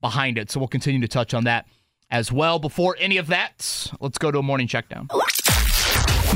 [0.00, 0.50] behind it.
[0.50, 1.66] So we'll continue to touch on that
[2.10, 2.58] as well.
[2.58, 5.08] Before any of that, let's go to a morning check down.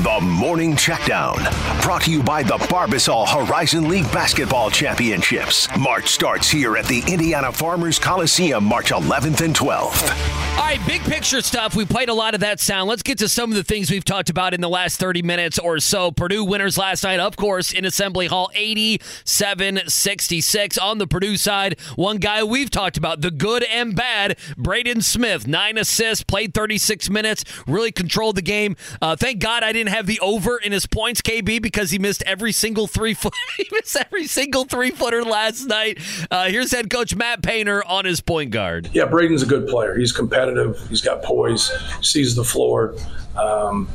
[0.03, 1.35] The Morning Checkdown,
[1.83, 5.67] brought to you by the Barbasol Horizon League Basketball Championships.
[5.77, 10.39] March starts here at the Indiana Farmers Coliseum March 11th and 12th.
[10.57, 11.75] All right, big picture stuff.
[11.75, 12.87] We played a lot of that sound.
[12.87, 15.59] Let's get to some of the things we've talked about in the last 30 minutes
[15.59, 16.11] or so.
[16.11, 20.77] Purdue winners last night, of course, in Assembly Hall, 87 66.
[20.77, 25.45] On the Purdue side, one guy we've talked about, the good and bad, Braden Smith,
[25.47, 28.77] nine assists, played 36 minutes, really controlled the game.
[29.01, 32.23] Uh, thank God I didn't have the over in his points, KB, because he missed
[32.23, 33.33] every single three foot.
[33.57, 35.99] he missed every single three footer last night.
[36.31, 38.89] Uh, here's head coach Matt Painter on his point guard.
[38.93, 39.97] Yeah, Braden's a good player.
[39.97, 40.79] He's competitive.
[40.89, 41.71] He's got poise.
[42.01, 42.95] Sees the floor.
[43.37, 43.87] Um,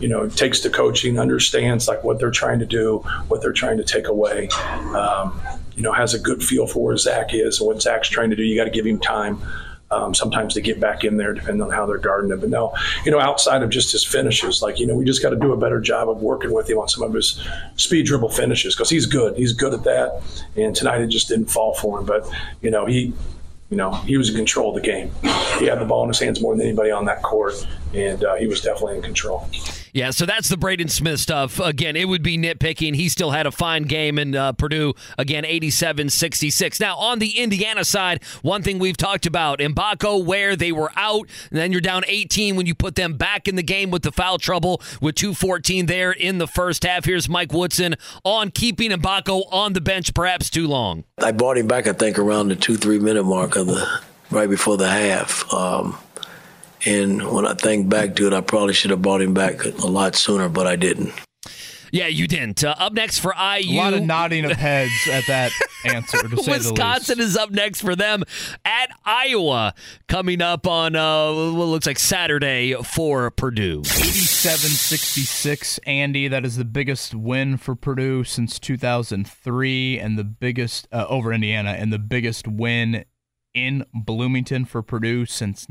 [0.00, 2.98] you know, takes the coaching, understands like what they're trying to do,
[3.28, 4.48] what they're trying to take away.
[4.94, 5.40] Um,
[5.74, 8.36] you know, has a good feel for where Zach is and what Zach's trying to
[8.36, 8.42] do.
[8.42, 9.40] You got to give him time.
[9.88, 12.40] Um, sometimes to get back in there, depending on how they're guarding him.
[12.40, 15.30] But no, you know, outside of just his finishes, like you know, we just got
[15.30, 17.40] to do a better job of working with him on some of his
[17.76, 19.36] speed dribble finishes because he's good.
[19.36, 20.22] He's good at that.
[20.56, 22.04] And tonight it just didn't fall for him.
[22.04, 22.28] But
[22.62, 23.14] you know, he
[23.70, 25.10] you know, he was in control of the game.
[25.58, 27.54] He had the ball in his hands more than anybody on that court,
[27.94, 29.48] and uh, he was definitely in control.
[29.96, 31.58] Yeah, so that's the Braden Smith stuff.
[31.58, 32.94] Again, it would be nitpicking.
[32.96, 36.80] He still had a fine game in uh, Purdue, again, 87 66.
[36.80, 41.30] Now, on the Indiana side, one thing we've talked about Mgbako, Ware they were out,
[41.48, 44.12] and then you're down 18 when you put them back in the game with the
[44.12, 47.06] foul trouble with 214 there in the first half.
[47.06, 51.04] Here's Mike Woodson on keeping Mgbako on the bench perhaps too long.
[51.16, 54.00] I brought him back, I think, around the two, three minute mark of the
[54.30, 55.50] right before the half.
[55.54, 55.96] Um,
[56.86, 59.86] and when I think back to it, I probably should have brought him back a
[59.86, 61.12] lot sooner, but I didn't.
[61.92, 62.64] Yeah, you didn't.
[62.64, 63.74] Uh, up next for IU.
[63.74, 65.50] A lot of nodding of heads at that
[65.84, 67.36] answer, to say Wisconsin the least.
[67.36, 68.22] is up next for them
[68.64, 69.72] at Iowa,
[70.08, 73.82] coming up on uh, what looks like Saturday for Purdue.
[73.82, 76.28] 87-66, Andy.
[76.28, 81.70] That is the biggest win for Purdue since 2003, and the biggest uh, over Indiana,
[81.70, 83.04] and the biggest win
[83.54, 85.66] in Bloomington for Purdue since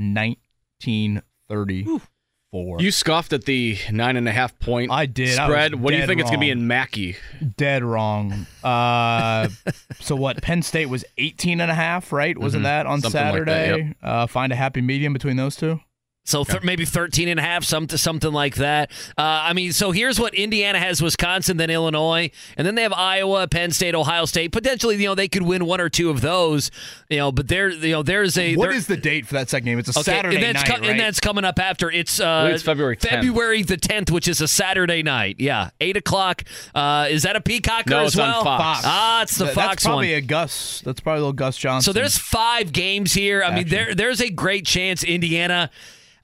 [0.84, 2.78] 1934.
[2.80, 5.30] You scoffed at the nine and a half point I did.
[5.36, 5.74] Spread.
[5.76, 7.18] was what do you think it's going to be in Mackey?
[7.58, 8.46] Dead wrong.
[8.64, 9.50] Uh,
[10.00, 10.42] so what?
[10.42, 12.38] Penn State was 18 and a half, right?
[12.38, 12.66] Wasn't Mhm.
[12.66, 13.96] that on Something like that, Saturday?
[14.02, 15.80] uh, find a happy medium between those two.
[16.28, 18.90] So th- maybe 13 and a half, something, something like that.
[19.16, 22.94] Uh, I mean, so here's what Indiana has Wisconsin, then Illinois, and then they have
[22.94, 24.52] Iowa, Penn State, Ohio State.
[24.52, 26.72] Potentially, you know, they could win one or two of those,
[27.10, 28.56] you know, but there, you know, there's a.
[28.56, 29.78] What is the date for that second game?
[29.78, 30.90] It's a Okay, Saturday and that's night, co- right?
[30.90, 31.92] and that's coming up after.
[31.92, 33.10] It's uh, it's February 10th.
[33.10, 35.36] February the 10th, which is a Saturday night.
[35.38, 36.42] Yeah, eight o'clock.
[36.74, 38.44] Uh, is that a Peacocker No, as it's on well?
[38.44, 38.82] Fox.
[38.84, 40.18] Ah, it's the Th- Fox That's probably one.
[40.18, 40.82] a Gus.
[40.84, 41.94] That's probably a little Gus Johnson.
[41.94, 43.44] So there's five games here.
[43.44, 45.70] I mean, there there's a great chance Indiana.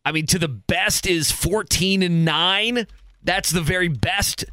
[0.05, 2.87] I mean, to the best is 14 and nine.
[3.23, 4.45] That's the very best.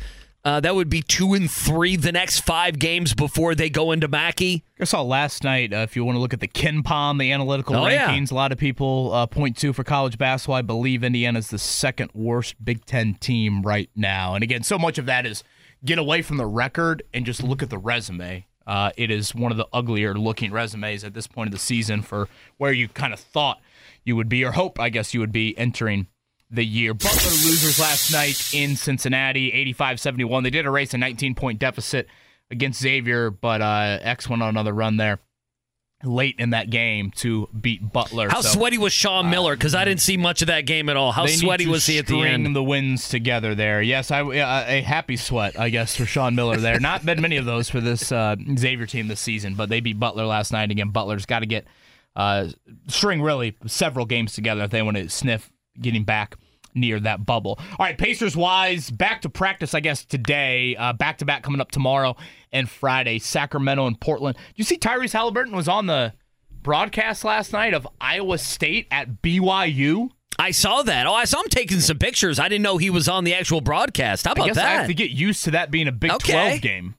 [0.45, 4.09] Uh, that would be two and three the next five games before they go into
[4.09, 4.62] Mackey.
[4.81, 5.73] I saw last night.
[5.75, 8.09] Uh, if you want to look at the KenPom, the analytical Oh, yeah.
[8.09, 10.55] rankings, a lot of people uh, point to for college basketball.
[10.57, 14.35] I believe Indiana's the second worst Big Ten team right now.
[14.35, 15.43] And again, so much of that is
[15.85, 18.47] get away from the record and just look at the resume.
[18.66, 22.01] Uh, it is one of the uglier looking resumes at this point of the season
[22.03, 23.61] for where you kind of thought
[24.09, 26.09] you would be, or hope, I guess, you would be entering
[26.51, 26.94] the year.
[26.94, 30.43] Butler losers last night in Cincinnati, 85 71.
[30.43, 32.09] They did erase a 19 point deficit
[32.51, 35.20] against Xavier, but uh, X went on another run there
[36.05, 38.28] late in that game to beat Butler.
[38.30, 39.56] How So, sweaty was Sean Miller?
[39.56, 41.10] Because I didn't see much of that game at all.
[41.12, 42.55] How sweaty was he at the end?
[42.55, 43.82] the wins together there.
[43.82, 46.80] Yes, I uh, a happy sweat, I guess, for Sean Miller there.
[46.80, 49.98] Not been many of those for this uh, Xavier team this season, but they beat
[49.98, 50.70] Butler last night.
[50.70, 51.66] Again, Butler's got to get
[52.19, 52.49] uh,
[52.89, 55.51] string really several games together if they want to sniff
[55.81, 56.36] getting back
[56.74, 57.59] near that bubble.
[57.78, 60.77] All right, Pacers wise, back to practice, I guess, today.
[60.99, 62.15] Back to back coming up tomorrow
[62.53, 63.19] and Friday.
[63.19, 64.36] Sacramento and Portland.
[64.55, 66.12] You see, Tyrese Halliburton was on the
[66.62, 70.11] broadcast last night of Iowa State at BYU.
[70.40, 71.07] I saw that.
[71.07, 72.39] Oh, I saw him taking some pictures.
[72.39, 74.24] I didn't know he was on the actual broadcast.
[74.27, 74.78] How I about I that?
[74.78, 76.32] have to get used to that being a Big Okay.
[76.32, 76.95] 12 game.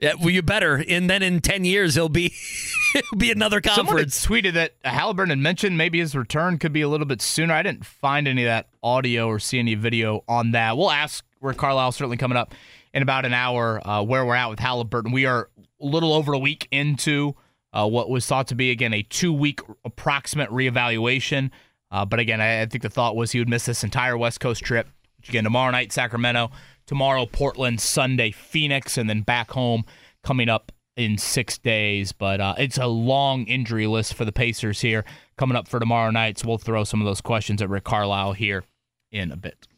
[0.00, 0.82] Yeah, well, you better.
[0.88, 2.32] And then in ten years, he'll be
[2.94, 4.14] it'll be another conference.
[4.16, 7.52] Someone tweeted that Halliburton had mentioned maybe his return could be a little bit sooner.
[7.52, 10.76] I didn't find any of that audio or see any video on that.
[10.76, 12.54] We'll ask Rick Carlisle certainly coming up
[12.94, 15.12] in about an hour uh, where we're at with Halliburton.
[15.12, 15.50] We are
[15.80, 17.34] a little over a week into
[17.72, 21.50] uh, what was thought to be again a two week approximate reevaluation.
[21.90, 24.40] Uh, but again, I, I think the thought was he would miss this entire West
[24.40, 24.88] Coast trip.
[25.18, 26.50] Which again, tomorrow night Sacramento,
[26.90, 29.84] tomorrow Portland, Sunday Phoenix, and then back home
[30.24, 32.10] coming up in six days.
[32.10, 35.04] But uh, it's a long injury list for the Pacers here
[35.38, 36.38] coming up for tomorrow night.
[36.38, 38.64] So we'll throw some of those questions at Rick Carlisle here
[39.12, 39.68] in a bit.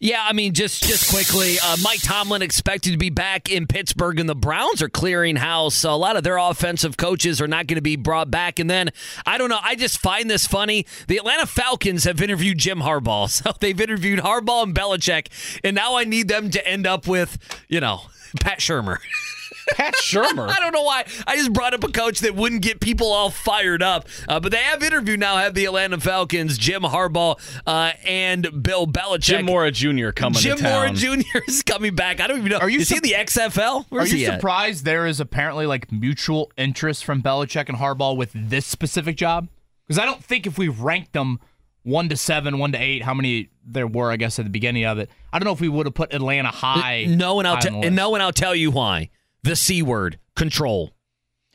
[0.00, 4.20] Yeah, I mean, just just quickly, uh, Mike Tomlin expected to be back in Pittsburgh,
[4.20, 5.82] and the Browns are clearing house.
[5.82, 8.60] A lot of their offensive coaches are not going to be brought back.
[8.60, 8.90] And then
[9.26, 9.58] I don't know.
[9.60, 10.86] I just find this funny.
[11.08, 15.28] The Atlanta Falcons have interviewed Jim Harbaugh, so they've interviewed Harbaugh and Belichick,
[15.64, 17.38] and now I need them to end up with
[17.68, 18.02] you know
[18.40, 18.98] Pat Shurmur.
[19.74, 20.48] Pat Shurmur.
[20.56, 21.04] I don't know why.
[21.26, 24.08] I just brought up a coach that wouldn't get people all fired up.
[24.28, 28.86] Uh, but they have interviewed now, have the Atlanta Falcons, Jim Harbaugh, uh, and Bill
[28.86, 29.20] Belichick.
[29.20, 30.10] Jim Mora Jr.
[30.10, 30.72] coming Jim to town.
[30.72, 31.38] Mora Jr.
[31.46, 32.20] is coming back.
[32.20, 32.58] I don't even know.
[32.58, 33.86] Are you is he in the XFL?
[33.92, 34.34] Are you he at?
[34.40, 39.48] surprised there is apparently like mutual interest from Belichick and Harbaugh with this specific job?
[39.86, 41.40] Because I don't think if we ranked them
[41.82, 44.84] one to seven, one to eight, how many there were, I guess, at the beginning
[44.84, 47.06] of it, I don't know if we would have put Atlanta high.
[47.08, 49.10] No, and I'll high te- on the and no, and I'll tell you why.
[49.42, 50.92] The C word, control.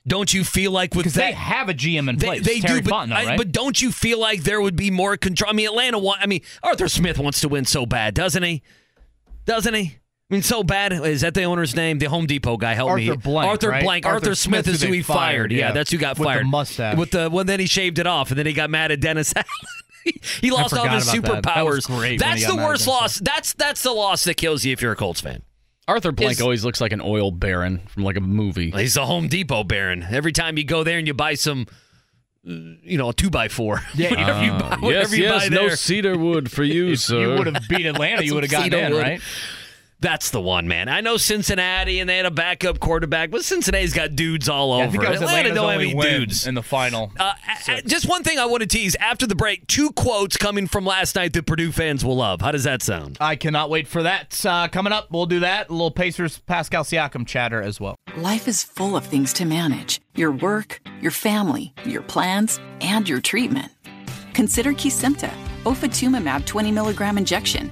[0.05, 2.45] Don't you feel like with because that they have a GM in They, place.
[2.45, 5.15] they Terry do, but, Fontenot, I- but don't you feel like there would be more
[5.15, 5.49] control?
[5.49, 5.97] I mean, Atlanta.
[5.97, 8.63] Want, I mean, Arthur Smith wants to win so bad, doesn't he?
[9.45, 9.81] Doesn't he?
[10.29, 10.91] I mean, so bad.
[10.93, 11.99] Is that the owner's name?
[11.99, 12.73] The Home Depot guy.
[12.73, 13.09] Help me.
[13.09, 13.83] Arthur Blank, Arthur right?
[13.83, 14.05] Blank.
[14.05, 15.17] Arthur Arthur, Smith, Smith is who he fired.
[15.17, 15.71] fired, Yeah, yeah.
[15.73, 16.47] that's who got With the fired.
[16.47, 16.97] mustache.
[16.97, 19.33] With the well, then he shaved it off, and then he got mad at Dennis
[19.35, 19.45] Allen.
[20.41, 21.43] he lost all his about that.
[21.43, 22.19] That superpowers.
[22.19, 23.19] That's the worst loss.
[23.19, 25.43] That's that's the loss that kills you if you're a Colts fan.
[25.87, 28.71] Arthur Blank Is- always looks like an oil baron from like a movie.
[28.71, 30.05] He's a Home Depot baron.
[30.09, 31.67] Every time you go there and you buy some,
[32.47, 32.51] uh,
[32.83, 33.81] you know, a two by four.
[33.95, 34.11] Yeah.
[34.11, 37.19] whatever you buy, whatever yes, you yes, buy no cedar wood for you, sir.
[37.19, 39.01] you would have beat Atlanta, you would have gotten Cedar in, wood.
[39.01, 39.21] right?
[40.03, 40.89] That's the one, man.
[40.89, 44.83] I know Cincinnati and they had a backup quarterback, but Cincinnati's got dudes all Yeah,
[44.83, 44.89] over.
[44.89, 46.45] I think that was Atlanta Atlanta's don't have any dudes.
[46.45, 47.13] in the final.
[47.17, 47.31] Uh,
[47.69, 50.67] a- a- just one thing I want to tease after the break: two quotes coming
[50.67, 52.41] from last night that Purdue fans will love.
[52.41, 53.17] How does that sound?
[53.21, 54.45] I cannot wait for that.
[54.45, 55.69] Uh, coming up, we'll do that.
[55.69, 57.95] A little Pacers Pascal Siakam chatter as well.
[58.17, 63.21] Life is full of things to manage your work, your family, your plans, and your
[63.21, 63.71] treatment.
[64.33, 65.31] Consider Kesimpta,
[65.63, 67.71] ofatumumab 20 milligram injection.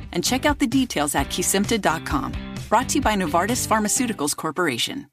[0.11, 2.33] and check out the details at kesimpta.com.
[2.69, 5.10] Brought to you by Novartis Pharmaceuticals Corporation.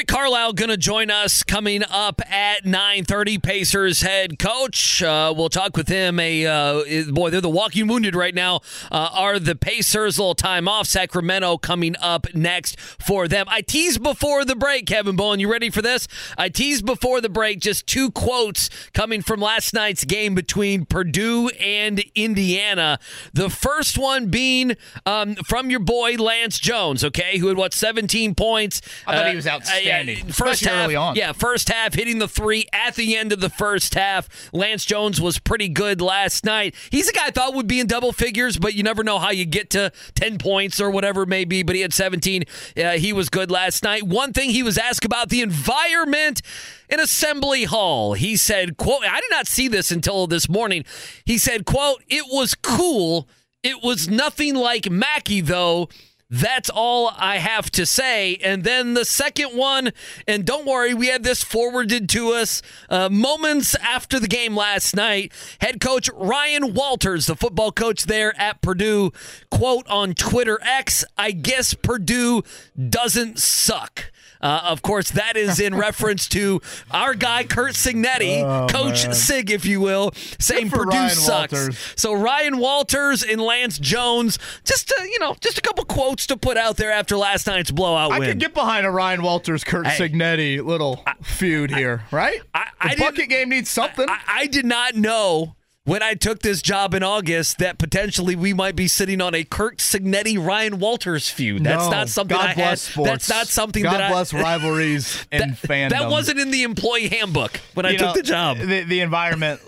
[0.00, 3.42] Rick Carlisle going to join us coming up at 9:30.
[3.42, 5.02] Pacers head coach.
[5.02, 6.18] Uh, we'll talk with him.
[6.18, 8.60] A uh, boy, they're the walking wounded right now.
[8.90, 10.16] Uh, are the Pacers?
[10.16, 10.86] A little time off.
[10.86, 13.44] Sacramento coming up next for them.
[13.50, 15.38] I teased before the break, Kevin Bowen.
[15.38, 16.08] You ready for this?
[16.38, 21.50] I teased before the break just two quotes coming from last night's game between Purdue
[21.60, 22.98] and Indiana.
[23.34, 27.04] The first one being um, from your boy Lance Jones.
[27.04, 28.80] Okay, who had what 17 points.
[29.06, 29.60] I thought he Uh, was uh,
[29.90, 31.16] outstanding, yeah, first half, early on.
[31.16, 34.28] yeah, first half hitting the three at the end of the first half.
[34.52, 36.74] Lance Jones was pretty good last night.
[36.90, 39.30] He's a guy I thought would be in double figures, but you never know how
[39.30, 41.62] you get to 10 points or whatever it may be.
[41.62, 42.44] But he had 17.
[42.76, 44.02] Uh, he was good last night.
[44.04, 46.42] One thing he was asked about the environment
[46.88, 48.14] in Assembly Hall.
[48.14, 50.84] He said, quote, I did not see this until this morning.
[51.24, 53.28] He said, quote, it was cool.
[53.62, 55.88] It was nothing like Mackey, though.
[56.30, 58.36] That's all I have to say.
[58.36, 59.90] And then the second one,
[60.28, 64.94] and don't worry, we had this forwarded to us uh, moments after the game last
[64.94, 65.32] night.
[65.60, 69.10] Head coach Ryan Walters, the football coach there at Purdue,
[69.50, 72.42] quote on Twitter X, I guess Purdue
[72.88, 74.12] doesn't suck.
[74.42, 76.60] Uh, of course, that is in reference to
[76.90, 79.14] our guy Curt Cignetti, Oh, Coach man.
[79.14, 81.52] Sig, if you will, saying Purdue Ryan sucks.
[81.52, 81.78] Walters.
[81.96, 86.36] So Ryan Walters and Lance Jones, just uh, you know, just a couple quotes to
[86.36, 88.28] put out there after last night's blowout I win.
[88.30, 90.08] could get behind a Ryan Walters, Kurt Hey.
[90.08, 92.40] Signetti little feud here, right?
[92.54, 94.08] I, the bucket game needs something.
[94.08, 95.54] I, I did not know
[95.90, 99.42] when I took this job in August that potentially we might be sitting on a
[99.42, 101.64] Curt Cignetti Ryan Walters feud.
[101.64, 101.90] That's No.
[101.90, 102.78] not something God I had.
[102.78, 103.08] sports.
[103.10, 105.90] That's not something God that I bless rivalries and fandom.
[105.90, 108.58] That wasn't in the employee handbook when I You took the job.
[108.58, 109.60] The, the environment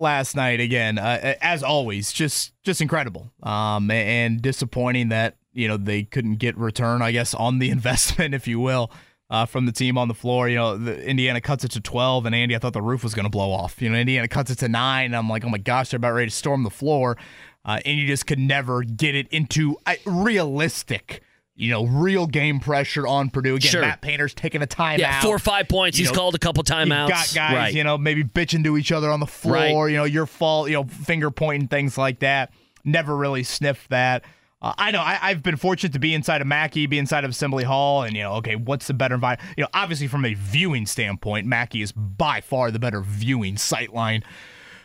[0.00, 3.30] last night again, uh, as always, just just incredible.
[3.42, 8.34] Um, and disappointing that you know they couldn't get return, I guess, on the investment,
[8.34, 8.90] if you will.
[9.30, 12.26] Uh, from the team on the floor, you know, the, Indiana cuts it to 12,
[12.26, 13.80] and Andy, I thought the roof was going to blow off.
[13.80, 16.14] You know, Indiana cuts it to nine, and I'm like, oh my gosh, they're about
[16.14, 17.16] ready to storm the floor,
[17.64, 19.94] uh, and you just could never get it into uh,
[20.44, 21.22] realistic,
[21.54, 23.54] you know, real game pressure on Purdue.
[23.56, 23.80] Again, Sure.
[23.82, 24.98] Matt Painter's taking a timeout.
[24.98, 25.98] Yeah, four or five points.
[25.98, 27.08] You He's know, called a couple timeouts.
[27.08, 27.74] Got guys, right.
[27.74, 29.54] you know, maybe bitching to each other on the floor,
[29.84, 29.90] Right.
[29.92, 32.52] you know, your fault, you know, finger pointing, things like that.
[32.84, 34.24] Never really sniffed that.
[34.62, 37.30] Uh, I know I, I've been fortunate to be inside of Mackey, be inside of
[37.30, 39.54] Assembly Hall, and you know, okay, what's the better environment?
[39.56, 44.22] You know, obviously from a viewing standpoint, Mackey is by far the better viewing sightline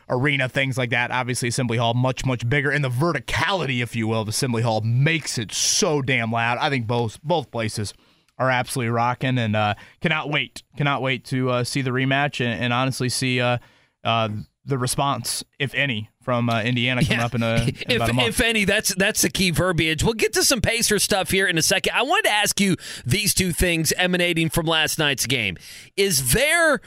[0.10, 1.12] arena, things like that.
[1.12, 4.82] Obviously, Assembly Hall much much bigger, and the verticality, if you will, of Assembly Hall
[4.82, 6.58] makes it so damn loud.
[6.60, 7.94] I think both both places
[8.38, 12.62] are absolutely rocking, and uh, cannot wait, cannot wait to uh, see the rematch, and,
[12.62, 13.58] and honestly see uh,
[14.06, 14.30] uh,
[14.66, 18.14] the response, if any, from uh, Indiana coming up in, a, in if, about a
[18.14, 18.28] month.
[18.28, 20.04] if any, that's that's the key verbiage.
[20.04, 21.94] We'll get to some Pacer stuff here in a second.
[21.96, 22.76] I wanted to ask you
[23.06, 25.56] these two things emanating from last night's game.
[25.96, 26.82] Is there,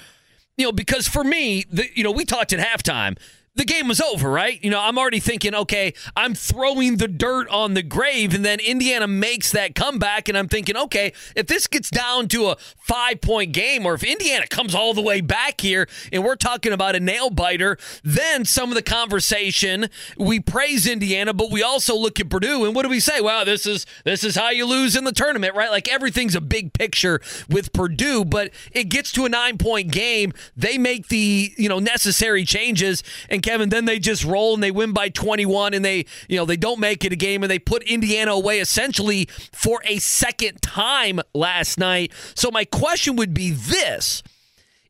[0.57, 3.17] you know, because for me, the, you know, we talked at halftime.
[3.55, 4.63] The game was over, right?
[4.63, 8.61] You know, I'm already thinking, okay, I'm throwing the dirt on the grave, and then
[8.61, 13.21] Indiana makes that comeback, and I'm thinking, okay, if this gets down to a five
[13.21, 16.95] point game, or if Indiana comes all the way back here, and we're talking about
[16.95, 22.21] a nail biter, then some of the conversation we praise Indiana, but we also look
[22.21, 23.21] at Purdue, and what do we say?
[23.21, 25.71] Wow, this is this is how you lose in the tournament, right?
[25.71, 30.33] Like everything's a big picture with Purdue, but it gets to a nine point game,
[30.57, 34.71] they make the you know necessary changes, and Kevin, then they just roll and they
[34.71, 37.59] win by 21 and they, you know, they don't make it a game and they
[37.59, 42.13] put Indiana away essentially for a second time last night.
[42.35, 44.23] So my question would be this: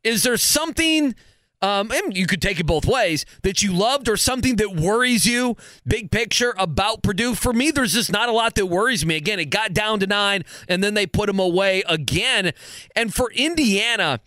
[0.02, 1.14] Is there something
[1.62, 5.24] um, and you could take it both ways that you loved or something that worries
[5.24, 5.56] you,
[5.86, 7.34] big picture about Purdue.
[7.34, 9.16] For me, there's just not a lot that worries me.
[9.16, 12.52] Again, it got down to nine and then they put them away again.
[12.94, 14.20] And for Indiana,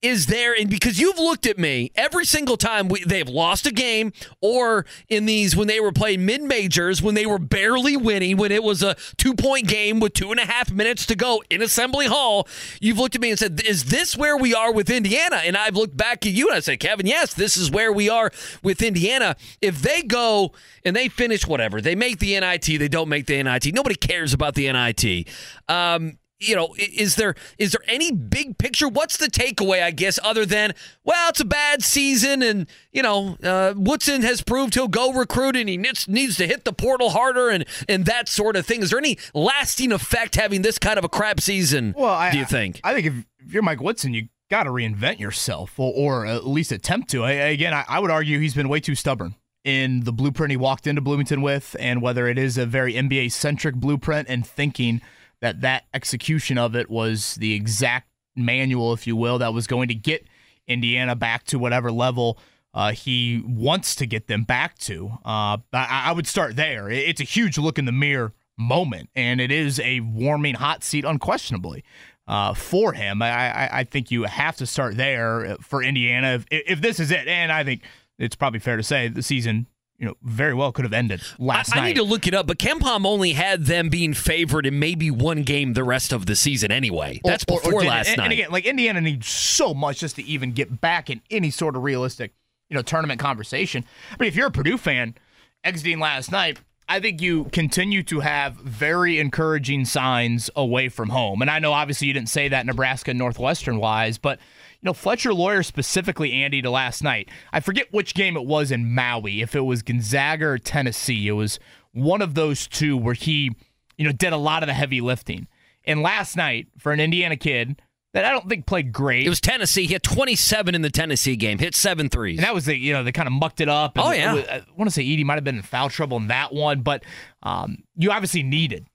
[0.00, 3.72] is there and because you've looked at me every single time we, they've lost a
[3.72, 8.36] game or in these when they were playing mid majors when they were barely winning
[8.36, 11.42] when it was a two point game with two and a half minutes to go
[11.50, 12.46] in assembly hall
[12.80, 15.40] you've looked at me and said is this where we are with indiana?
[15.44, 18.08] And i've looked back at you and i said kevin yes this is where we
[18.08, 18.30] are
[18.62, 19.36] with indiana.
[19.60, 20.52] If they go
[20.84, 24.32] and they finish whatever they make the nit they don't make the nit nobody cares
[24.32, 25.28] about the nit
[25.68, 28.88] um, you know, is there is there any big picture?
[28.88, 29.82] What's the takeaway?
[29.82, 30.72] I guess other than
[31.04, 35.56] well, it's a bad season, and you know, uh, Woodson has proved he'll go recruit,
[35.56, 38.82] and he needs, needs to hit the portal harder, and and that sort of thing.
[38.82, 41.94] Is there any lasting effect having this kind of a crap season?
[41.96, 42.80] Well, I, do you think?
[42.84, 46.46] I think if, if you're Mike Woodson, you got to reinvent yourself, or, or, at
[46.46, 47.24] least attempt to.
[47.24, 49.34] I, again, I, I would argue he's been way too stubborn
[49.64, 53.32] in the blueprint he walked into Bloomington with, and whether it is a very NBA
[53.32, 55.02] centric blueprint and thinking
[55.40, 59.88] that that execution of it was the exact manual, if you will, that was going
[59.88, 60.26] to get
[60.66, 62.38] Indiana back to whatever level
[62.74, 65.08] uh, he wants to get them back to.
[65.24, 66.90] Uh, I, I, would start there.
[66.90, 71.04] It's a huge look in the mirror moment, and it is a warming hot seat,
[71.04, 71.82] unquestionably.
[72.26, 76.80] Uh, for him, I, I, think you have to start there for Indiana if, if
[76.82, 77.26] this is it.
[77.26, 77.82] And I think
[78.18, 79.66] it's probably fair to say the season
[79.98, 81.82] you know, very well could have ended last I, night.
[81.82, 85.10] I need to look it up, but KenPom only had them being favored in maybe
[85.10, 87.20] one game the rest of the season anyway.
[87.24, 88.24] That's or, before or, or last and, night.
[88.24, 91.74] And again, like Indiana needs so much just to even get back in any sort
[91.74, 92.32] of realistic,
[92.70, 93.84] you know, tournament conversation.
[94.12, 95.16] I mean, if you're a Purdue fan
[95.64, 101.42] exiting last night, I think you continue to have very encouraging signs away from home.
[101.42, 104.38] And I know obviously you didn't say that Nebraska Northwestern wise, but
[104.80, 107.28] you know, Fletcher Loyer specifically, Andy, to last night.
[107.52, 111.26] I forget which game it was in Maui, if it was Gonzaga or Tennessee.
[111.26, 111.58] It was
[111.92, 113.56] one of those two where he,
[113.96, 115.48] you know, did a lot of the heavy lifting.
[115.84, 117.80] And last night, for an Indiana kid
[118.14, 119.26] that I don't think played great.
[119.26, 119.86] It was Tennessee.
[119.86, 122.38] He had 27 in the Tennessee game, hit seven threes.
[122.38, 123.92] And that was the, you know, they kind of mucked it up.
[123.96, 124.34] oh, yeah.
[124.34, 126.82] Was, I want to say Edey might have been in foul trouble in that one,
[126.82, 127.04] but
[127.42, 128.86] um, you obviously needed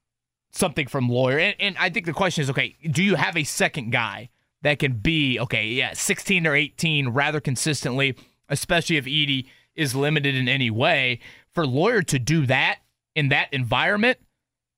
[0.52, 1.40] something from Lawyer.
[1.40, 4.30] And, and I think the question is okay, do you have a second guy
[4.64, 8.16] that can be okay, yeah, 16 or 18 rather consistently,
[8.50, 9.46] especially if Edey
[9.76, 11.20] is limited in any way.
[11.54, 12.80] For Loyer to do that
[13.16, 14.18] in that environment,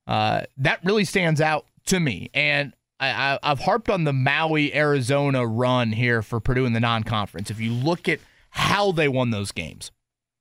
[0.07, 2.29] uh, that really stands out to me.
[2.33, 7.51] And I, have harped on the Maui, Arizona run here for Purdue in the non-conference.
[7.51, 9.91] If you look at how they won those games,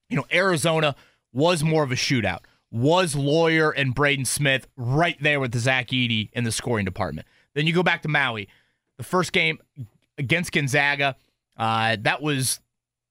[0.09, 0.95] you know Arizona
[1.33, 2.41] was more of a shootout.
[2.71, 7.27] Was Loyer and Braden Smith right there with the Zach Edey in the scoring department?
[7.55, 8.49] Then you go back to Maui
[8.99, 9.59] the first game
[10.19, 11.17] against Gonzaga,
[11.57, 12.61] uh, that was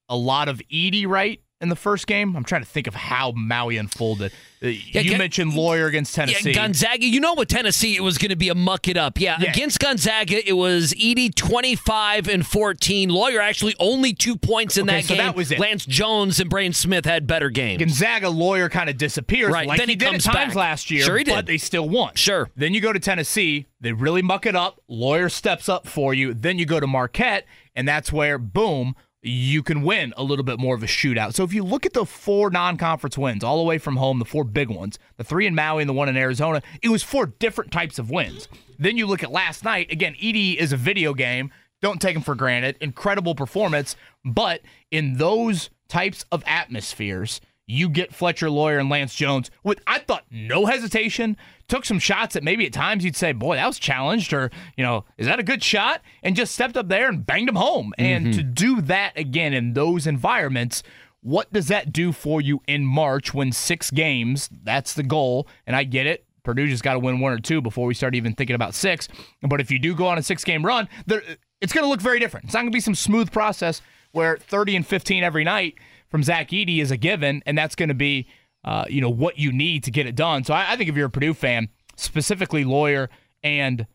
[0.09, 1.41] a lot of Edey, right?
[1.63, 4.33] In the first game, I'm trying to think of how Maui unfolded.
[4.61, 6.51] Uh, yeah, you mentioned Loyer against Tennessee.
[6.51, 7.05] Yeah, Gonzaga.
[7.05, 9.17] You know, what Tennessee, it was going to be a muck it up.
[9.17, 13.09] Yeah, yeah, against Gonzaga, it was Edey 25 and 14.
[13.09, 15.25] Loyer actually only two points in okay, that so game.
[15.25, 15.59] That was it.
[15.59, 17.79] Lance Jones and Braden Smith had better games.
[17.79, 19.53] Gonzaga Loyer kind of disappears.
[19.53, 19.65] Right.
[19.65, 20.55] Like then he, he did comes at times back.
[20.55, 21.03] last year.
[21.03, 21.33] Sure, he did.
[21.33, 22.15] But they still won.
[22.15, 22.49] Sure.
[22.57, 23.67] Then you go to Tennessee.
[23.79, 24.81] They really muck it up.
[24.89, 26.33] Loyer steps up for you.
[26.33, 30.59] Then you go to Marquette, and that's where boom you can win a little bit
[30.59, 31.33] more of a shootout.
[31.33, 34.25] So if you look at the four non-conference wins all the way from home, the
[34.25, 37.27] four big ones, the three in Maui and the one in Arizona, it was four
[37.27, 38.49] different types of wins.
[38.77, 41.51] Then you look at last night, again, Edey is a video game.
[41.81, 42.77] Don't take him for granted.
[42.81, 43.95] Incredible performance,
[44.25, 49.99] but in those types of atmospheres, you get Fletcher Loyer and Lance Jones with I
[49.99, 51.37] thought no hesitation,
[51.67, 54.83] took some shots that maybe at times you'd say, boy, that was challenged, or you
[54.83, 56.01] know, is that a good shot?
[56.21, 57.93] And just stepped up there and banged them home.
[57.97, 58.25] Mm-hmm.
[58.25, 60.83] And to do that again in those environments,
[61.21, 65.75] what does that do for you in March when six games, that's the goal, and
[65.75, 66.25] I get it.
[66.43, 69.07] Purdue just got to win one or two before we start even thinking about six.
[69.41, 72.19] But if you do go on a six game run, it's going to look very
[72.19, 72.45] different.
[72.45, 73.81] It's not going to be some smooth process
[74.11, 75.75] where 30 and 15 every night
[76.09, 78.27] from Zach Edey is a given, and that's going to be,
[78.63, 80.43] uh, you know, what you need to get it done.
[80.43, 83.09] So I, I think if you're a Purdue fan, specifically Loyer
[83.43, 83.87] and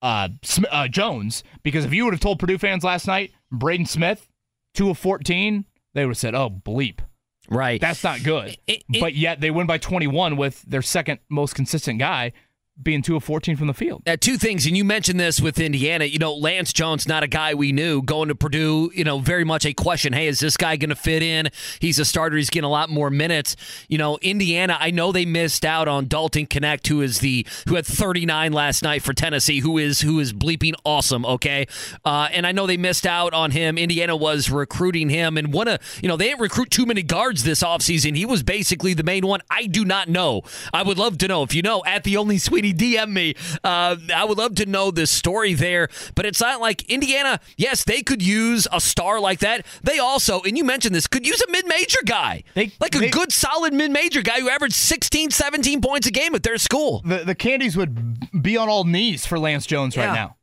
[0.00, 0.28] uh,
[0.70, 4.28] uh, Jones, because if you would have told Purdue fans last night, Braden Smith,
[4.74, 5.64] two of 14,
[5.94, 7.00] they would have said, oh, bleep.
[7.48, 7.80] Right.
[7.80, 8.56] That's not good.
[8.66, 12.32] It, it, but yet they win by 21 with their second most consistent guy.
[12.80, 14.02] Being two of 14 from the field.
[14.20, 16.06] Two things, and you mentioned this with Indiana.
[16.06, 18.90] You know, Lance Jones, not a guy we knew going to Purdue.
[18.94, 20.14] You know, very much a question.
[20.14, 21.50] Hey, is this guy going to fit in?
[21.80, 22.36] He's a starter.
[22.36, 23.56] He's getting a lot more minutes.
[23.88, 24.78] You know, Indiana.
[24.80, 28.82] I know they missed out on Dalton Knecht, who is the who had 39 last
[28.82, 31.26] night for Tennessee, who is who is bleeping awesome.
[31.26, 31.66] Okay,
[32.06, 33.76] uh, and I know they missed out on him.
[33.76, 37.44] Indiana was recruiting him, and one of you know they didn't recruit too many guards
[37.44, 38.16] this offseason.
[38.16, 39.40] He was basically the main one.
[39.50, 40.42] I do not know.
[40.72, 43.34] I would love to know if you know at the only Sweeney DM me.
[43.64, 47.40] Uh, I would love to know this story there, but it's not like Indiana.
[47.56, 49.66] Yes, they could use a star like that.
[49.82, 52.44] They also, and you mentioned this, could use a mid-major guy,
[52.80, 56.58] like a good, solid mid-major guy who averaged 16, 17 points a game at their
[56.58, 57.02] school.
[57.04, 60.36] The the Candies would be on all knees for Lance Jones right now.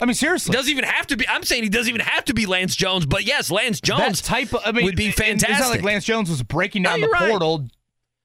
[0.00, 0.52] I mean, seriously.
[0.52, 1.26] He doesn't even have to be.
[1.26, 4.28] I'm saying he doesn't even have to be Lance Jones, but yes, Lance Jones that
[4.28, 5.50] type of, I mean, would be fantastic.
[5.50, 7.30] It's not like Lance Jones was breaking down No, the right.
[7.30, 7.68] portal.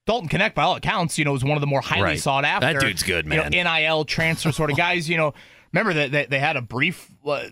[0.06, 2.20] Dalton Knecht, by all accounts, you know, is one of the more highly Right.
[2.20, 2.74] sought after.
[2.74, 3.52] That dude's good, you know, man.
[3.52, 5.08] NIL transfer sort of guys.
[5.10, 5.34] You know,
[5.72, 7.10] remember that they, they had a brief.
[7.26, 7.46] Uh,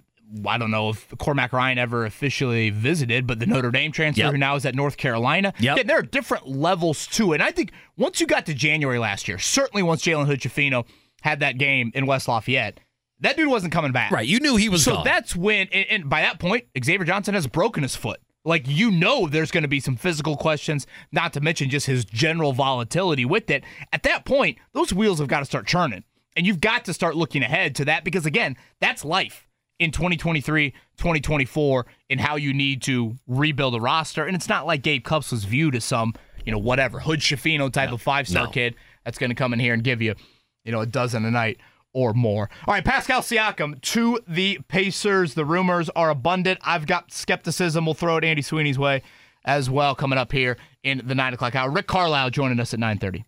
[0.47, 4.31] I don't know if Cormac Ryan ever officially visited, but the Notre Dame transfer Yep.
[4.31, 5.53] who now is at North Carolina.
[5.59, 5.77] Yep.
[5.77, 7.35] Yeah, there are different levels to it.
[7.35, 10.85] And I think once you got to January last year, certainly once Jalen Hood Schifino
[11.21, 12.79] had that game in West Lafayette,
[13.19, 14.11] that dude wasn't coming back.
[14.11, 15.03] Right, you knew he was So gone.
[15.03, 18.19] that's when, and, and by that point, Xavier Johnson has broken his foot.
[18.43, 22.05] Like you know, there's going to be some physical questions, not to mention just his
[22.05, 23.63] general volatility with it.
[23.93, 26.03] At that point, those wheels have got to start churning,
[26.35, 29.47] and you've got to start looking ahead to that because again, that's life
[29.77, 34.25] in 2023, 2024, and how you need to rebuild a roster.
[34.25, 36.13] And it's not like Gabe Cupps was viewed as some,
[36.45, 38.51] you know, whatever Hood Schifino type of five star No.
[38.51, 40.15] kid that's going to come in here and give you,
[40.63, 41.59] you know, a dozen a night
[41.93, 42.49] or more.
[42.67, 45.33] All right, Pascal Siakam to the Pacers.
[45.33, 46.59] The rumors are abundant.
[46.63, 47.85] I've got skepticism.
[47.85, 49.01] We'll throw it Andy Sweeney's way
[49.43, 51.69] as well coming up here in the nine o'clock hour.
[51.69, 53.25] Rick Carlisle joining us at nine thirty.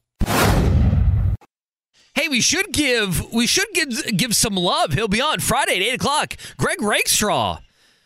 [2.15, 4.93] Hey, we should give we should give give some love.
[4.93, 6.37] He'll be on Friday at eight o'clock.
[6.57, 7.57] Greg Rakestraw,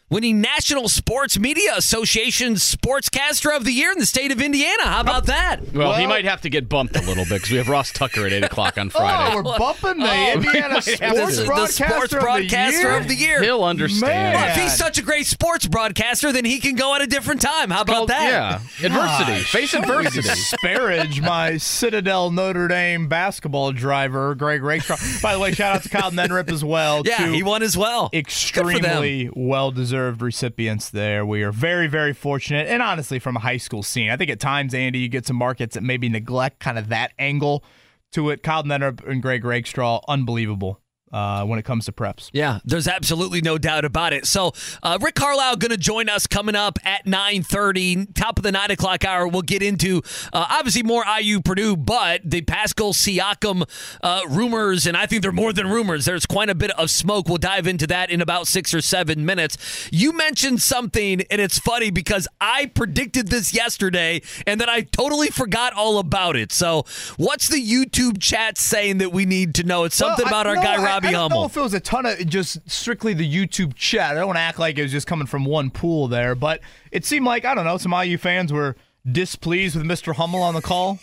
[0.09, 4.83] winning National Sports Media Association Sportscaster of the Year in the state of Indiana.
[4.85, 5.73] How about that?
[5.73, 8.25] Well, he might have to get bumped a little bit because we have Ross Tucker
[8.25, 9.33] at 8 o'clock on Friday.
[9.33, 11.41] Oh, we're bumping the Oh, Indiana might Sports to.
[11.41, 13.43] The Broadcaster, sports broadcaster of the year.
[13.43, 14.35] He'll understand.
[14.35, 17.41] Well, if he's such a great sports broadcaster, then he can go at a different
[17.41, 17.69] time.
[17.69, 18.61] How about Called- that?
[18.79, 19.41] Yeah, adversity.
[19.43, 20.21] Face adversity.
[20.21, 24.95] disparage my Citadel Notre Dame basketball driver, Greg Rakestraw.
[25.21, 27.01] By the way, shout out to Kyle Neddenriep as well.
[27.05, 28.09] Yeah, two he won as well.
[28.13, 28.69] Good for them.
[28.77, 31.25] Extremely well deserved recipients there.
[31.25, 32.67] We are very, very fortunate.
[32.67, 35.35] And honestly, from a high school scene, I think at times, Andy, you get some
[35.35, 37.63] markets that maybe neglect kind of that angle
[38.11, 38.43] to it.
[38.43, 42.29] Kyle Neddenriep and Greg Rakestraw, unbelievable uh, when it comes to preps.
[42.33, 44.25] Yeah, there's absolutely no doubt about it.
[44.25, 44.51] So,
[44.83, 48.71] uh, Rick Carlisle going to join us coming up at 9.30, top of the 9
[48.71, 49.27] o'clock hour.
[49.27, 50.01] We'll get into,
[50.33, 53.63] uh, obviously, more IU Purdue, but the Pascal Siakam
[54.03, 56.05] uh, rumors, and I think they're more than rumors.
[56.05, 57.27] There's quite a bit of smoke.
[57.27, 59.57] We'll dive into that in about six or seven minutes.
[59.91, 65.27] You mentioned something, and it's funny because I predicted this yesterday, and then I totally
[65.29, 66.51] forgot all about it.
[66.51, 66.83] So,
[67.17, 69.83] what's the YouTube chat saying that we need to know?
[69.83, 71.41] It's something Well, I- about our no, guy, I- don't Hummel.
[71.41, 74.11] know if it was a ton of just strictly the YouTube chat.
[74.11, 76.61] I don't want to act like it was just coming from one pool there, but
[76.91, 78.75] it seemed like I don't know some IU fans were
[79.09, 80.13] displeased with Mr.
[80.15, 80.99] Hummel on the call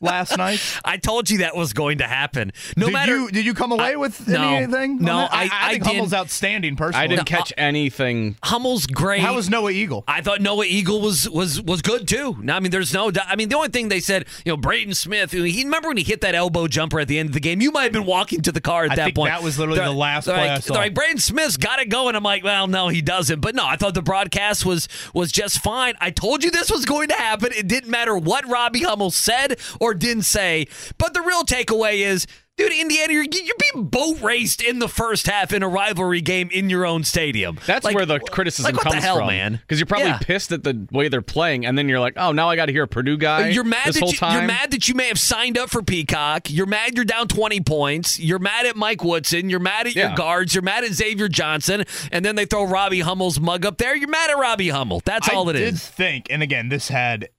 [0.00, 0.60] last night.
[0.84, 2.52] I told you that was going to happen.
[2.76, 4.98] No did matter you did you come away with no, anything?
[4.98, 5.18] no.
[5.18, 6.76] I, I- I think didn't- Hummel's outstanding.
[6.76, 8.36] Personally, I didn't catch anything.
[8.42, 9.20] Hummel's great.
[9.20, 10.04] How was Noah Eagle?
[10.08, 12.36] I thought Noah Eagle was was was good too.
[12.40, 13.10] No, I mean, there's no.
[13.26, 15.32] I mean, the only thing they said, you know, Braden Smith.
[15.32, 17.60] He remember when he hit that elbow jumper at the end of the game.
[17.60, 19.30] You might have been walking to the car at I that think point.
[19.32, 20.74] that was literally They're- the last they're play like, I saw.
[20.74, 22.14] they're like Braden Smith's got it going.
[22.14, 23.40] I'm like, well, no, he doesn't.
[23.40, 25.94] But no, I thought the broadcast was was just fine.
[26.00, 27.50] I told you this was going to happen.
[27.56, 30.66] It didn't matter what Robbie Hummel said or didn't say.
[30.98, 32.26] But the real takeaway is.
[32.56, 36.48] Dude, Indiana, you're, you're being boat raced in the first half in a rivalry game
[36.52, 37.58] in your own stadium.
[37.66, 39.54] That's Like, where the criticism like, what comes the hell, from, man?
[39.54, 40.18] Because you're probably Yeah.
[40.18, 42.72] pissed at the way they're playing, and then you're like, "Oh, now I got to
[42.72, 44.34] hear a Purdue guy." You're mad this that whole you, time.
[44.38, 46.48] you're mad that you may have signed up for Peacock.
[46.48, 48.20] You're mad you're down 20 points.
[48.20, 49.50] You're mad at Mike Woodson.
[49.50, 50.54] You're mad at your guards.
[50.54, 51.82] You're mad at Xavier Johnson.
[52.12, 53.96] And then they throw Robbie Hummel's mug up there.
[53.96, 55.02] You're mad at Robbie Hummel.
[55.04, 55.60] That's all it is.
[55.60, 55.88] I it did is.
[55.88, 57.30] think, and again, this had,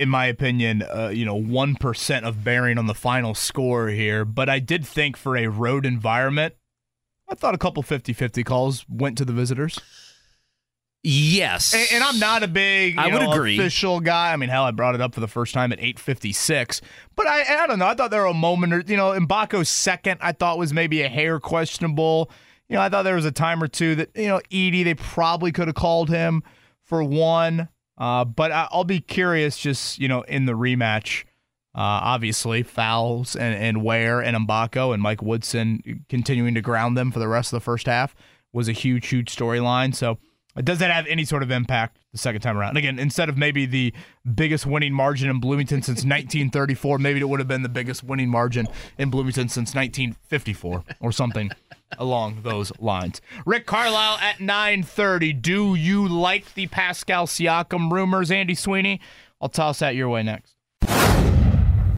[0.00, 4.24] in my opinion, uh, you know, one percent of bearing on the final score here.
[4.24, 6.54] But I did think for a road environment,
[7.28, 9.78] I thought a couple 50-50 calls went to the visitors.
[11.02, 11.74] Yes.
[11.74, 13.58] And, and I'm not a big, I would know, agree.
[13.58, 14.32] official guy.
[14.32, 16.80] I mean, hell, I brought it up for the first time at 8:56.
[17.14, 17.86] But I, I don't know.
[17.86, 21.02] I thought there were a moment, or you know, Mgbako's second, I thought was maybe
[21.02, 22.30] a hair questionable.
[22.70, 24.94] You know, I thought there was a time or two that you know, Edey, they
[24.94, 26.42] probably could have called him
[26.84, 27.68] for one.
[28.00, 31.24] Uh, but I, I'll be curious, just you know, in the rematch
[31.72, 37.12] Uh, obviously, fouls and, and Ware and Mgbako and Mike Woodson continuing to ground them
[37.12, 38.16] for the rest of the first half
[38.52, 39.94] was a huge, huge storyline.
[39.94, 40.18] So,
[40.56, 42.76] does that have any sort of impact the second time around?
[42.76, 43.92] Again, instead of maybe the
[44.34, 48.28] biggest winning margin in Bloomington since 1934, maybe it would have been the biggest winning
[48.28, 48.68] margin
[48.98, 51.50] in Bloomington since 1954 or something
[51.98, 53.20] along those lines.
[53.46, 55.40] Rick Carlisle at 9:30.
[55.40, 59.00] Do you like the Pascal Siakam rumors, Andy Sweeney?
[59.40, 60.59] I'll toss that your way next.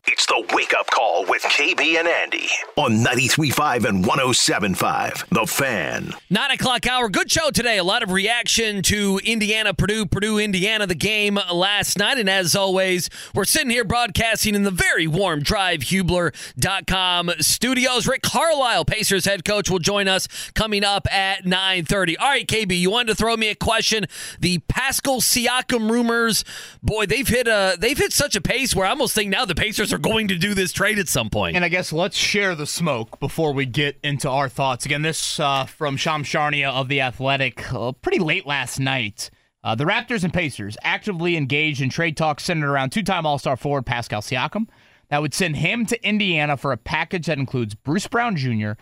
[0.05, 5.29] It's the wake up call with KB and Andy on 93.5 and 107.5.
[5.29, 6.13] The Fan.
[6.29, 7.09] Nine o'clock hour.
[7.09, 7.79] Good show today.
[7.79, 12.19] A lot of reaction to Indiana, Purdue, Purdue, Indiana, the game last night.
[12.19, 18.09] And as always, we're sitting here broadcasting in the very warm drivehubler.com studios.
[18.09, 22.17] Rick Carlisle, Pacers head coach, will join us coming up at 9.30.
[22.19, 24.07] All right, KB, you wanted to throw me a question.
[24.41, 26.45] The Pascal Siakam rumors,
[26.83, 29.55] boy, they've hit a they've hit such a pace where I almost think now the
[29.55, 31.57] Pacers are going to do this trade at some point.
[31.57, 34.87] And I guess let's share the smoke before we get into our thoughts.
[34.87, 39.31] Again, this uh, from Shams Charania of The Athletic, uh, pretty late last night.
[39.65, 43.39] Uh, the Raptors and Pacers actively engaged in trade talks centered around two time All
[43.39, 44.69] Star forward Pascal Siakam.
[45.09, 48.73] That would send him to Indiana for a package that includes Bruce Brown Jr.,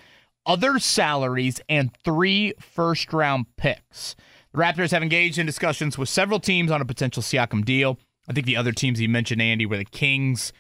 [0.47, 4.17] other salaries, and three first round picks.
[4.53, 7.99] The Raptors have engaged in discussions with several teams on a potential Siakam deal.
[8.29, 10.53] I think the other teams you mentioned, Andy, were the Kings,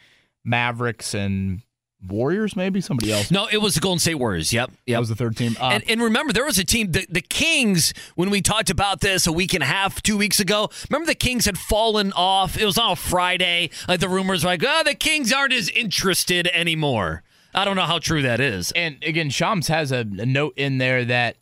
[0.44, 1.62] Mavericks, and
[2.06, 3.30] Warriors, maybe somebody else.
[3.30, 4.52] No, it was the Golden State Warriors.
[4.52, 4.96] Yep, yep.
[4.96, 5.56] That was the third team.
[5.60, 9.00] Uh, and, and remember, there was a team, the, the Kings, when we talked about
[9.00, 10.70] this a week and a half, two weeks ago.
[10.88, 12.56] Remember, the Kings had fallen off.
[12.56, 13.70] It was on a Friday.
[13.86, 17.22] Like the rumors were like, oh, the Kings aren't as interested anymore.
[17.54, 18.72] I don't know how true that is.
[18.72, 21.36] And again, Shams has a, a note in there that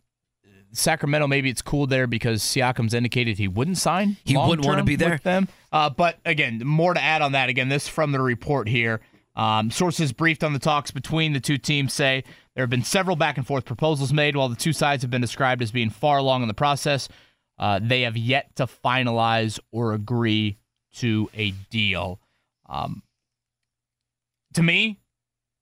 [0.72, 4.16] Sacramento maybe it's cool there because Siakam's indicated he wouldn't sign.
[4.24, 5.12] He wouldn't want to be there.
[5.12, 5.48] with them.
[5.72, 7.48] Uh, but again, more to add on that.
[7.48, 9.00] Again, this from the report here.
[9.36, 12.24] Um, sources briefed on the talks between the two teams say
[12.54, 14.34] there have been several back and forth proposals made.
[14.34, 17.08] While the two sides have been described as being far along in the process,
[17.58, 20.58] uh, they have yet to finalize or agree
[20.96, 22.20] to a deal.
[22.68, 23.02] Um,
[24.54, 24.98] to me,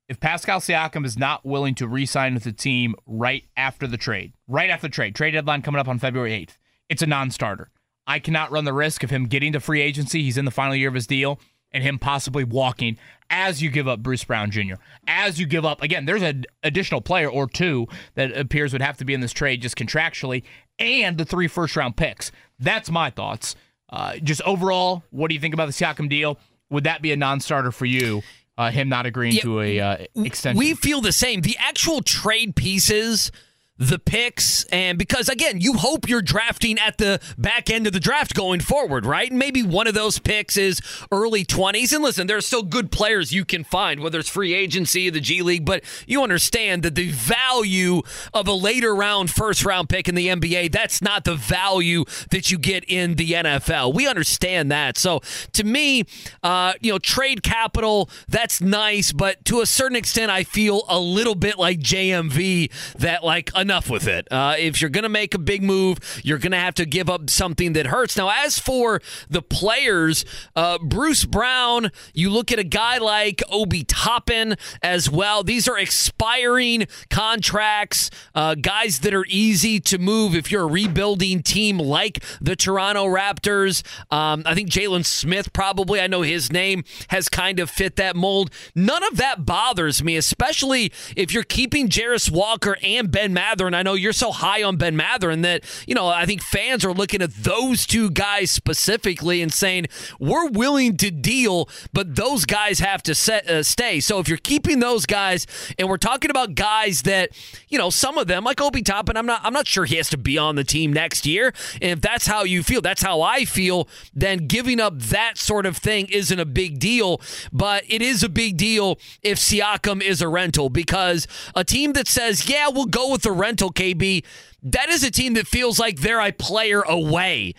[0.08, 4.32] if Pascal Siakam is not willing to re-sign with the team right after the trade,
[4.46, 6.56] right after the trade, trade deadline coming up on February 8th,
[6.88, 7.70] it's a non-starter.
[8.06, 10.22] I cannot run the risk of him getting to free agency.
[10.22, 11.40] He's in the final year of his deal
[11.72, 12.96] and him possibly walking
[13.28, 14.74] as you give up Bruce Brown Jr.
[15.08, 18.98] As you give up, again, there's an additional player or two that appears would have
[18.98, 20.44] to be in this trade just contractually,
[20.78, 22.30] and the three first round picks.
[22.60, 23.56] That's my thoughts.
[23.90, 26.38] Uh, just overall, what do you think about the Siakam deal?
[26.70, 28.22] Would that be a non starter for you?
[28.58, 30.58] Uh, him not agreeing Yeah, to a uh, extension.
[30.58, 31.42] We feel the same.
[31.42, 33.30] The actual trade pieces,
[33.78, 38.00] the picks, and because again, you hope you're drafting at the back end of the
[38.00, 39.30] draft going forward, right?
[39.30, 40.80] And maybe one of those picks is
[41.12, 41.92] early 20s.
[41.92, 45.20] And listen, there are still good players you can find, whether it's free agency, the
[45.20, 50.08] G League, but you understand that the value of a later round first round pick
[50.08, 53.94] in the NBA, that's not the value that you get in the NFL.
[53.94, 54.96] We understand that.
[54.96, 55.20] So
[55.52, 56.04] to me,
[56.42, 60.98] uh, you know, trade capital, that's nice, but to a certain extent, I feel a
[60.98, 64.28] little bit like JMV that, like, enough with it.
[64.30, 67.10] Uh, if you're going to make a big move, you're going to have to give
[67.10, 68.16] up something that hurts.
[68.16, 70.24] Now, as for the players,
[70.54, 75.42] uh, Bruce Brown, you look at a guy like Obi Toppin as well.
[75.42, 81.42] These are expiring contracts, uh, guys that are easy to move if you're a rebuilding
[81.42, 83.82] team like the Toronto Raptors.
[84.12, 88.14] Um, I think Jalen Smith probably, I know his name has kind of fit that
[88.14, 88.52] mold.
[88.76, 93.55] None of that bothers me, especially if you're keeping Jarace Walker and Ben Mathurin.
[93.64, 96.42] And I know you're so high on Ben Mathurin, and that, you know, I think
[96.42, 99.86] fans are looking at those two guys specifically and saying,
[100.18, 104.00] we're willing to deal, but those guys have to set, uh, stay.
[104.00, 105.46] So if you're keeping those guys,
[105.78, 107.30] and we're talking about guys that,
[107.68, 110.08] you know, some of them, like Obi Toppin, I'm not, I'm not sure he has
[110.10, 111.52] to be on the team next year.
[111.82, 115.66] And if that's how you feel, that's how I feel, then giving up that sort
[115.66, 117.20] of thing isn't a big deal.
[117.52, 122.08] But it is a big deal if Siakam is a rental because a team that
[122.08, 124.24] says, yeah, we'll go with the rental, KB,
[124.64, 127.54] that is a team that feels like they're a player away.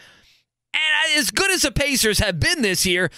[0.73, 3.09] And as good as the Pacers have been this year,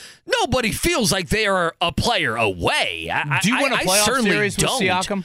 [0.42, 3.10] nobody feels like they are a player away.
[3.12, 4.82] I, Do you I- want a I playoff certainly series with don't.
[4.82, 5.24] Siakam?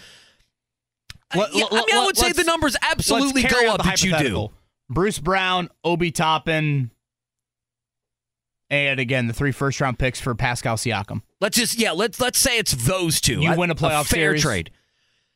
[1.34, 4.02] Let- Yeah, let- I mean, I would say the numbers absolutely go up the that
[4.02, 4.50] you do.
[4.88, 6.90] Bruce Brown, Obi Toppin,
[8.70, 11.22] and again the three first round picks for Pascal Siakam.
[11.40, 13.40] Let's just yeah, let's let's say it's those two.
[13.42, 14.42] You I- win a playoff fair series?
[14.42, 14.70] trade.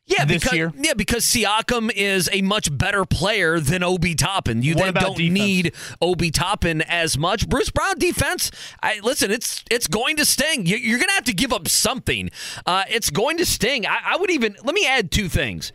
[0.09, 0.73] Yeah, this because, year?
[0.75, 4.63] Yeah, because Siakam is a much better player than Obi Toppin.
[4.63, 5.35] You What then don't defense?
[5.39, 7.47] need Obi Toppin as much.
[7.47, 8.51] Bruce Brown defense,
[8.83, 10.65] I, listen, it's it's going to sting.
[10.65, 12.31] You, you're going to have to give up something.
[12.65, 13.87] Uh, it's going to sting.
[13.87, 15.73] I, I would even let me add two things.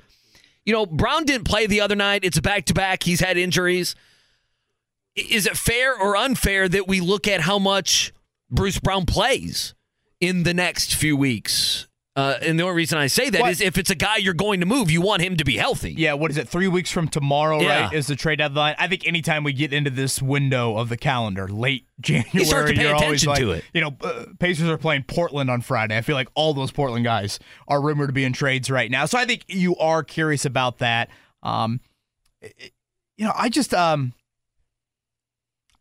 [0.65, 2.23] You know, Brown didn't play the other night.
[2.23, 3.03] It's a back to back.
[3.03, 3.95] He's had injuries.
[5.15, 8.11] Is it fair or unfair that we look at how much
[8.49, 9.75] Bruce Brown plays
[10.19, 11.87] in the next few weeks?
[12.15, 13.61] Uh, and the only reason I say that is What?
[13.65, 15.93] if it's a guy you're going to move, you want him to be healthy.
[15.97, 16.47] Yeah, what is it?
[16.47, 17.85] Three weeks from tomorrow, Yeah.
[17.85, 17.93] right?
[17.93, 18.75] Is the trade deadline?
[18.77, 22.73] I think anytime we get into this window of the calendar, late January, start to
[22.75, 23.65] pay you're always attention like, to it.
[23.73, 25.97] You know, uh, Pacers are playing Portland on Friday.
[25.97, 29.05] I feel like all those Portland guys are rumored to be in trades right now.
[29.07, 31.09] So I think you are curious about that.
[31.41, 31.79] Um,
[32.41, 32.73] it-
[33.17, 34.13] you know, I just um,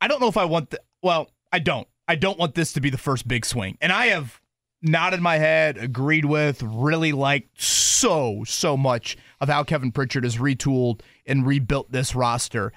[0.01, 0.81] I don't know if I want the.
[1.03, 1.89] Well, I don't.
[2.09, 4.39] I don't want this to be the first big swing, and I have
[4.83, 10.37] nodded my head, agreed with, really liked so, so much of how Kevin Pritchard has
[10.37, 12.73] retooled and rebuilt this roster.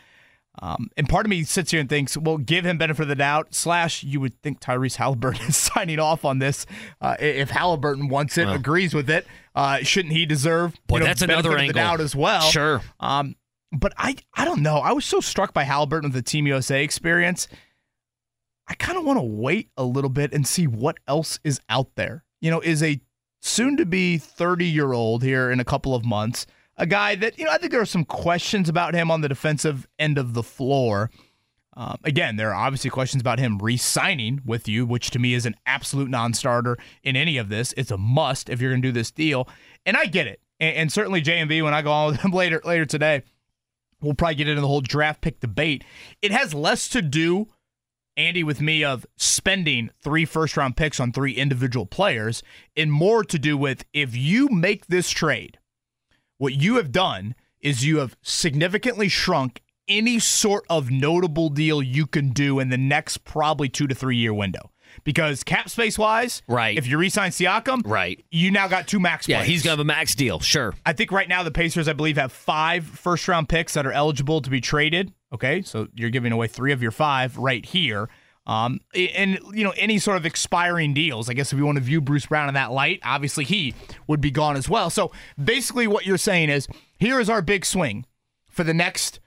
[0.62, 3.16] Um, and part of me sits here and thinks, well, give him benefit of the
[3.16, 3.54] doubt.
[3.54, 6.66] Slash, you would think Tyrese Halliburton is signing off on this.
[7.02, 8.56] Uh, if Halliburton wants it, Well.
[8.56, 11.74] agrees with it, uh, shouldn't he deserve Boy, you know, that's benefit another of angle.
[11.74, 12.42] the doubt as well?
[12.42, 12.82] Sure.
[13.02, 13.36] Um,
[13.74, 14.78] but I, I don't know.
[14.78, 17.50] I was so struck by Halliburton with the Team USA experience.
[18.68, 21.96] I kind of want to wait a little bit and see what else is out
[21.96, 22.24] there.
[22.42, 23.00] You know, is a
[23.42, 26.48] soon to be 30 year old here in a couple of months,
[26.78, 29.30] a guy that, you know, I think there are some questions about him on the
[29.30, 31.12] defensive end of the floor.
[31.78, 35.34] Um, again, there are obviously questions about him re signing with you, which to me
[35.34, 37.74] is an absolute non starter in any of this.
[37.78, 39.48] It's a must if you're going to do this deal.
[39.86, 40.42] And I get it.
[40.60, 41.22] And, and certainly
[41.62, 43.24] when I go on with him later, later today,
[44.02, 45.84] we'll probably get into the whole draft pick debate.
[46.22, 47.50] It has less to do
[48.18, 52.44] Andy with me of spending three first round picks on three individual players
[52.76, 55.60] and more to do with if you make this trade,
[56.38, 62.08] what you have done is you have significantly shrunk any sort of notable deal you
[62.08, 64.72] can do in the next probably two to three year window.
[65.06, 66.78] Because cap space wise, Right.
[66.78, 68.26] If you resign Siakam, Right.
[68.32, 69.28] you now got two max.
[69.30, 69.50] Yeah, players.
[69.50, 70.40] he's going to have a max deal.
[70.42, 70.74] Sure.
[70.86, 73.92] I think right now the Pacers, I believe, have five first round picks that are
[73.94, 75.14] eligible to be traded.
[75.34, 78.10] Okay, so you're giving away three of your five right here.
[78.48, 81.30] Um, and you know any sort of expiring deals.
[81.30, 83.74] I guess if you want to view Bruce Brown in that light, obviously he
[84.08, 84.90] would be gone as well.
[84.92, 85.12] So
[85.44, 86.68] basically, what you're saying is
[87.00, 88.06] here is our big swing
[88.50, 89.20] for the next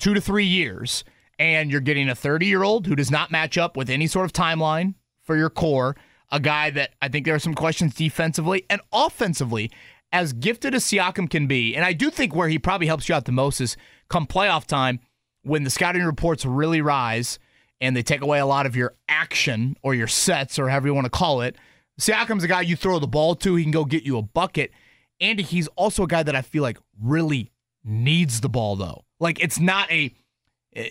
[0.00, 1.04] two to three years,
[1.38, 4.24] and you're getting a 30 year old who does not match up with any sort
[4.26, 4.94] of timeline
[5.24, 5.96] for your core.
[6.30, 9.70] A guy that I think there are some questions defensively and offensively,
[10.12, 11.74] as gifted as Siakam can be.
[11.74, 13.76] And I do think where he probably helps you out the most is
[14.08, 15.00] come playoff time
[15.42, 17.38] when the scouting reports really rise
[17.80, 20.94] and they take away a lot of your action or your sets or however you
[20.94, 21.56] want to call it.
[22.00, 24.72] Siakam's a guy you throw the ball to, he can go get you a bucket.
[25.20, 27.52] And he's also a guy that I feel like really
[27.84, 29.04] needs the ball though.
[29.20, 30.14] Like it's not a
[30.76, 30.88] Eh,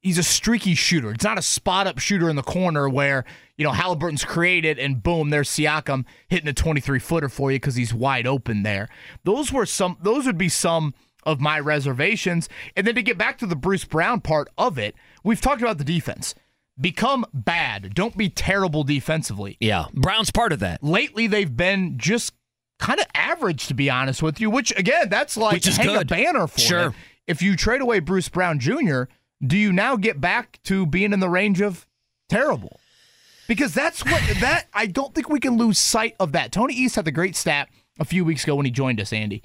[0.00, 1.10] he's a streaky shooter.
[1.12, 3.24] It's not a spot up shooter in the corner where,
[3.58, 7.74] you know, Halliburton's created and boom, there's Siakam hitting a 23 footer for you because
[7.76, 8.88] he's wide open there.
[9.24, 10.94] Those were some, those would be some
[11.24, 12.48] of my reservations.
[12.76, 14.94] And then to get back to the Bruce Brown part of it,
[15.24, 16.34] we've talked about the defense.
[16.80, 17.94] Become bad.
[17.94, 19.56] Don't be terrible defensively.
[19.60, 19.86] Yeah.
[19.94, 20.82] Brown's part of that.
[20.84, 22.32] Lately, they've been just
[22.78, 26.04] kind of average, to be honest with you, which again, that's like Which hang a
[26.04, 26.88] banner for Sure.
[26.88, 26.92] it.
[27.26, 29.04] If you trade away Bruce Brown Jr.,
[29.44, 31.86] do you now get back to being in the range of
[32.28, 32.80] terrible?
[33.48, 36.52] Because that's what that I don't think we can lose sight of that.
[36.52, 37.68] Tony East had the great stat
[37.98, 39.42] a few weeks ago when he joined us, Andy.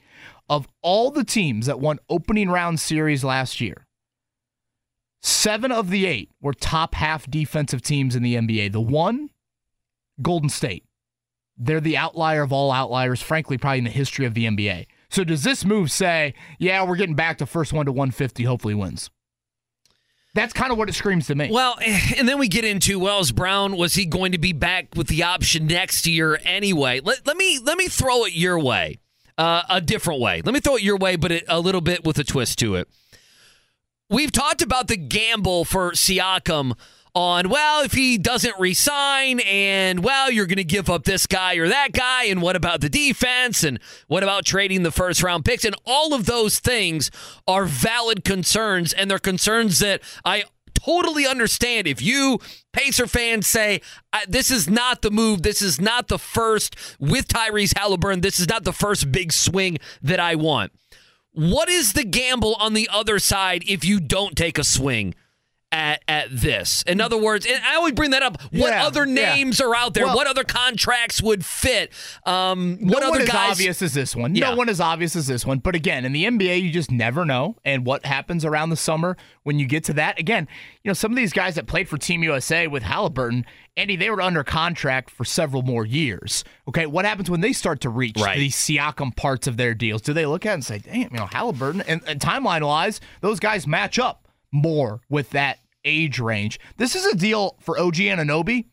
[0.50, 3.86] Of all the teams that won opening round series last year,
[5.22, 8.72] seven of the eight were top half defensive teams in the NBA.
[8.72, 9.30] The one,
[10.22, 10.86] Golden State.
[11.58, 14.88] They're the outlier of all outliers, frankly, probably in the history of the NBA.
[15.10, 18.74] So does this move say, yeah, we're getting back to first one to 150, hopefully
[18.74, 19.12] wins?
[20.34, 21.50] That's kind of what it screams to me.
[21.52, 21.78] Well,
[22.18, 23.76] and then we get into Wells Brown.
[23.76, 27.02] Was he going to be back with the option next year anyway?
[27.02, 29.00] Let, let me let me throw it your way,
[29.38, 30.42] uh, a different way.
[30.44, 32.88] Let me throw it your way, but a little bit with a twist to it.
[34.10, 36.78] We've talked about the gamble for Siakam
[37.14, 41.56] on, well, if he doesn't resign, and, well, you're going to give up this guy
[41.56, 45.44] or that guy, and what about the defense, and what about trading the first round
[45.44, 45.66] picks?
[45.66, 47.12] And all of those things
[47.48, 50.44] are valid concerns, and they're concerns that I
[50.74, 51.88] totally understand.
[51.88, 52.40] If you,
[52.74, 53.82] Pacer fans, say,
[54.28, 58.48] this is not the move, this is not the first with Tyrese Halliburton, this is
[58.48, 60.72] not the first big swing that I want.
[61.34, 65.14] What is the gamble on the other side if you don't take a swing?
[65.72, 66.84] At at this.
[66.84, 68.42] In other words, and I always bring that up.
[68.52, 69.36] What Yeah, other yeah.
[69.36, 70.06] names are out there?
[70.06, 71.92] Well- what other contracts would fit?
[72.26, 73.52] Um, No what one other as guys?
[73.52, 74.36] obvious as this one.
[74.36, 74.50] Yeah.
[74.52, 75.60] No one as obvious as this one.
[75.60, 77.56] But again, in the NBA, you just never know.
[77.64, 80.20] And what happens around the summer when you get to that?
[80.20, 80.48] Again,
[80.84, 83.46] you know, some of these guys that played for Team USA with Halliburton,
[83.78, 86.44] Andy, they were under contract for several more years.
[86.68, 88.38] Okay, what happens when they start to reach Right.
[88.38, 90.02] these Siakam parts of their deals?
[90.02, 91.82] Do they look at it and say, "Damn, you know, Halliburton"?
[91.88, 96.60] And, and timeline wise, those guys match up more with that age range.
[96.78, 98.66] This is a deal for OG Anunoby.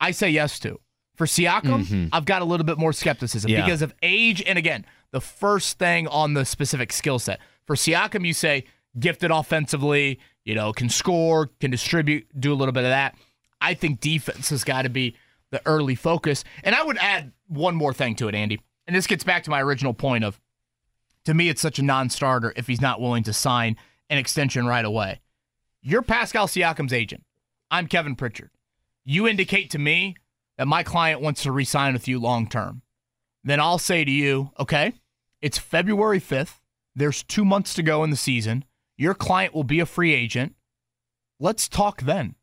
[0.00, 0.80] I say yes to.
[1.16, 2.06] For Siakam, mm-hmm.
[2.12, 3.62] I've got a little bit more skepticism Yeah.
[3.62, 4.42] because of age.
[4.46, 7.40] And again, the first thing on the specific skill set.
[7.66, 8.64] For Siakam, you say
[8.98, 13.16] gifted offensively, you know, can score, can distribute, do a little bit of that.
[13.60, 15.14] I think defense has got to be
[15.50, 16.42] the early focus.
[16.64, 18.60] And I would add one more thing to it, Andy.
[18.86, 20.40] And this gets back to my original point of
[21.26, 23.76] to me, it's such a non starter if he's not willing to sign
[24.10, 25.20] an extension right away.
[25.80, 27.24] You're Pascal Siakam's agent.
[27.70, 28.50] I'm Kevin Pritchard.
[29.04, 30.16] You indicate to me
[30.58, 32.82] that my client wants to re-sign with you long term.
[33.42, 34.92] Then I'll say to you, okay,
[35.40, 36.58] it's February 5th.
[36.94, 38.64] There's two months to go in the season.
[38.98, 40.54] Your client will be a free agent.
[41.38, 42.34] Let's talk then.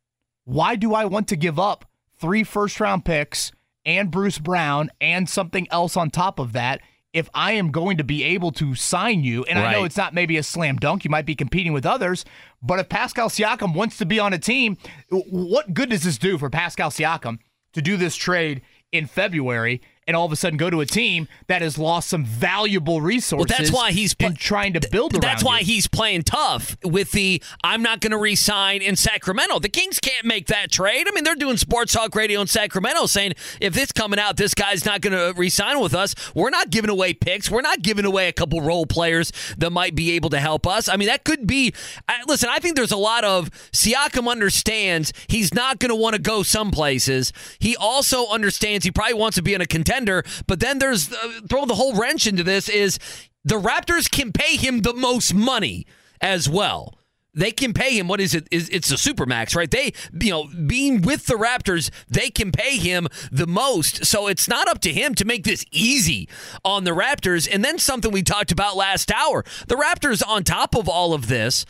[0.45, 1.85] Why do I want to give up
[2.17, 3.51] three first round picks
[3.85, 6.81] and Bruce Brown and something else on top of that
[7.13, 9.43] if I am going to be able to sign you?
[9.45, 11.03] And I know it's not maybe a slam dunk.
[11.03, 12.25] You might be competing with others,
[12.61, 14.77] but if Pascal Siakam wants to be on a team,
[15.09, 17.39] what good does this do for Pascal Siakam
[17.73, 18.61] to do this trade
[18.91, 22.25] in February and all of a sudden go to a team that has lost some
[22.25, 23.49] valuable resources?
[23.49, 25.65] Well, that's why he's in trying to build around That's why you?
[25.65, 29.59] he's playing tough with the I'm not going to re-sign in Sacramento.
[29.59, 31.07] The Kings can't make that trade.
[31.07, 34.53] I mean, they're doing sports talk radio in Sacramento saying if this coming out, this
[34.53, 36.15] guy's not going to re-sign with us.
[36.33, 37.51] We're not giving away picks.
[37.51, 40.87] We're not giving away a couple role players that might be able to help us.
[40.87, 41.73] I mean, that could be.
[42.07, 46.15] I, listen, I think there's a lot of Siakam understands he's not going to want
[46.15, 47.33] to go some places.
[47.59, 49.67] He also understands he probably wants to be in a
[49.97, 50.23] contender.
[50.45, 52.99] But then there's uh, throw the whole wrench into this is
[53.43, 55.85] the Raptors can pay him the most money
[56.21, 56.93] as well.
[57.33, 58.47] They can pay him what is it?
[58.49, 59.69] Is it's a supermax, right?
[59.69, 64.05] They, you know, being with the Raptors, they can pay him the most.
[64.05, 66.27] So it's not up to him to make this easy
[66.65, 67.47] on the Raptors.
[67.51, 71.27] And then something we talked about last hour: the Raptors, on top of all of
[71.27, 71.63] this,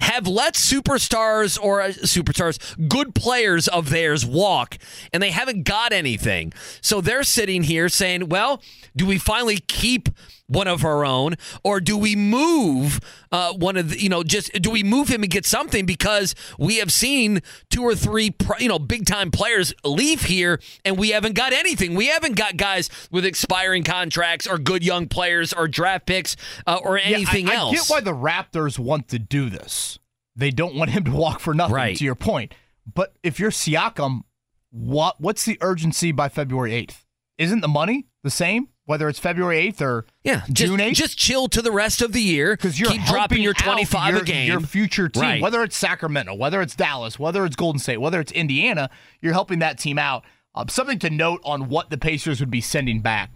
[0.00, 2.58] have let superstars or uh, superstars,
[2.88, 4.78] good players of theirs walk,
[5.12, 6.52] and they haven't got anything.
[6.80, 8.62] So they're sitting here saying, well,
[8.96, 10.08] do we finally keep
[10.46, 12.98] one of our own, or do we move
[13.30, 16.34] uh, one of the, you know, just do we move him and get something because
[16.58, 17.40] we have seen
[17.70, 21.94] two or three, you know, big time players leave here and we haven't got anything.
[21.94, 26.36] We haven't got guys with expiring contracts or good young players or draft picks
[26.66, 27.72] uh, or anything yeah, I, else.
[27.72, 30.00] I get why the Raptors want to do this.
[30.34, 31.74] They don't want him to walk for nothing.
[31.74, 31.96] Right.
[31.96, 32.54] To your point,
[32.92, 34.22] but if you're Siakam,
[34.70, 37.04] what what's the urgency by February eighth?
[37.38, 40.96] Isn't the money the same whether it's February eighth or Yeah, June eighth?
[40.96, 44.22] just chill to the rest of the year because you're keep dropping your 25 your,
[44.22, 44.48] a game.
[44.48, 45.42] your future team, Right.
[45.42, 48.90] whether it's Sacramento, whether it's Dallas, whether it's Golden State, whether it's Indiana,
[49.20, 50.24] you're helping that team out.
[50.54, 53.30] Um, something to note on what the Pacers would be sending back,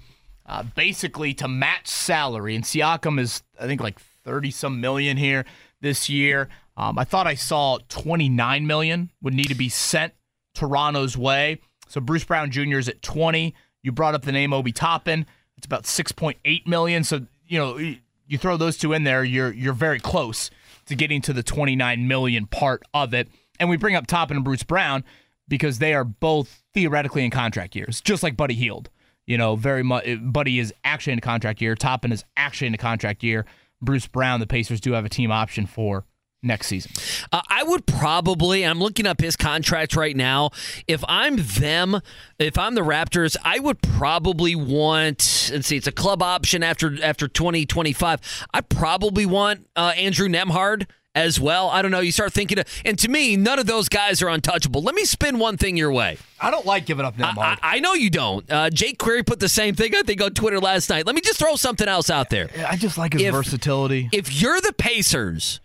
[0.47, 5.45] uh, basically to match salary, and Siakam is I think like thirty some million here
[5.81, 6.49] this year.
[6.77, 10.13] Um, I thought I saw 29 million would need to be sent
[10.55, 11.61] Toronto's way.
[11.89, 12.79] So Bruce Brown Jr.
[12.79, 13.55] is at 20.
[13.85, 15.27] You brought up the name Obi Toppin.
[15.57, 17.05] It's about 6.8 million.
[17.05, 17.99] So you know you-
[18.39, 20.51] throw those two in there, you're you're very close
[20.87, 23.29] to getting to the 29 million part of it.
[23.61, 25.05] And we bring up Toppin and Bruce Brown
[25.47, 28.91] because they are both theoretically in contract years, just like Buddy Hield.
[29.27, 30.05] You know, very much.
[30.07, 31.75] Eh, Buddy is actually in a contract year.
[31.77, 33.47] Toppin is actually in a contract year.
[33.81, 36.05] Bruce Brown, the Pacers do have a team option for
[36.45, 36.93] next season.
[37.33, 40.51] Uh, I would probably, I'm looking up his contract right now.
[40.87, 42.01] If I'm them,
[42.39, 46.97] if I'm the Raptors, I would probably want, let's see, it's a club option after
[47.03, 48.47] after 2025.
[48.53, 51.69] I probably want uh, Andrew Nembhard as well.
[51.69, 52.01] I don't know.
[52.01, 54.83] You start thinking, of, and to me, none of those guys are untouchable.
[54.83, 56.19] Let me spin one thing your way.
[56.41, 57.39] I don't like giving up Nemhard.
[57.39, 58.51] I, I know you don't.
[58.51, 61.07] Uh, Jake Query put the same thing, I think, on Twitter last night.
[61.07, 62.51] Let me just throw something else out there.
[62.67, 64.09] I just like his If- versatility.
[64.13, 65.61] If you're the Pacers,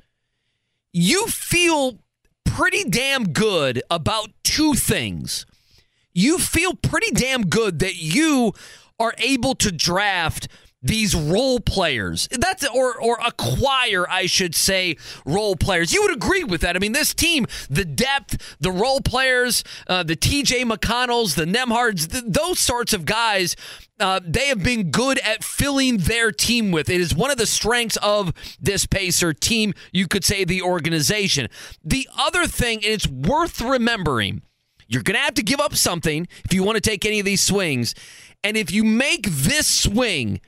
[0.91, 1.99] you feel
[2.45, 5.45] pretty damn good about two things.
[6.14, 8.53] You feel pretty damn good that you
[8.99, 10.48] are able to draft
[10.81, 12.27] these role players.
[12.31, 15.93] That's or or acquire, I should say, role players.
[15.93, 16.76] You would agree with that.
[16.76, 22.07] I mean, this team, the depth, the role players, uh, the TJ McConnells, the Nembhards,
[22.07, 23.56] th- those sorts of guys.
[23.99, 26.89] Uh, they have been good at filling their team with.
[26.89, 31.49] It is one of the strengths of this Pacer team, you could say the organization.
[31.84, 34.41] The other thing, and it's worth remembering,
[34.88, 37.26] you're going to have to give up something if you want to take any of
[37.26, 37.93] these swings.
[38.41, 40.39] And if you make this swing,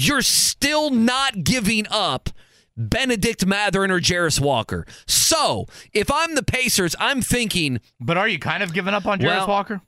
[0.00, 2.30] you're still not giving up
[2.76, 4.86] Bennedict Mathurin or Jarace Walker.
[5.06, 7.80] So if I'm the Pacers, I'm thinking.
[8.00, 9.80] But are you kind of giving up on Jarace Well, Walker?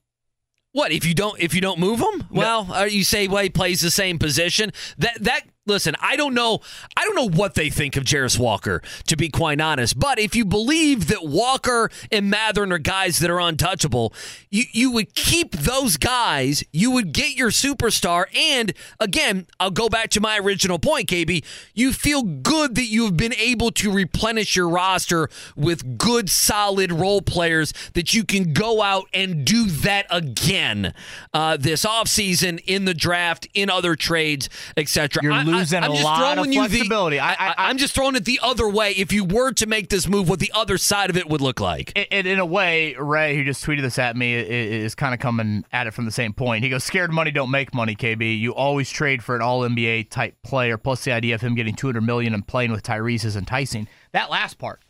[0.73, 2.25] What if you don't if you don't move him?
[2.31, 4.73] Well, uh, you say well he plays the same position.
[4.99, 6.61] That that listen, I don't know.
[6.97, 9.99] I don't know what they think of Jarace Walker, to be quite honest.
[9.99, 14.13] But if you believe that Walker and Mathurin are guys that are untouchable,
[14.51, 16.65] you you would keep those guys.
[16.73, 21.45] You would get your superstar, and again, I'll go back to my original point, KB.
[21.75, 26.93] You feel good that you have been able to replenish your roster with good, solid
[26.93, 30.95] role players that you can go out and do that again
[31.35, 35.23] uh, this offseason in the draft, in other trades, etc.
[35.23, 37.21] You're I- losing I'm just lot throwing of you the- flexibility.
[37.21, 38.93] I- I, I'm just throwing it the other way.
[38.93, 41.61] If you were to make this move, what the other side of it would look
[41.61, 41.93] like.
[41.97, 45.15] And in, in a way, Ray, who just tweeted this at me, i- is kind
[45.15, 46.65] of coming at it from the same point.
[46.65, 48.39] He goes, "Scared money don't make money, KB.
[48.39, 50.77] You always trade for an All NBA type player.
[50.79, 53.89] Plus, the idea of him getting 200 million and playing with Tyrese is enticing.
[54.13, 54.81] That last part.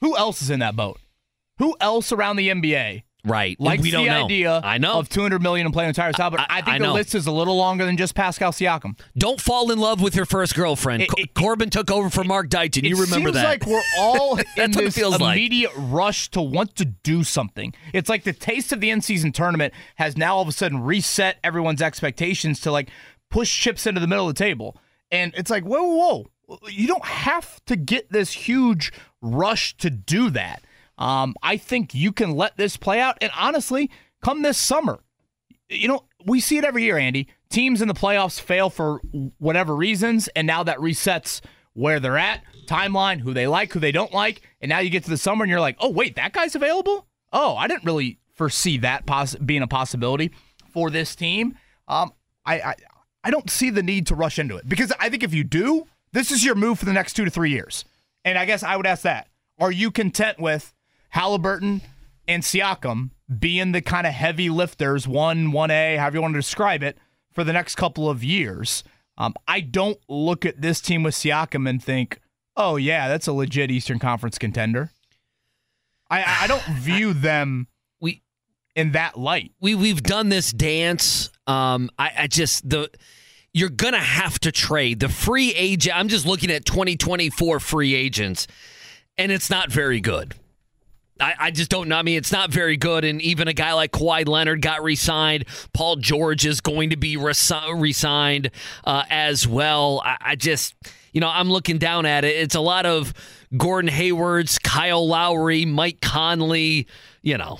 [0.00, 0.98] Who else is in that boat?
[1.58, 3.56] Who else around the NBA?" Right.
[3.60, 4.24] Like we don't the know.
[4.24, 4.98] idea I know.
[4.98, 6.46] of 200 million and playing with Tyrese Halliburton.
[6.48, 6.92] I, I think the know.
[6.92, 8.98] list is a little longer than just Pascal Siakam.
[9.16, 11.06] Don't fall in love with your first girlfriend.
[11.08, 12.84] Co- Corbin took over for Mark Dighton.
[12.84, 13.58] You remember that?
[13.58, 13.66] it seems that?
[13.66, 15.36] like we're all in this feels like.
[15.36, 17.72] immediate rush to want to do something.
[17.92, 20.82] It's like the taste of the end season tournament has now all of a sudden
[20.82, 22.90] reset everyone's expectations to like
[23.30, 24.76] push chips into the middle of the table.
[25.12, 26.58] And it's like, whoa, whoa, whoa.
[26.68, 30.64] You don't have to get this huge rush to do that.
[31.02, 33.18] Um, I think you can let this play out.
[33.20, 33.90] And honestly,
[34.22, 35.02] come this summer,
[35.68, 37.26] you know, we see it every year, Andy.
[37.50, 39.00] Teams in the playoffs fail for
[39.38, 41.40] whatever reasons, and now that resets
[41.72, 45.02] where they're at, timeline, who they like, who they don't like, and now you get
[45.02, 47.08] to the summer and you're like, oh wait, that guy's available.
[47.32, 50.30] Oh, I didn't really foresee that poss- being a possibility
[50.72, 51.56] for this team.
[51.88, 52.12] Um,
[52.46, 52.74] I, I
[53.24, 55.88] I don't see the need to rush into it because I think if you do,
[56.12, 57.84] this is your move for the next two to three years.
[58.24, 60.72] And I guess I would ask that: Are you content with
[61.12, 61.82] Halliburton
[62.26, 66.38] and Siakam being the kind of heavy lifters, one, one A, however you want to
[66.38, 66.96] describe it,
[67.30, 68.82] for the next couple of years?
[69.18, 72.18] Um, I don't look at this team with Siakam and think,
[72.56, 74.90] oh yeah, that's a legit Eastern Conference contender.
[76.10, 77.66] I I don't view them
[78.00, 78.22] we
[78.74, 79.52] in that light.
[79.60, 81.28] we we've done this dance.
[81.46, 82.88] Um, I, I just the
[83.52, 85.94] you're gonna have to trade the free agent.
[85.94, 88.46] I'm just looking at 2024 free agents,
[89.18, 90.34] and it's not very good.
[91.20, 91.96] I, I just don't know.
[91.96, 93.04] I mean, it's not very good.
[93.04, 95.44] And even a guy like Kawhi Leonard got re-signed.
[95.72, 98.50] Paul George is going to be resi- re-signed
[98.84, 100.02] uh, as well.
[100.04, 100.74] I, I just,
[101.12, 102.36] you know, I'm looking down at it.
[102.36, 103.12] It's a lot of
[103.56, 106.86] Gordon Hayward's, Kyle Lowry, Mike Conley.
[107.22, 107.58] You know.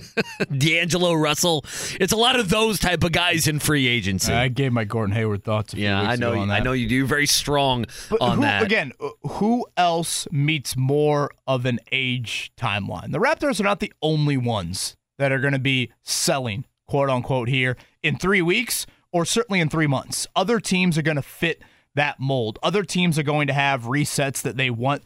[0.56, 1.64] D'Angelo Russell.
[2.00, 4.32] It's a lot of those type of guys in free agency.
[4.32, 5.74] I gave my Gordon Hayward thoughts.
[5.74, 6.32] Yeah, I know.
[6.32, 6.94] You, I know you do.
[6.96, 8.62] You're very strong But on who, that.
[8.62, 13.12] Again, uh, who else meets more of an age timeline?
[13.12, 17.48] The Raptors are not the only ones that are going to be selling, quote unquote,
[17.48, 20.26] here in three weeks or certainly in three months.
[20.34, 21.62] Other teams are going to fit
[21.94, 22.58] that mold.
[22.62, 25.02] Other teams are going to have resets that they want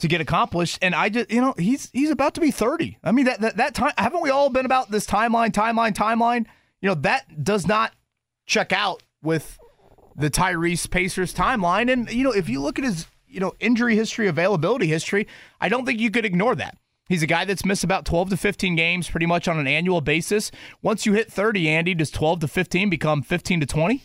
[0.00, 0.78] to get accomplished.
[0.82, 2.98] And I just, you know, he's he's about to be 30.
[3.02, 6.46] I mean, that that, that time haven't we all been about this timeline, timeline, timeline?
[6.80, 7.92] You know, that does not
[8.46, 9.58] check out with
[10.16, 11.92] the Tyrese Pacers timeline.
[11.92, 15.26] And, you know, if you look at his, you know, injury history, availability history,
[15.60, 16.76] I don't think you could ignore that.
[17.08, 20.00] He's a guy that's missed about 12 to 15 games pretty much on an annual
[20.00, 20.50] basis.
[20.82, 24.02] Once you hit 30, Andy, does 12 to 15 become 15 to 20?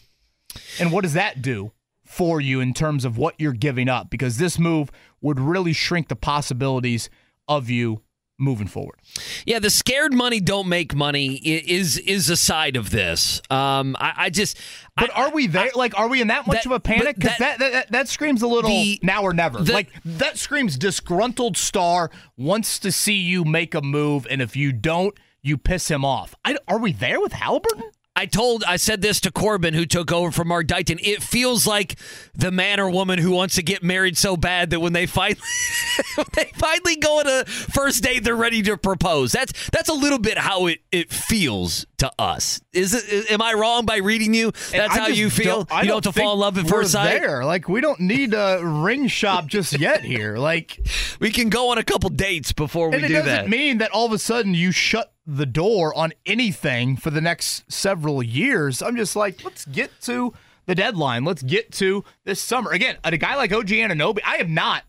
[0.80, 1.72] And what does that do
[2.14, 4.10] for you in terms of what you're giving up?
[4.10, 4.92] Because this move
[5.22, 7.10] would really shrink the possibilities
[7.48, 8.02] of you
[8.40, 9.00] moving forward.
[9.46, 13.42] Yeah, the scared money don't make money is is a side of this.
[13.50, 14.58] Um, I, I just.
[14.98, 15.70] But are we there?
[15.76, 17.16] like, are we in that much that- of a panic?
[17.16, 19.60] Because that, that, that that screams a little The- now or never.
[19.62, 24.56] the- like that screams disgruntled star wants to see you make a move, and if
[24.56, 26.36] you don't, you piss him off.
[26.44, 27.92] I, are we there with Halliburton?
[28.16, 31.00] I told, I said this to Corbin, who took over from Mark Dighton.
[31.02, 31.96] It feels like
[32.36, 35.40] the man or woman who wants to get married so bad that when they finally,
[36.16, 39.32] when they finally go on a first date, they're ready to propose.
[39.32, 42.62] That's that's a little bit how it, it feels to us.
[42.72, 43.32] Is it?
[43.32, 44.52] Am I wrong by reading you?
[44.72, 45.64] That's how you feel.
[45.64, 47.20] don't- I you don't don't have to fall in love at first sight.
[47.20, 50.38] There, like we don't need a ring shop just yet here.
[50.38, 50.80] Like
[51.20, 53.50] we can go on a couple dates before we and it do doesn't that.
[53.50, 57.72] mean that all of a sudden you shut the door on anything for the next
[57.72, 58.82] several years.
[58.82, 60.34] I'm just like, let's get to
[60.66, 61.24] the deadline.
[61.24, 62.98] Let's get to this summer again.
[63.04, 64.84] A guy like OG Anunoby, I am not.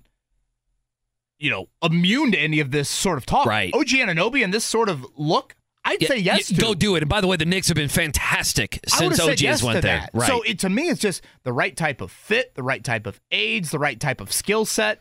[1.38, 3.46] You know, immune to any of this sort of talk.
[3.46, 3.72] Right.
[3.74, 5.54] OG Anunoby and this sort of look,
[5.84, 6.54] I'd Yeah, say yes to.
[6.54, 7.02] Go do it.
[7.02, 9.98] And by the way, the Knicks have been fantastic since OG yes has went there.
[9.98, 10.10] that.
[10.14, 10.26] Right.
[10.28, 13.20] So it, to me, it's just the right type of fit, the right type of
[13.30, 15.00] age, the right type of skill set.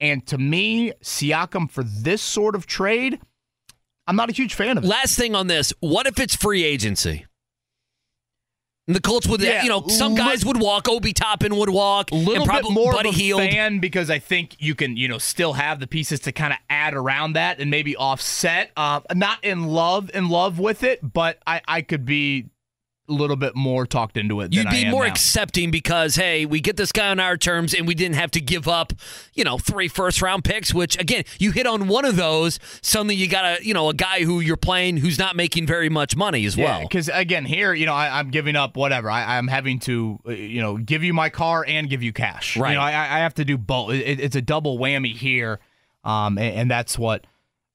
[0.00, 3.20] And to me, Siakam for this sort of trade,
[4.06, 4.86] I'm not a huge fan of it.
[4.86, 7.26] Last thing on this: What if it's free agency?
[8.86, 10.88] And the Colts would, Yeah, you know, some guys would walk.
[10.90, 12.10] Obi Toppin would walk.
[12.10, 15.08] A little and bit more Buddy of a fan because I think you can, you
[15.08, 18.72] know, still have the pieces to kind of add around that and maybe offset.
[18.76, 22.50] Uh, not in love, in love with it, but I, I could be
[23.08, 24.52] a little bit more talked into it.
[24.52, 25.10] You'd than I be am more now.
[25.10, 28.40] accepting because hey, we get this guy on our terms, and we didn't have to
[28.40, 28.92] give up,
[29.34, 30.72] you know, three first round picks.
[30.72, 32.58] Which again, you hit on one of those.
[32.80, 35.88] Suddenly, you got a, you know, a guy who you're playing who's not making very
[35.88, 36.80] much money as well.
[36.82, 39.10] Because again, here, you know, I, I'm giving up whatever.
[39.10, 42.56] I, I'm having to, uh, you know, give you my car and give you cash.
[42.56, 42.70] Right.
[42.70, 43.92] You know, I, I have to do both.
[43.92, 45.60] It, it's a double whammy here,
[46.04, 47.26] um, and, and that's what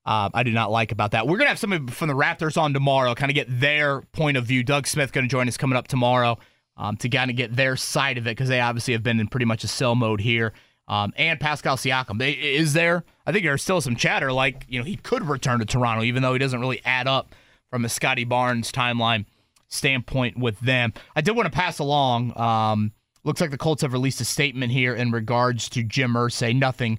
[0.10, 1.28] uh, I do not like about that.
[1.28, 4.46] We're gonna have somebody from the Raptors on tomorrow, kind of get their point of
[4.48, 4.64] view.
[4.64, 6.40] Doug Smith going to join us coming up tomorrow
[6.78, 9.28] um, to kind of get their side of it because they obviously have been in
[9.28, 10.54] pretty much a sell mode here.
[10.88, 13.04] Um, and Pascal Siakam, they, is there?
[13.28, 16.24] I think there's still some chatter like you know he could return to Toronto, even
[16.24, 17.36] though he doesn't really add up
[17.70, 19.26] from a Scottie Barnes timeline
[19.68, 20.92] standpoint with them.
[21.16, 22.36] I did want to pass along.
[22.36, 26.56] Um, looks like the Colts have released a statement here in regards to Jim Irsay.
[26.56, 26.98] Nothing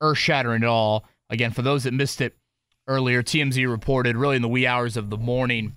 [0.00, 1.06] earth shattering at all.
[1.28, 2.36] Again, for those that missed it
[2.86, 5.76] earlier, TMZ reported really in the wee hours of the morning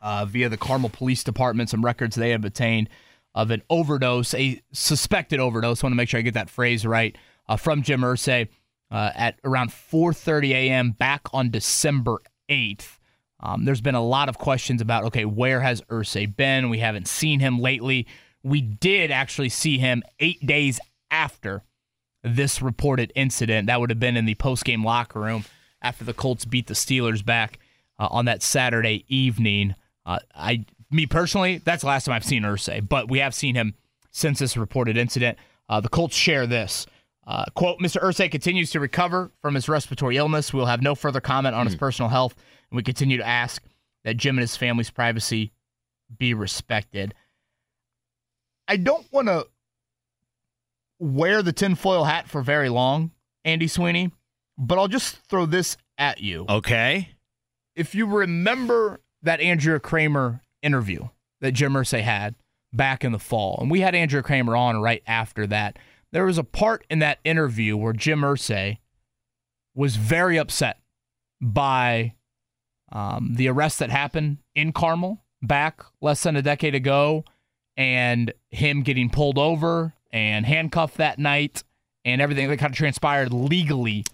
[0.00, 2.88] uh, via the Carmel Police Department some records they have obtained
[3.34, 5.82] of an overdose, a suspected overdose.
[5.82, 7.16] want to make sure I get that phrase right
[7.48, 8.48] uh, from Jim Irsay
[8.90, 10.90] uh, at around 4:30 a.m.
[10.92, 12.18] back on December
[12.48, 12.98] 8th.
[13.40, 16.70] Um, there's been a lot of questions about okay, where has Irsay been?
[16.70, 18.06] We haven't seen him lately.
[18.42, 20.80] We did actually see him eight days
[21.10, 21.64] after
[22.22, 23.66] this reported incident.
[23.66, 25.44] That would have been in the post-game locker room
[25.82, 27.58] after the Colts beat the Steelers back
[27.98, 29.74] uh, on that Saturday evening.
[30.04, 33.54] Uh, I, me personally, that's the last time I've seen Irsay, but we have seen
[33.54, 33.74] him
[34.10, 35.38] since this reported incident.
[35.68, 36.86] Uh, the Colts share this.
[37.26, 38.02] Uh, quote, Mr.
[38.02, 40.52] Irsay continues to recover from his respiratory illness.
[40.52, 42.34] We'll have no further comment on his personal health,
[42.70, 43.62] and we continue to ask
[44.04, 45.52] that Jim and his family's privacy
[46.16, 47.14] be respected.
[48.66, 49.46] I don't want to
[50.98, 53.10] wear the tinfoil hat for very long,
[53.44, 54.10] Andy Sweeney,
[54.58, 56.44] but I'll just throw this at you.
[56.48, 57.10] Okay.
[57.76, 61.08] If you remember that Andrea Kremer interview
[61.40, 62.34] that Jim Irsay had
[62.72, 65.78] back in the fall, and we had Andrea Kremer on right after that,
[66.10, 68.78] there was a part in that interview where Jim Irsay
[69.74, 70.80] was very upset
[71.40, 72.14] by
[72.90, 77.24] um, the arrest that happened in Carmel back less than a decade ago
[77.76, 81.62] and him getting pulled over and handcuffed that night
[82.04, 84.04] and everything that kind of transpired legally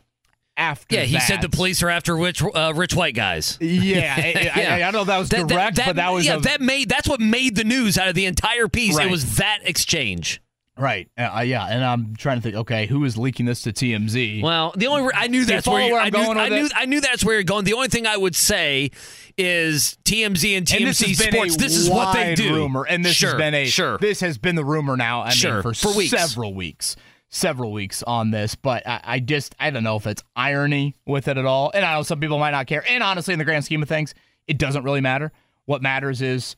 [0.56, 3.58] after Yeah, he said the police are after rich, uh, rich white guys.
[3.60, 6.36] Yeah, I- I- I don't know if that was direct, but that was yeah.
[6.36, 8.96] a- that made that's what made the news out of the entire piece.
[8.96, 9.06] Right.
[9.06, 10.40] It was that exchange.
[10.76, 11.08] Right.
[11.16, 12.56] Uh, yeah, and I'm trying to think.
[12.56, 14.42] Okay, who is leaking this to TMZ?
[14.42, 16.68] Well, the only I knew that's where, you, where I knew, going I knew?
[16.74, 17.64] I knew that's where you're going.
[17.64, 18.90] The only thing I would say
[19.38, 21.56] is TMZ and And this TMZ has Sports.
[21.56, 22.54] This is what they do.
[22.56, 23.98] Rumor, and this sure, has been a sure.
[23.98, 25.20] This has been the rumor now.
[25.20, 26.10] I Sure, mean, for, for weeks.
[26.10, 26.96] several weeks,
[27.34, 28.54] several weeks on this.
[28.54, 31.70] But I, I just I don't know if it's irony with it at all.
[31.74, 32.84] And I know some people might not care.
[32.88, 34.14] And honestly, in the grand scheme of things,
[34.46, 35.32] it doesn't really matter.
[35.66, 36.56] What matters is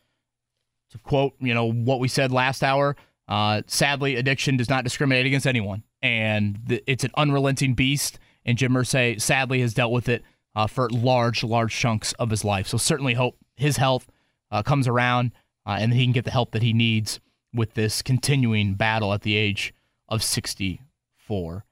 [0.91, 2.97] to quote, you know, what we said last hour.
[3.29, 8.21] Uh, sadly, addiction does not discriminate against anyone, and th- it's an unrelenting beast.
[8.45, 10.23] And Jim Irsay sadly has dealt with it
[10.55, 12.69] uh, for large, large chunks of his life.
[12.69, 14.07] So certainly hope his health
[14.53, 15.33] uh, comes around
[15.67, 17.19] uh, and he can get the help that he needs
[17.53, 19.75] with this continuing battle at the age
[20.09, 21.65] of 64.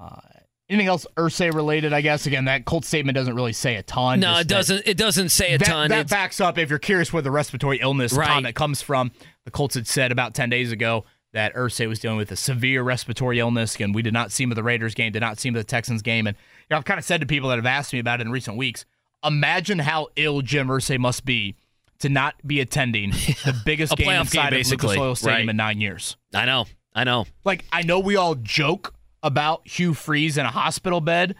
[0.00, 0.16] Uh,
[0.68, 1.92] anything else Irsay related?
[1.92, 4.20] I guess again that Colt statement doesn't really say a ton.
[4.20, 4.82] no, it doesn't.
[4.86, 5.88] It doesn't say a that, ton.
[5.90, 8.28] That It's- backs up if you're curious where the respiratory illness Right.
[8.28, 9.12] comment comes from.
[9.44, 12.82] The Colts had said about 10 days ago that Irsay was dealing with a severe
[12.82, 13.76] respiratory illness.
[13.80, 15.58] and we did not see him at the Raiders game, did not see him at
[15.58, 16.26] the Texans game.
[16.26, 18.26] And you know, I've kind of said to people that have asked me about it
[18.26, 18.84] in recent weeks,
[19.24, 21.56] imagine how ill Jim Irsay must be
[22.00, 24.96] to not be attending the biggest game inside game, of Lucas.
[24.96, 25.50] Oil Stadium Right.
[25.50, 26.16] in nine years.
[26.34, 26.66] I know.
[26.94, 27.26] I know.
[27.44, 31.34] Like I know we all joke about Hugh Freeze in a hospital bed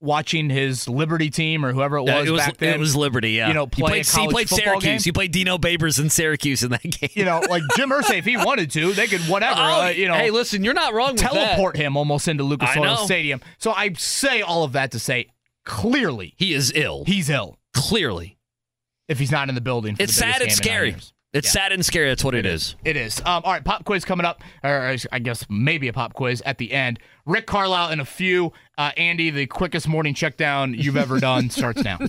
[0.00, 2.74] watching his Liberty team or whoever it was, it was back then.
[2.74, 3.32] it was Liberty.
[3.32, 4.84] Yeah, You know, he played, he played football Syracuse.
[4.84, 5.00] game.
[5.00, 7.10] He played Dino Babers in Syracuse in that game.
[7.14, 9.60] You know, like Jim Irsay, if he wanted to, they could whatever.
[9.60, 11.32] Oh, uh, you know, hey, listen, you're not wrong with that.
[11.32, 12.96] teleport him almost into Lucas Oil.
[12.98, 13.40] Stadium.
[13.58, 15.28] So I say all of that to say,
[15.64, 17.04] clearly he is ill.
[17.06, 17.58] He's ill.
[17.72, 18.36] Clearly,
[19.08, 19.96] if he's not in the building.
[19.96, 21.13] For it's the sad biggest and game in nine scary.
[21.34, 21.44] Years.
[21.44, 22.08] It's sad and scary.
[22.08, 22.76] That's what it is.
[22.84, 23.20] It is.
[23.20, 26.58] Um, all right, pop quiz coming up, or I guess maybe a pop quiz at
[26.58, 26.98] the end.
[27.26, 28.52] Rick Carlisle in a few.
[28.78, 31.98] Uh, Andy, the quickest morning check down you've ever done starts now.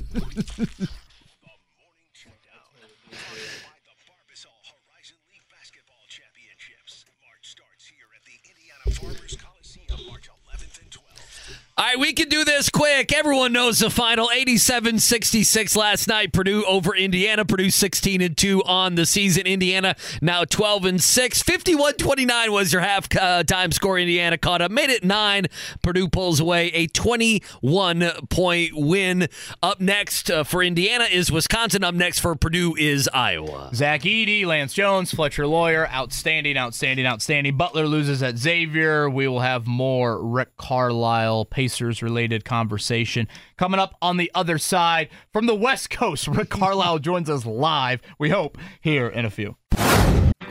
[11.78, 13.12] All right, we can do this quick.
[13.12, 16.32] Everyone knows the final 87 66 last night.
[16.32, 17.44] Purdue over Indiana.
[17.44, 19.46] Purdue 16 and 2 on the season.
[19.46, 21.44] Indiana now 12 and 6.
[21.44, 24.00] 51 29 was your half uh, time score.
[24.00, 25.48] Indiana caught up, made it 9.
[25.82, 29.28] Purdue pulls away a 21 point win.
[29.62, 31.84] Up next uh, for Indiana is Wisconsin.
[31.84, 33.72] Up next for Purdue is Iowa.
[33.74, 37.58] Zach Edey, Lance Jones, Fletcher Loyer, outstanding, outstanding, outstanding.
[37.58, 39.10] Butler loses at Xavier.
[39.10, 43.28] We will have more Rick Carlisle Pacers related conversation
[43.58, 46.28] coming up on the other side from the West Coast.
[46.38, 48.02] Rick Carlisle joins us live.
[48.20, 49.58] We hope here in a few.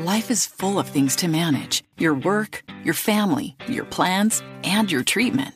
[0.01, 5.05] Life is full of things to manage your work, your family, your plans, and your
[5.05, 5.55] treatment.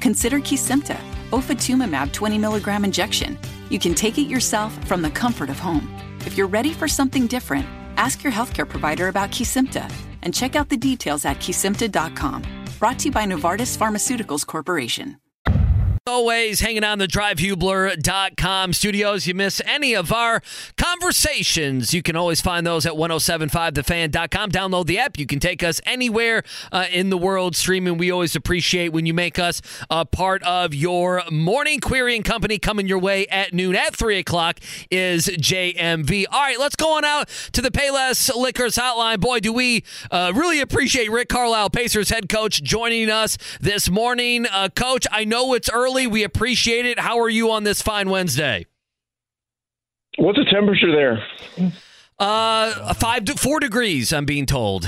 [0.00, 0.98] Consider Kesimpta,
[1.30, 3.38] ofatumumab 20 milligram injection.
[3.70, 5.88] You can take it yourself from the comfort of home.
[6.26, 7.66] If you're ready for something different,
[7.96, 9.88] ask your healthcare provider about Kesimpta
[10.22, 12.42] and check out the details at kesimpta.com.
[12.78, 15.16] Brought to you by Novartis Pharmaceuticals Corporation.
[16.08, 19.28] Always hanging on the drivehubler.com studios.
[19.28, 20.42] You miss any of our
[20.76, 25.18] conversations you can always find those at 1075thefan.com download the app.
[25.18, 27.98] You can take us anywhere uh, in the world streaming.
[27.98, 29.60] We always appreciate when you make us
[29.90, 33.76] a part of your morning querying company coming your way at noon.
[33.76, 34.60] At 3 o'clock
[34.90, 39.20] is jmv all right let's go on out to the payless liquors hotline.
[39.20, 44.46] Boy do we uh, really appreciate rick carlisle pacers head coach joining us this morning.
[44.46, 48.08] Uh, coach i know it's early we appreciate it how are you on this fine
[48.10, 48.64] wednesday
[50.18, 51.72] What's the temperature there?
[52.18, 54.84] uh five to four degrees i'm being told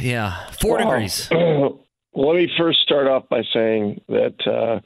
[0.00, 0.84] yeah four Wow.
[0.84, 1.28] degrees
[2.14, 4.80] let me first start off by saying that uh,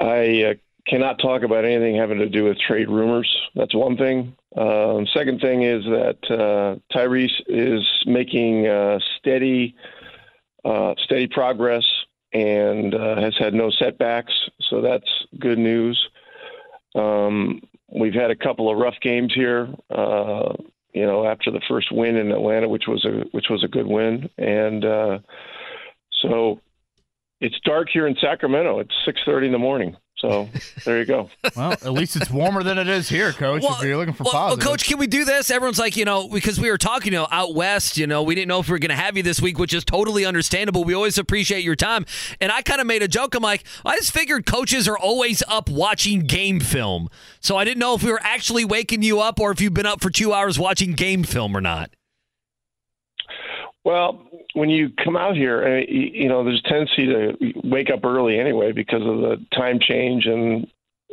[0.00, 0.54] I uh,
[0.88, 3.28] cannot talk about anything having to do with trade rumors.
[3.56, 4.36] That's one thing.
[4.56, 9.74] Um, second thing is that uh, Tyrese is making uh, steady,
[10.64, 11.84] uh, steady progress
[12.34, 14.32] and uh, has had no setbacks.
[14.68, 15.08] So that's
[15.38, 16.08] good news.
[16.94, 19.68] Um, we've had a couple of rough games here.
[19.90, 20.52] Uh,
[20.92, 23.86] you know, after the first win in Atlanta, which was a which was a good
[23.86, 25.18] win, and uh,
[26.22, 26.60] so
[27.44, 28.78] it's dark here in Sacramento.
[28.80, 29.96] It's six thirty in the morning.
[30.16, 30.48] So
[30.84, 31.28] there you go.
[31.56, 33.62] Well, at least it's warmer than it is here, Coach.
[33.64, 34.64] if you're looking for Well, well, positive.
[34.64, 35.50] coach, can we do this?
[35.50, 38.34] Everyone's like, you know, because we were talking, you know, out west, you know, we
[38.34, 40.82] didn't know if we were going to have you this week, which is totally understandable.
[40.84, 42.06] We always appreciate your time.
[42.40, 43.34] And I kind of made a joke.
[43.34, 47.08] I'm like, I just figured coaches are always up watching game film.
[47.40, 49.86] So I didn't know if we were actually waking you up or if you've been
[49.86, 51.90] up for two hours watching game film or not.
[53.84, 58.04] Well, when you come out here, uh, you know, there's a tendency to wake up
[58.04, 60.66] early anyway because of the time change, and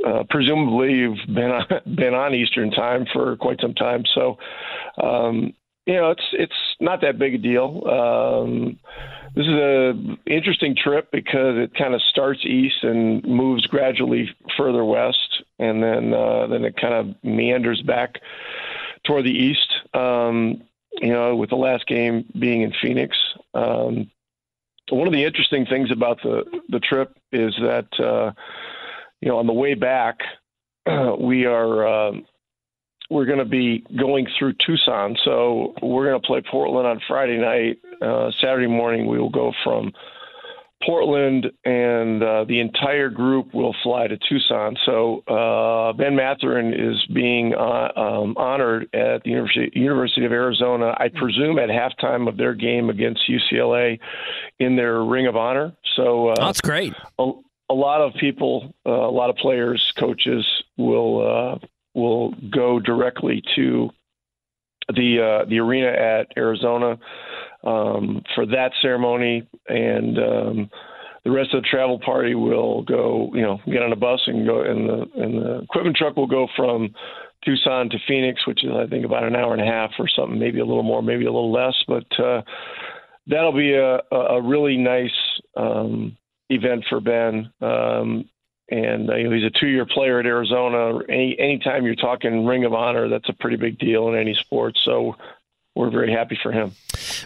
[0.07, 1.65] uh, presumably you've been on,
[1.95, 4.03] been on Eastern time for quite some time.
[4.13, 4.37] So,
[5.01, 5.53] um,
[5.85, 7.83] you know, it's it's not that big a deal.
[7.87, 8.79] Um,
[9.35, 9.93] this is a
[10.27, 16.13] interesting trip because it kind of starts east and moves gradually further west, and then
[16.13, 18.19] uh, then it kind of meanders back
[19.05, 19.73] toward the east.
[19.95, 20.61] Um,
[20.99, 23.15] you know, with the last game being in Phoenix.
[23.53, 24.09] Um,
[24.89, 28.31] one of the interesting things about the the trip is that uh,
[29.21, 30.19] you know on the way back
[31.19, 32.25] we are um
[33.09, 37.37] we're going to be going through Tucson, so we're going to play Portland on Friday
[37.37, 37.77] night.
[38.01, 39.91] Uh, Saturday morning we will go from
[40.85, 44.75] Portland, and uh, the entire group will fly to Tucson.
[44.85, 50.95] So uh, Ben Mathurin is being uh, um, honored at the University, University of Arizona,
[50.97, 53.99] I presume at halftime of their game against UCLA
[54.59, 55.73] in their Ring of Honor.
[55.95, 56.93] So uh, That's great.
[57.19, 57.31] A,
[57.69, 60.45] a lot of people, uh, a lot of players, coaches
[60.77, 63.89] will uh, will go directly to
[64.89, 66.97] the uh, the arena at Arizona
[67.63, 70.69] um, for that ceremony, and um,
[71.23, 74.45] the rest of the travel party will go, you know, get on a bus and
[74.45, 76.93] go, and the and the equipment truck will go from
[77.45, 80.39] Tucson to Phoenix, which is I think about an hour and a half or something,
[80.39, 81.75] maybe a little more, maybe a little less.
[81.87, 82.41] But uh,
[83.27, 85.11] that'll be a, a really nice
[85.55, 86.17] um,
[86.49, 87.51] event for Ben.
[87.61, 88.29] Um,
[88.69, 90.99] and uh, you know, he's a two-year player at Arizona.
[91.09, 94.77] Any anytime you're talking Ring of Honor, that's a pretty big deal in any sport.
[94.83, 95.15] So
[95.75, 96.73] we're very happy for him.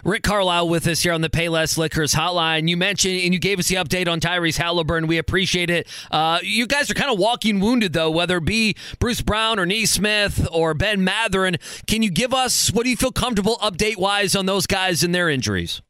[0.03, 2.69] Rick Carlisle with us here on the Payless Liquors hotline.
[2.69, 5.07] You mentioned and you gave us the update on Tyrese Haliburton.
[5.07, 5.87] We appreciate it.
[6.11, 9.65] Uh, you guys are kind of walking wounded, though, whether it be Bruce Brown or
[9.65, 11.57] Nesmith or Ben Mathurin.
[11.87, 15.13] Can you give us what do you feel comfortable update wise on those guys and
[15.13, 15.81] their injuries?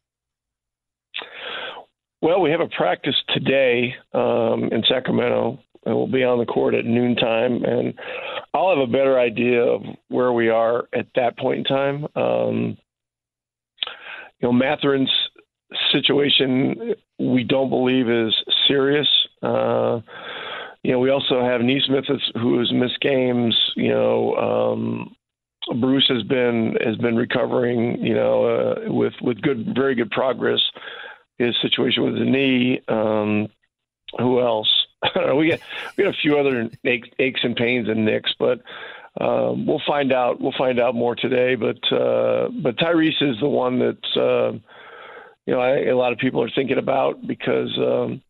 [2.22, 6.74] Well, we have a practice today um, in Sacramento, and we'll be on the court
[6.74, 7.94] at noontime, and
[8.53, 12.07] I'll have a better idea of where we are at that point in time.
[12.16, 12.78] Um,
[14.40, 15.12] you know, Mathurin's
[15.91, 18.34] situation we don't believe is
[18.68, 19.07] serious.
[19.41, 20.02] Uh,
[20.84, 22.06] you know, we also have Nesmith
[22.36, 23.56] who has missed games.
[23.76, 25.16] You know, um,
[25.82, 28.03] Bruce has been has been recovering.
[28.03, 30.62] You know, uh, with with good, very good progress.
[31.38, 32.82] His situation with the knee.
[32.88, 33.48] Um,
[34.20, 34.70] who else?
[35.35, 35.59] we got
[35.97, 38.61] we got a few other aches, aches and pains and nicks, but
[39.19, 40.41] um, we'll find out.
[40.41, 41.55] We'll find out more today.
[41.55, 44.51] But uh, but Tyrese is the one that uh,
[45.45, 48.22] you know I, a lot of people are thinking about because um,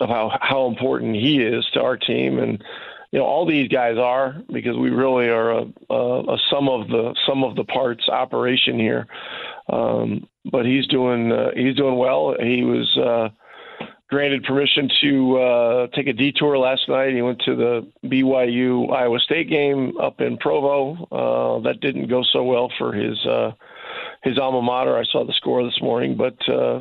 [0.00, 2.62] of how how important he is to our team, and
[3.10, 6.88] you know all these guys are because we really are a, a, a sum of
[6.88, 9.06] the sum of the parts operation here.
[9.70, 12.34] Um, but he's doing uh, he's doing well.
[12.40, 13.30] He was.
[14.12, 17.14] Granted permission to uh, take a detour last night.
[17.14, 21.06] He went to the BYU Iowa State game up in Provo.
[21.10, 23.52] Uh, that didn't go so well for his uh,
[24.22, 24.98] his alma mater.
[24.98, 26.80] I saw the score this morning, but uh,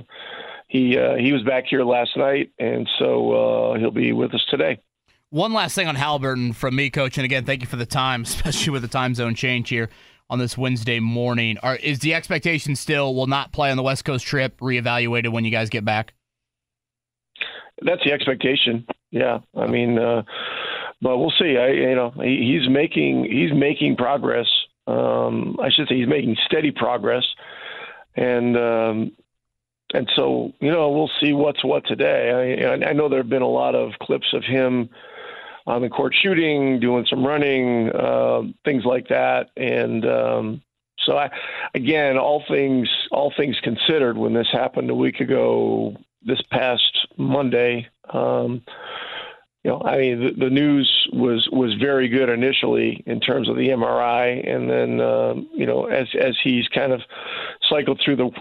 [0.67, 4.45] he uh, he was back here last night, and so uh, he'll be with us
[4.49, 4.81] today.
[5.29, 8.23] One last thing on Haliburton from me, coach, and again, thank you for the time,
[8.23, 9.89] especially with the time zone change here
[10.29, 11.57] on this Wednesday morning.
[11.63, 15.45] Are, is the expectation still will not play on the West Coast trip reevaluated when
[15.45, 16.13] you guys get back?
[17.81, 18.85] That's the expectation.
[19.11, 20.23] Yeah, I mean, uh,
[21.01, 21.57] but we'll see.
[21.57, 24.47] I, you know, he, he's making he's making progress.
[24.87, 27.25] Um, I should say he's making steady progress,
[28.15, 29.11] and um,
[29.93, 32.63] and so you know we'll see what's what today.
[32.63, 34.89] I, I know there have been a lot of clips of him
[35.67, 40.05] on the court shooting, doing some running, uh, things like that, and.
[40.05, 40.61] Um,
[41.05, 41.31] so I,
[41.73, 47.87] again, all things all things considered, when this happened a week ago, this past Monday.
[48.11, 48.61] Um,
[49.63, 53.55] you know, I mean, the, the, news was was very good initially in terms of
[53.55, 57.01] the MRI, and then um, you know, as as he's kind of
[57.69, 58.31] cycled through the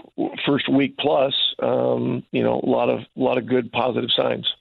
[0.47, 4.51] first week plus, um, you know, a lot of a lot of good positive signs.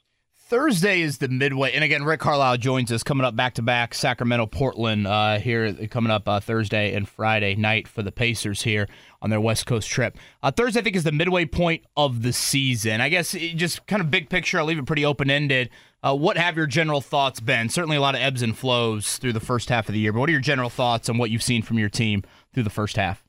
[0.50, 3.94] Thursday is the midway, and again, Rick Carlisle joins us coming up back to back
[3.94, 8.88] Sacramento, Portland uh, here coming up uh, Thursday and Friday night for the Pacers here
[9.22, 10.18] on their West Coast trip.
[10.42, 13.00] Uh, Thursday, I think, is the midway point of the season.
[13.00, 14.58] I guess just kind of big picture.
[14.58, 15.70] I'll leave it pretty open ended.
[16.02, 17.68] Uh, what have your general thoughts been?
[17.68, 20.12] Certainly, a lot of ebbs and flows through the first half of the year.
[20.12, 22.70] But what are your general thoughts on what you've seen from your team through the
[22.70, 23.22] first half?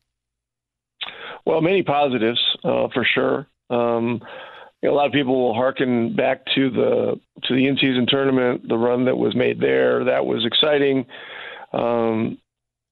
[1.46, 3.46] Well, many positives uh, for sure.
[3.70, 4.22] Um,
[4.82, 8.68] you know, a lot of people will hearken back to the to the in-season tournament,
[8.68, 10.04] the run that was made there.
[10.06, 11.06] That was exciting.
[11.74, 12.38] Um,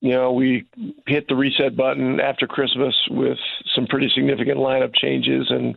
[0.02, 0.66] you know, we
[1.08, 3.38] hit the reset button after Christmas with
[3.76, 5.76] some pretty significant lineup changes and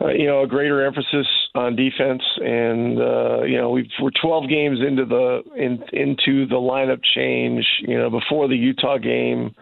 [0.00, 2.22] uh, you know a greater emphasis on defense.
[2.36, 7.66] And uh, you know, we are 12 games into the in, into the lineup change.
[7.80, 9.54] You know, before the Utah game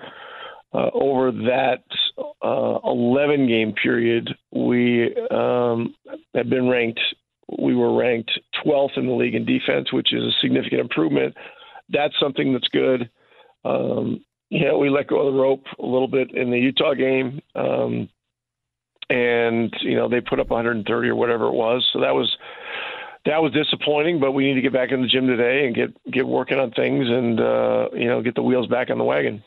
[0.73, 1.83] uh, over that
[2.43, 5.95] uh, 11 game period, we um,
[6.35, 7.01] have been ranked.
[7.59, 8.31] We were ranked
[8.65, 11.35] 12th in the league in defense, which is a significant improvement.
[11.89, 13.09] That's something that's good.
[13.65, 18.09] Um, we let go of the rope a little bit in the Utah game, um,
[19.11, 21.87] and you know they put up 130 or whatever it was.
[21.93, 22.35] So that was
[23.25, 24.21] that was disappointing.
[24.21, 26.71] But we need to get back in the gym today and get get working on
[26.71, 29.43] things and uh, you know get the wheels back on the wagon.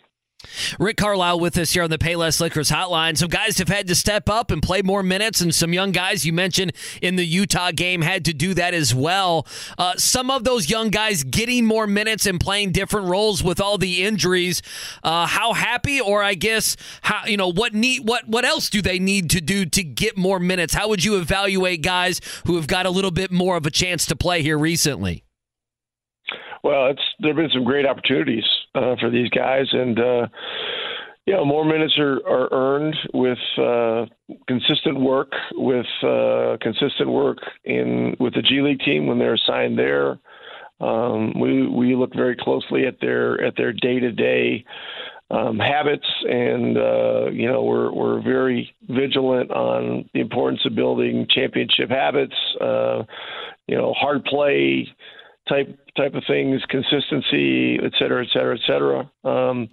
[0.80, 3.18] Rick Carlisle with us here on the Payless Liquors hotline.
[3.18, 6.26] Some guys have had to step up and play more minutes, and some young guys
[6.26, 9.46] you mentioned in the Utah game had to do that as well.
[9.78, 13.78] Uh, some of those young guys getting more minutes and playing different roles with all
[13.78, 14.62] the injuries.
[15.04, 18.82] Uh, how happy, or I guess, how you know what need what what else do
[18.82, 20.74] they need to do to get more minutes?
[20.74, 24.06] How would you evaluate guys who have got a little bit more of a chance
[24.08, 25.24] to play here recently?
[26.64, 28.44] Well, it's there have been some great opportunities
[28.76, 30.28] uh, for these guys, and uh,
[31.26, 34.06] you know more minutes are, are earned with uh,
[34.48, 39.78] consistent work, with uh, consistent work in with the G League team when they're assigned
[39.78, 40.20] there.
[40.80, 44.64] Um, we we look very closely at their at their day to day
[45.32, 51.90] habits, and uh, you know we're we're very vigilant on the importance of building championship
[51.90, 52.36] habits.
[52.60, 53.04] Uh,
[53.68, 54.88] you know, hard play
[55.48, 59.12] type type of things, consistency, et cetera, et cetera, et cetera.
[59.24, 59.70] Um,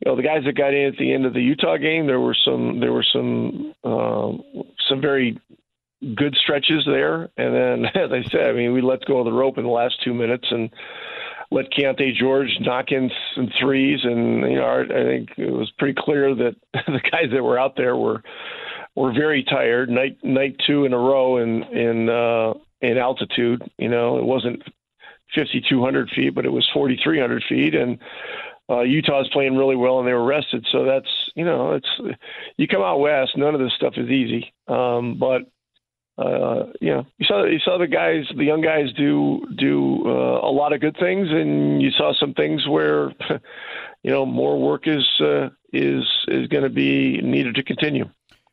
[0.00, 2.20] you know, the guys that got in at the end of the Utah game, there
[2.20, 4.32] were some there were some uh,
[4.88, 5.40] some very
[6.14, 9.32] good stretches there, and then as I said, I mean, we let go of the
[9.32, 10.70] rope in the last two minutes and
[11.50, 15.94] let Keyonte George knock in some threes, and you know, I think it was pretty
[15.98, 18.22] clear that the guys that were out there were
[18.94, 19.88] were very tired.
[19.88, 23.62] Night night two in a row in in uh, in altitude.
[23.78, 24.62] You know, it wasn't
[25.36, 27.98] 5,200 feet, but it was 4,300 feet, and
[28.68, 30.66] uh, Utah's playing really well, and they were rested.
[30.72, 32.18] So that's you know, it's
[32.56, 34.52] you come out west, none of this stuff is easy.
[34.66, 35.42] Um, but
[36.18, 40.40] uh, you know, you saw you saw the guys, the young guys do do uh,
[40.40, 43.12] a lot of good things, and you saw some things where
[44.02, 48.08] you know more work is uh, is is going to be needed to continue.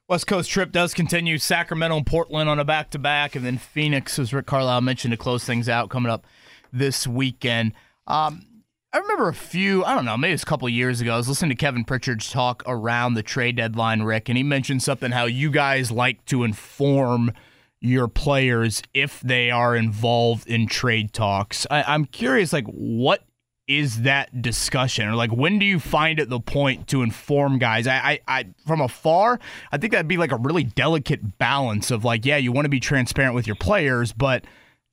[0.10, 1.38] West Coast trip does continue.
[1.38, 5.11] Sacramento and Portland on a back to back, and then Phoenix, as Rick Carlisle mentioned,
[5.11, 6.27] to close things out coming up
[6.74, 7.74] this weekend.
[8.08, 8.45] Um,
[8.91, 11.14] I remember a few, I don't know, maybe it's a couple years ago.
[11.14, 14.84] I was listening to Kevin Pritchard's talk around the trade deadline, Rick, and he mentioned
[14.84, 17.32] something how you guys like to inform
[17.80, 21.66] your players if they are involved in trade talks.
[21.72, 23.24] I, I'm curious, like, what
[23.68, 27.88] is that discussion or like when do you find it the point to inform guys
[27.88, 29.40] I, I i from afar
[29.72, 32.70] i think that'd be like a really delicate balance of like yeah you want to
[32.70, 34.44] be transparent with your players but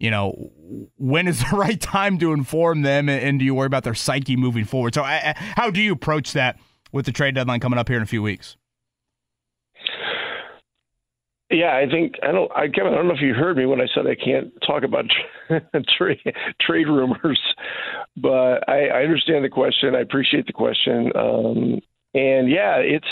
[0.00, 0.50] you know
[0.96, 3.94] when is the right time to inform them and, and do you worry about their
[3.94, 6.58] psyche moving forward so I, how do you approach that
[6.90, 8.56] with the trade deadline coming up here in a few weeks
[11.52, 12.50] yeah, I think I don't.
[12.52, 14.84] I Kevin, I don't know if you heard me when I said I can't talk
[14.84, 15.06] about
[15.98, 16.20] trade
[16.60, 17.40] trade rumors,
[18.16, 19.96] but I, I understand the question.
[19.96, 21.80] I appreciate the question, um,
[22.14, 23.08] and yeah, it's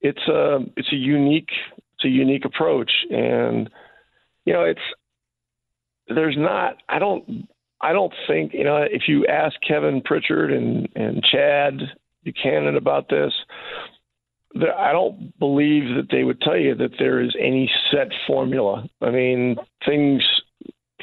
[0.00, 3.70] it's a it's a unique it's a unique approach, and
[4.44, 4.80] you know it's
[6.08, 6.76] there's not.
[6.88, 7.48] I don't
[7.80, 11.80] I don't think you know if you ask Kevin Pritchard and and Chad
[12.24, 13.32] Buchanan about this,
[14.56, 18.88] I don't believe that they would tell you that there is any set formula.
[19.02, 20.22] I mean, things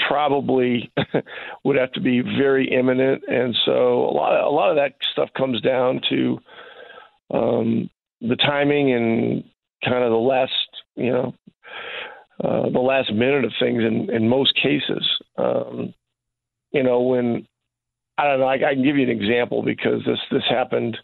[0.08, 0.92] probably
[1.64, 4.96] would have to be very imminent, and so a lot of, a lot of that
[5.12, 6.40] stuff comes down to
[7.34, 7.90] um,
[8.22, 9.44] the timing and
[9.84, 10.52] kind of the last,
[10.96, 11.34] you know,
[12.44, 13.84] uh, the last minute of things.
[13.84, 15.08] In in most cases,
[15.38, 15.94] um,
[16.72, 17.48] you know, when
[18.18, 20.98] I don't know, I, I can give you an example because this this happened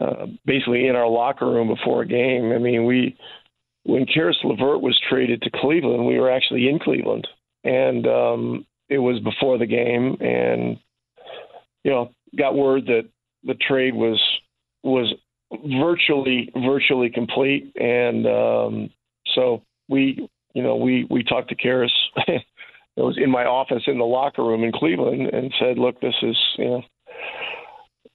[0.00, 2.52] uh, basically in our locker room before a game.
[2.52, 3.16] I mean, we
[3.84, 7.28] when Caris LeVert was traded to Cleveland, we were actually in Cleveland,
[7.64, 10.78] and um, it was before the game, and
[11.84, 13.08] you know, got word that
[13.44, 14.20] the trade was
[14.82, 15.12] was
[15.52, 18.90] virtually virtually complete, and um,
[19.34, 21.92] so we you know we we talked to Caris.
[22.26, 22.42] it
[22.96, 26.36] was in my office in the locker room in Cleveland, and said, "Look, this is
[26.56, 26.82] you know."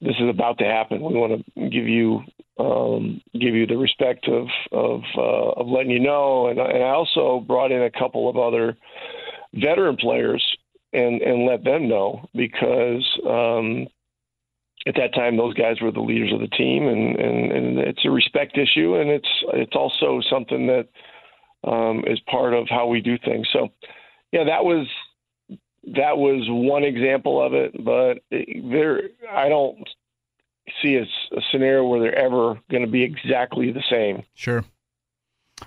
[0.00, 1.02] this is about to happen.
[1.02, 2.22] We want to give you
[2.58, 6.90] um, give you the respect of of, uh, of letting you know, and, and I
[6.90, 8.76] also brought in a couple of other
[9.54, 10.44] veteran players
[10.92, 13.86] and and let them know because um,
[14.86, 18.04] at that time those guys were the leaders of the team, and, and, and it's
[18.04, 20.88] a respect issue, and it's it's also something that
[21.64, 23.48] um, is part of how we do things.
[23.52, 23.68] So,
[24.32, 24.86] yeah, that was
[25.94, 29.88] that was one example of it, but there I don't
[30.82, 34.22] see a, a scenario where they're ever going to be exactly the same.
[34.34, 34.64] Sure.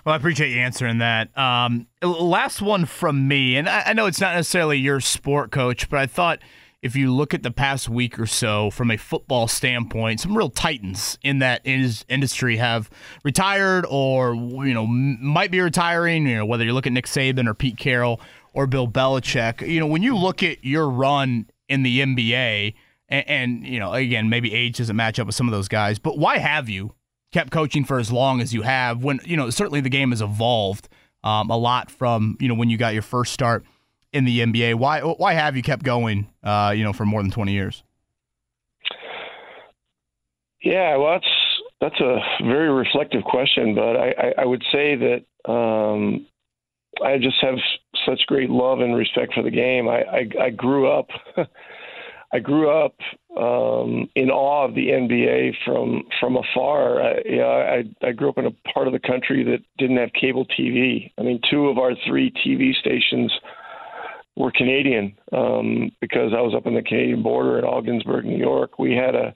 [0.04, 1.36] Well, I appreciate you answering that.
[1.38, 5.88] Um, last one from me, and I, I know it's not necessarily your sport coach,
[5.88, 6.40] but I thought
[6.84, 10.50] if you look at the past week or so from a football standpoint, some real
[10.50, 12.90] titans in that in- industry have
[13.24, 16.26] retired or you know might be retiring.
[16.26, 18.20] You know whether you look at Nick Saban or Pete Carroll
[18.52, 19.66] or Bill Belichick.
[19.66, 22.74] You know, when you look at your run in the NBA,
[23.08, 25.98] and, and, you know, again, maybe age doesn't match up with some of those guys,
[25.98, 26.94] but why have you
[27.32, 29.02] kept coaching for as long as you have?
[29.02, 30.90] When you know, certainly the game has evolved
[31.22, 33.64] um, a lot from you know when you got your first start
[34.14, 34.76] in the NBA.
[34.76, 36.28] Why why have you kept going?
[36.42, 37.82] Uh, you know, for more than twenty years.
[40.62, 41.34] Yeah, well, that's
[41.80, 46.26] that's a very reflective question, but I, I, I would say that um,
[47.04, 47.56] I just have
[48.06, 49.88] such great love and respect for the game.
[49.88, 51.08] I, I, I grew up.
[52.32, 52.96] I grew up
[53.36, 57.00] um, in awe of the NBA from from afar.
[57.02, 59.98] I, you know, I, I grew up in a part of the country that didn't
[59.98, 61.12] have cable TV.
[61.18, 63.30] I mean, two of our three TV stations
[64.36, 68.78] were Canadian um, because I was up on the Canadian border in Ogdensburg, New York.
[68.78, 69.34] We had a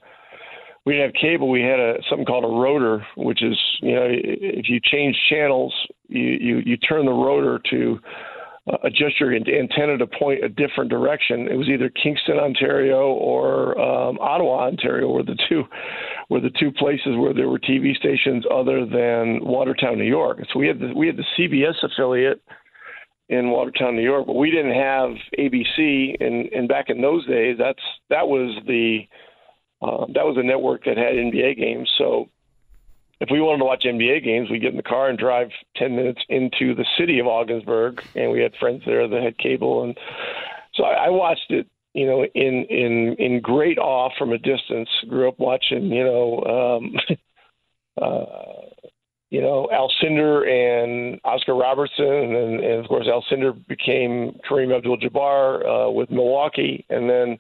[0.85, 1.51] we didn't have cable.
[1.51, 5.75] We had a something called a rotor, which is you know if you change channels,
[6.09, 8.01] you you, you turn the rotor to
[8.73, 11.49] uh, adjust your antenna to point a different direction.
[11.49, 15.65] It was either Kingston, Ontario, or um, Ottawa, Ontario, were the two
[16.31, 20.39] were the two places where there were TV stations other than Watertown, New York.
[20.53, 22.43] So we had the, we had the CBS affiliate
[23.29, 26.17] in Watertown, New York, but we didn't have ABC.
[26.21, 29.01] And and back in those days, that's that was the
[29.83, 31.91] uh, that was a network that had NBA games.
[31.99, 32.29] So
[33.21, 35.95] if we wanted to watch NBA games, we'd get in the car and drive 10
[35.95, 39.99] minutes into the city of Ogdensburg, and we had friends there that had cable, and
[40.75, 44.89] so I, I watched it, you know, in in in great awe from a distance.
[45.09, 46.97] Grew up watching, you know, um,
[48.01, 48.69] uh,
[49.31, 55.91] you know, Alcindor and Oscar Robertson, and, and of course Alcindor became Kareem Abdul-Jabbar uh,
[55.91, 57.39] with Milwaukee, and then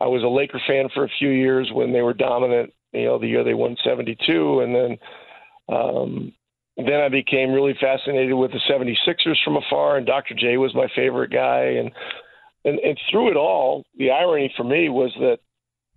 [0.00, 2.72] I was a Laker fan for a few years when they were dominant.
[2.92, 4.98] You know, the year they won 72, and then
[5.68, 6.32] um,
[6.76, 10.34] then I became really fascinated with the 76ers from afar, and Dr.
[10.34, 11.92] J was my favorite guy, and
[12.64, 15.38] and, and through it all, the irony for me was that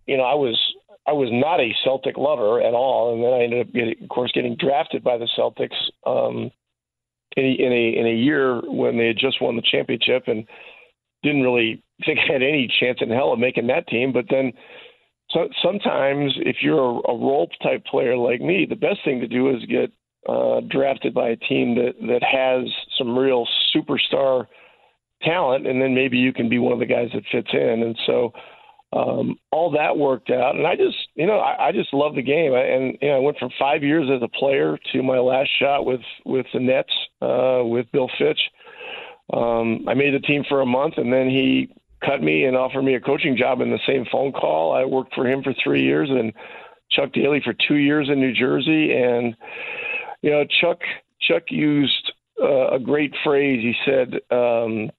[0.05, 0.59] you know I was
[1.05, 4.09] I was not a Celtic lover at all, and then I ended up, getting, of
[4.09, 5.75] course, getting drafted by the Celtics
[6.05, 6.49] um,
[7.35, 10.47] in, a, in a in a year when they had just won the championship, and
[11.21, 14.13] didn't really think I had any chance in hell of making that team.
[14.13, 14.53] But then
[15.31, 19.27] so, sometimes, if you're a, a role type player like me, the best thing to
[19.27, 19.91] do is get
[20.29, 24.47] uh, drafted by a team that that has some real superstar
[25.21, 27.83] talent, and then maybe you can be one of the guys that fits in.
[27.83, 28.31] And so.
[28.95, 32.21] Um, all that worked out, and I just, you know, I, I just love the
[32.21, 32.53] game.
[32.53, 35.49] I, and you know, I went from five years as a player to my last
[35.59, 38.39] shot with with the Nets uh, with Bill Fitch.
[39.31, 41.73] Um, I made the team for a month, and then he
[42.05, 44.73] cut me and offered me a coaching job in the same phone call.
[44.73, 46.33] I worked for him for three years and
[46.91, 48.93] Chuck Daly for two years in New Jersey.
[48.93, 49.35] And,
[50.21, 50.79] you know, Chuck,
[51.21, 52.11] Chuck used
[52.41, 53.61] uh, a great phrase.
[53.61, 54.91] He said, um,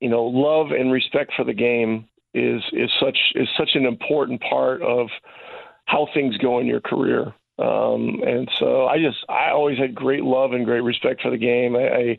[0.00, 4.40] you know, love and respect for the game is, is such, is such an important
[4.42, 5.08] part of
[5.86, 7.34] how things go in your career.
[7.58, 11.38] Um, and so I just, I always had great love and great respect for the
[11.38, 11.74] game.
[11.74, 12.18] I, I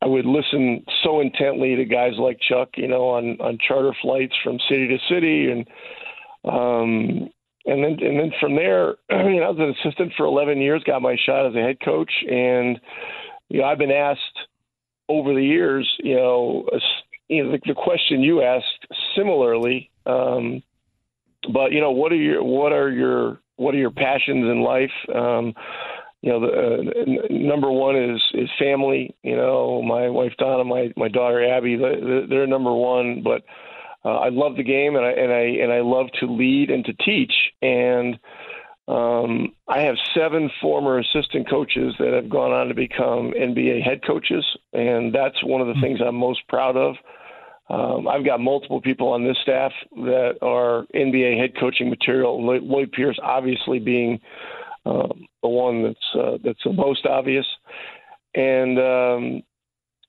[0.00, 4.34] I would listen so intently to guys like Chuck, you know, on on charter flights
[4.44, 5.66] from city to city, and
[6.44, 7.28] um,
[7.66, 10.84] and then and then from there, you know, I was an assistant for 11 years,
[10.84, 12.78] got my shot as a head coach, and
[13.48, 14.20] you know, I've been asked
[15.08, 16.68] over the years, you know,
[17.28, 18.86] you know, the, the question you asked
[19.16, 20.62] similarly, um,
[21.52, 24.90] but you know, what are your what are your what are your passions in life?
[25.14, 25.54] Um,
[26.20, 29.14] you know, the uh, number one is is family.
[29.22, 33.22] You know, my wife Donna, my my daughter Abby, they're, they're number one.
[33.22, 33.42] But
[34.04, 36.84] uh, I love the game, and I and I and I love to lead and
[36.86, 37.32] to teach.
[37.62, 38.18] And
[38.88, 44.00] um, I have seven former assistant coaches that have gone on to become NBA head
[44.04, 46.96] coaches, and that's one of the things I'm most proud of.
[47.70, 52.42] Um, I've got multiple people on this staff that are NBA head coaching material.
[52.42, 54.18] Lloyd Pierce, obviously, being
[54.86, 57.46] um, the one that's uh, that's the most obvious,
[58.34, 59.42] and um,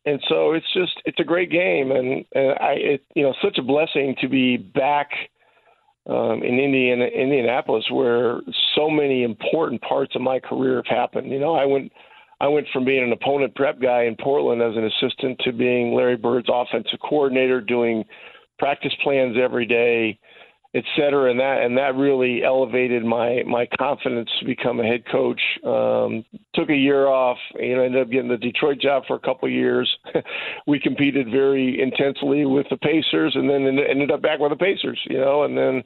[0.05, 3.57] and so it's just it's a great game, and, and I it, you know such
[3.57, 5.09] a blessing to be back
[6.07, 8.39] um, in Indiana, Indianapolis, where
[8.75, 11.29] so many important parts of my career have happened.
[11.29, 11.91] You know, I went
[12.41, 15.93] I went from being an opponent prep guy in Portland as an assistant to being
[15.93, 18.05] Larry Bird's offensive coordinator, doing
[18.57, 20.19] practice plans every day
[20.75, 21.31] et cetera.
[21.31, 25.41] And that and that really elevated my my confidence to become a head coach.
[25.65, 29.19] Um, took a year off, you know, ended up getting the Detroit job for a
[29.19, 29.89] couple of years.
[30.67, 34.99] we competed very intensely with the Pacers, and then ended up back with the Pacers,
[35.09, 35.83] you know, and then.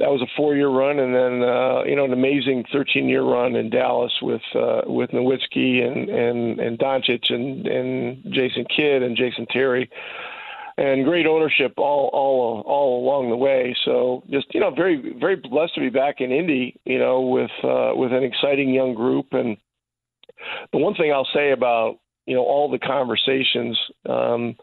[0.00, 3.70] That was a four-year run, and then uh, you know an amazing 13-year run in
[3.70, 9.46] Dallas with uh, with Nowitzki and and and Doncic and and Jason Kidd and Jason
[9.50, 9.88] Terry
[10.76, 13.74] and great ownership all all all along the way.
[13.84, 16.80] So just you know, very very blessed to be back in Indy.
[16.84, 19.26] You know, with uh, with an exciting young group.
[19.32, 19.56] And
[20.72, 23.78] the one thing I'll say about you know all the conversations.
[24.08, 24.56] Um,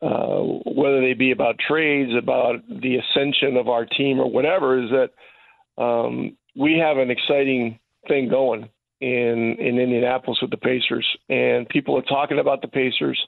[0.00, 4.90] uh, whether they be about trades, about the ascension of our team, or whatever, is
[4.90, 8.68] that um, we have an exciting thing going
[9.00, 13.18] in in Indianapolis with the Pacers, and people are talking about the Pacers.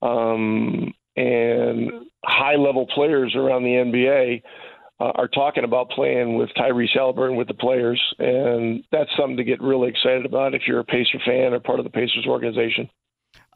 [0.00, 1.90] Um, and
[2.24, 4.42] high level players around the NBA
[5.00, 9.44] uh, are talking about playing with Tyrese Haliburton with the players, and that's something to
[9.44, 12.88] get really excited about if you're a Pacer fan or part of the Pacers organization.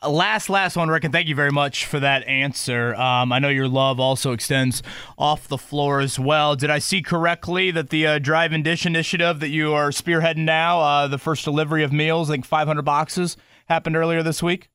[0.09, 2.95] Last, last one, Rick, and thank you very much for that answer.
[2.95, 4.83] Um, I know your love also extends
[5.17, 6.57] off the floor as well.
[6.57, 10.39] Did I see correctly that the uh, Drive and Dish initiative that you are spearheading
[10.39, 14.71] now, uh, the first delivery of meals, I think 500 boxes, happened earlier this week?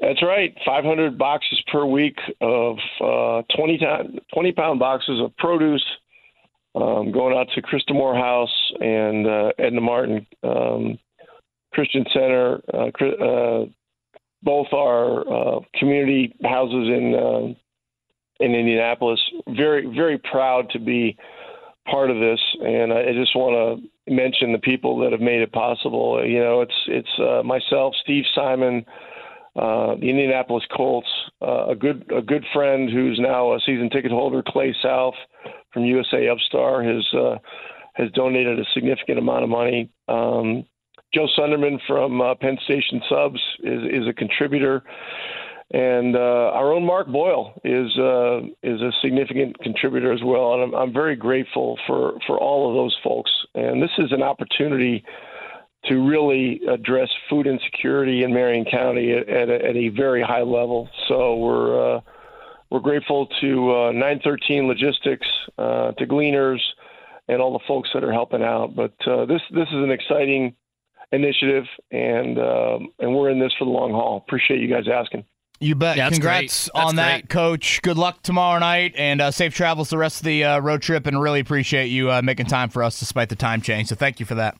[0.00, 0.56] That's right.
[0.64, 5.84] 500 boxes per week of uh, 20, time, 20 pound boxes of produce
[6.74, 10.98] um, going out to Christamore House and uh, Edna Martin um,
[11.72, 12.88] Christian Center, uh,
[13.24, 13.66] uh
[14.42, 19.20] both our uh, community houses in uh, in Indianapolis.
[19.48, 21.16] Very very proud to be
[21.90, 25.52] part of this, and I just want to mention the people that have made it
[25.52, 26.24] possible.
[26.24, 28.84] You know, it's it's uh, myself, Steve Simon.
[29.56, 31.08] Uh, the Indianapolis Colts,
[31.42, 35.14] uh, a good a good friend who's now a season ticket holder, Clay South
[35.72, 37.38] from USA Upstar, has uh,
[37.94, 39.90] has donated a significant amount of money.
[40.06, 40.64] Um,
[41.14, 44.82] Joe Sunderman from uh, Penn Station Subs is, is a contributor,
[45.70, 50.54] and uh, our own Mark Boyle is uh, is a significant contributor as well.
[50.54, 53.30] And I'm, I'm very grateful for for all of those folks.
[53.54, 55.04] And this is an opportunity
[55.84, 60.42] to really address food insecurity in Marion County at, at, a, at a very high
[60.42, 60.88] level.
[61.06, 62.00] So we're uh,
[62.70, 66.60] we're grateful to uh, 913 Logistics, uh, to Gleaners,
[67.28, 68.74] and all the folks that are helping out.
[68.74, 70.54] But uh, this this is an exciting
[71.12, 74.22] initiative, and um, and we're in this for the long haul.
[74.26, 75.24] Appreciate you guys asking.
[75.60, 75.96] You bet.
[75.96, 77.28] Yeah, Congrats on that, great.
[77.30, 77.82] Coach.
[77.82, 81.06] Good luck tomorrow night, and uh, safe travels the rest of the uh, road trip.
[81.06, 83.88] And really appreciate you uh, making time for us despite the time change.
[83.88, 84.56] So thank you for that.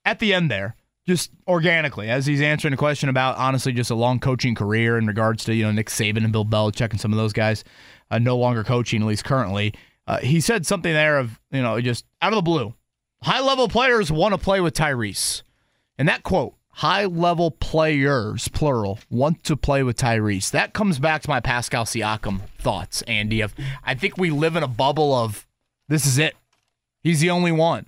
[0.04, 3.94] at the end there, just organically as he's answering a question about honestly just a
[3.94, 7.12] long coaching career in regards to you know Nick Saban and Bill Belichick and some
[7.12, 7.64] of those guys
[8.10, 9.74] uh, no longer coaching at least currently.
[10.06, 12.74] Uh, he said something there of you know just out of the blue,
[13.22, 15.42] high level players want to play with Tyrese,
[15.98, 20.50] and that quote high level players, plural, want to play with Tyrese.
[20.50, 23.40] That comes back to my Pascal Siakam thoughts, Andy.
[23.40, 25.46] Of I think we live in a bubble of
[25.88, 26.34] this is it.
[27.02, 27.86] He's the only one.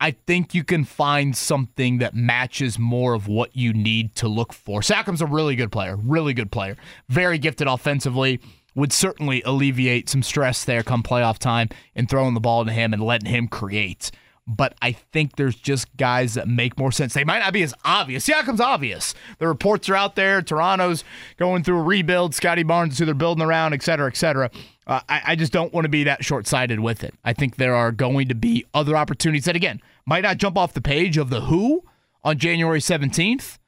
[0.00, 4.54] I think you can find something that matches more of what you need to look
[4.54, 4.80] for.
[4.80, 6.76] Siakam's a really good player, really good player,
[7.08, 8.40] very gifted offensively.
[8.74, 12.92] Would certainly alleviate some stress there come playoff time and throwing the ball to him
[12.92, 14.10] and letting him create
[14.56, 17.14] but I think there's just guys that make more sense.
[17.14, 18.26] They might not be as obvious.
[18.26, 19.14] Siakam's obvious.
[19.38, 20.42] The reports are out there.
[20.42, 21.04] Toronto's
[21.36, 22.34] going through a rebuild.
[22.34, 24.50] Scottie Barnes is who they're building around, et cetera, et cetera.
[24.86, 27.14] Uh, I, I just don't want to be that short sighted with it.
[27.24, 30.74] I think there are going to be other opportunities that, again, might not jump off
[30.74, 31.84] the page of the Who
[32.24, 33.58] on January 17th.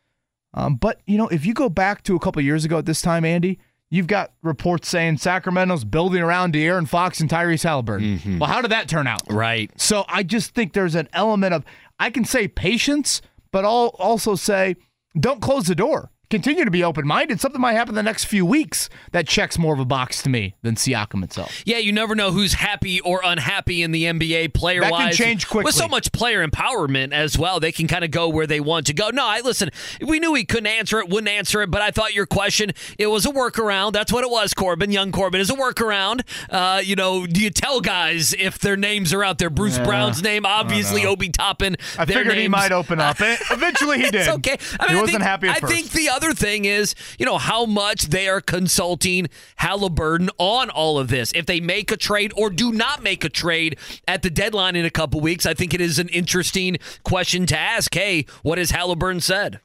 [0.55, 3.01] Um, but, you know, if you go back to a couple years ago at this
[3.01, 3.59] time, Andy,
[3.93, 8.17] You've got reports saying Sacramento's building around De'Aaron Fox and Tyrese Haliburton.
[8.17, 8.39] Mm-hmm.
[8.39, 9.21] Well, how did that turn out?
[9.31, 9.71] Right.
[9.79, 11.63] So I just think there's an element of
[12.01, 14.77] I can say patience, but I'll also say
[15.21, 17.41] don't close the door continue to be open minded.
[17.43, 20.55] Something might happen the next few weeks that checks more of a box to me
[20.63, 21.63] than Siakam itself.
[21.67, 24.91] Yeah, you never know who's happy or unhappy in the NBA player wise.
[24.91, 25.65] That can change quickly.
[25.67, 28.87] With so much player empowerment as well, they can kind of go where they want
[28.87, 29.11] to go.
[29.11, 29.69] No, I listen,
[30.01, 33.09] we knew he couldn't answer it, wouldn't answer it, but I thought your question, it
[33.09, 33.93] was a workaround.
[33.93, 34.91] That's what it was, Corbin.
[34.91, 36.23] Young Corbin is a workaround.
[36.49, 39.51] Uh, you know, do you tell guys if their names are out there?
[39.51, 39.85] Bruce Yeah.
[39.85, 41.77] Brown's name, obviously Obi Toppin.
[41.99, 43.17] I figured he might open up.
[43.51, 44.15] Eventually he did.
[44.23, 44.57] it's okay.
[44.81, 45.73] I mean, he I wasn't think, happy I first.
[45.73, 49.27] think the other thing is, you know, how much they are consulting
[49.61, 51.33] Haliburton on all of this.
[51.35, 53.77] If they make a trade or do not make a trade
[54.07, 57.59] at the deadline in a couple weeks, I think it is an interesting question to
[57.59, 57.93] ask.
[57.93, 59.61] Hey, what has Haliburton said?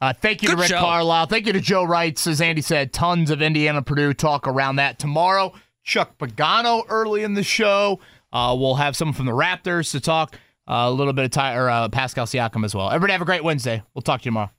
[0.00, 0.80] Uh, thank you Good to Rick show.
[0.80, 1.26] Carlisle.
[1.26, 2.26] Thank you to Joe Reitz.
[2.26, 5.54] As Andy said, tons of Indiana Purdue talk around that tomorrow.
[5.84, 8.00] Chuck Pagano early in the show.
[8.32, 10.34] Uh, we'll have someone from the Raptors to talk
[10.68, 12.88] uh, a little bit of Ty- or, uh, Pascal Siakam as well.
[12.88, 13.82] Everybody have a great Wednesday.
[13.94, 14.50] We'll talk to you tomorrow.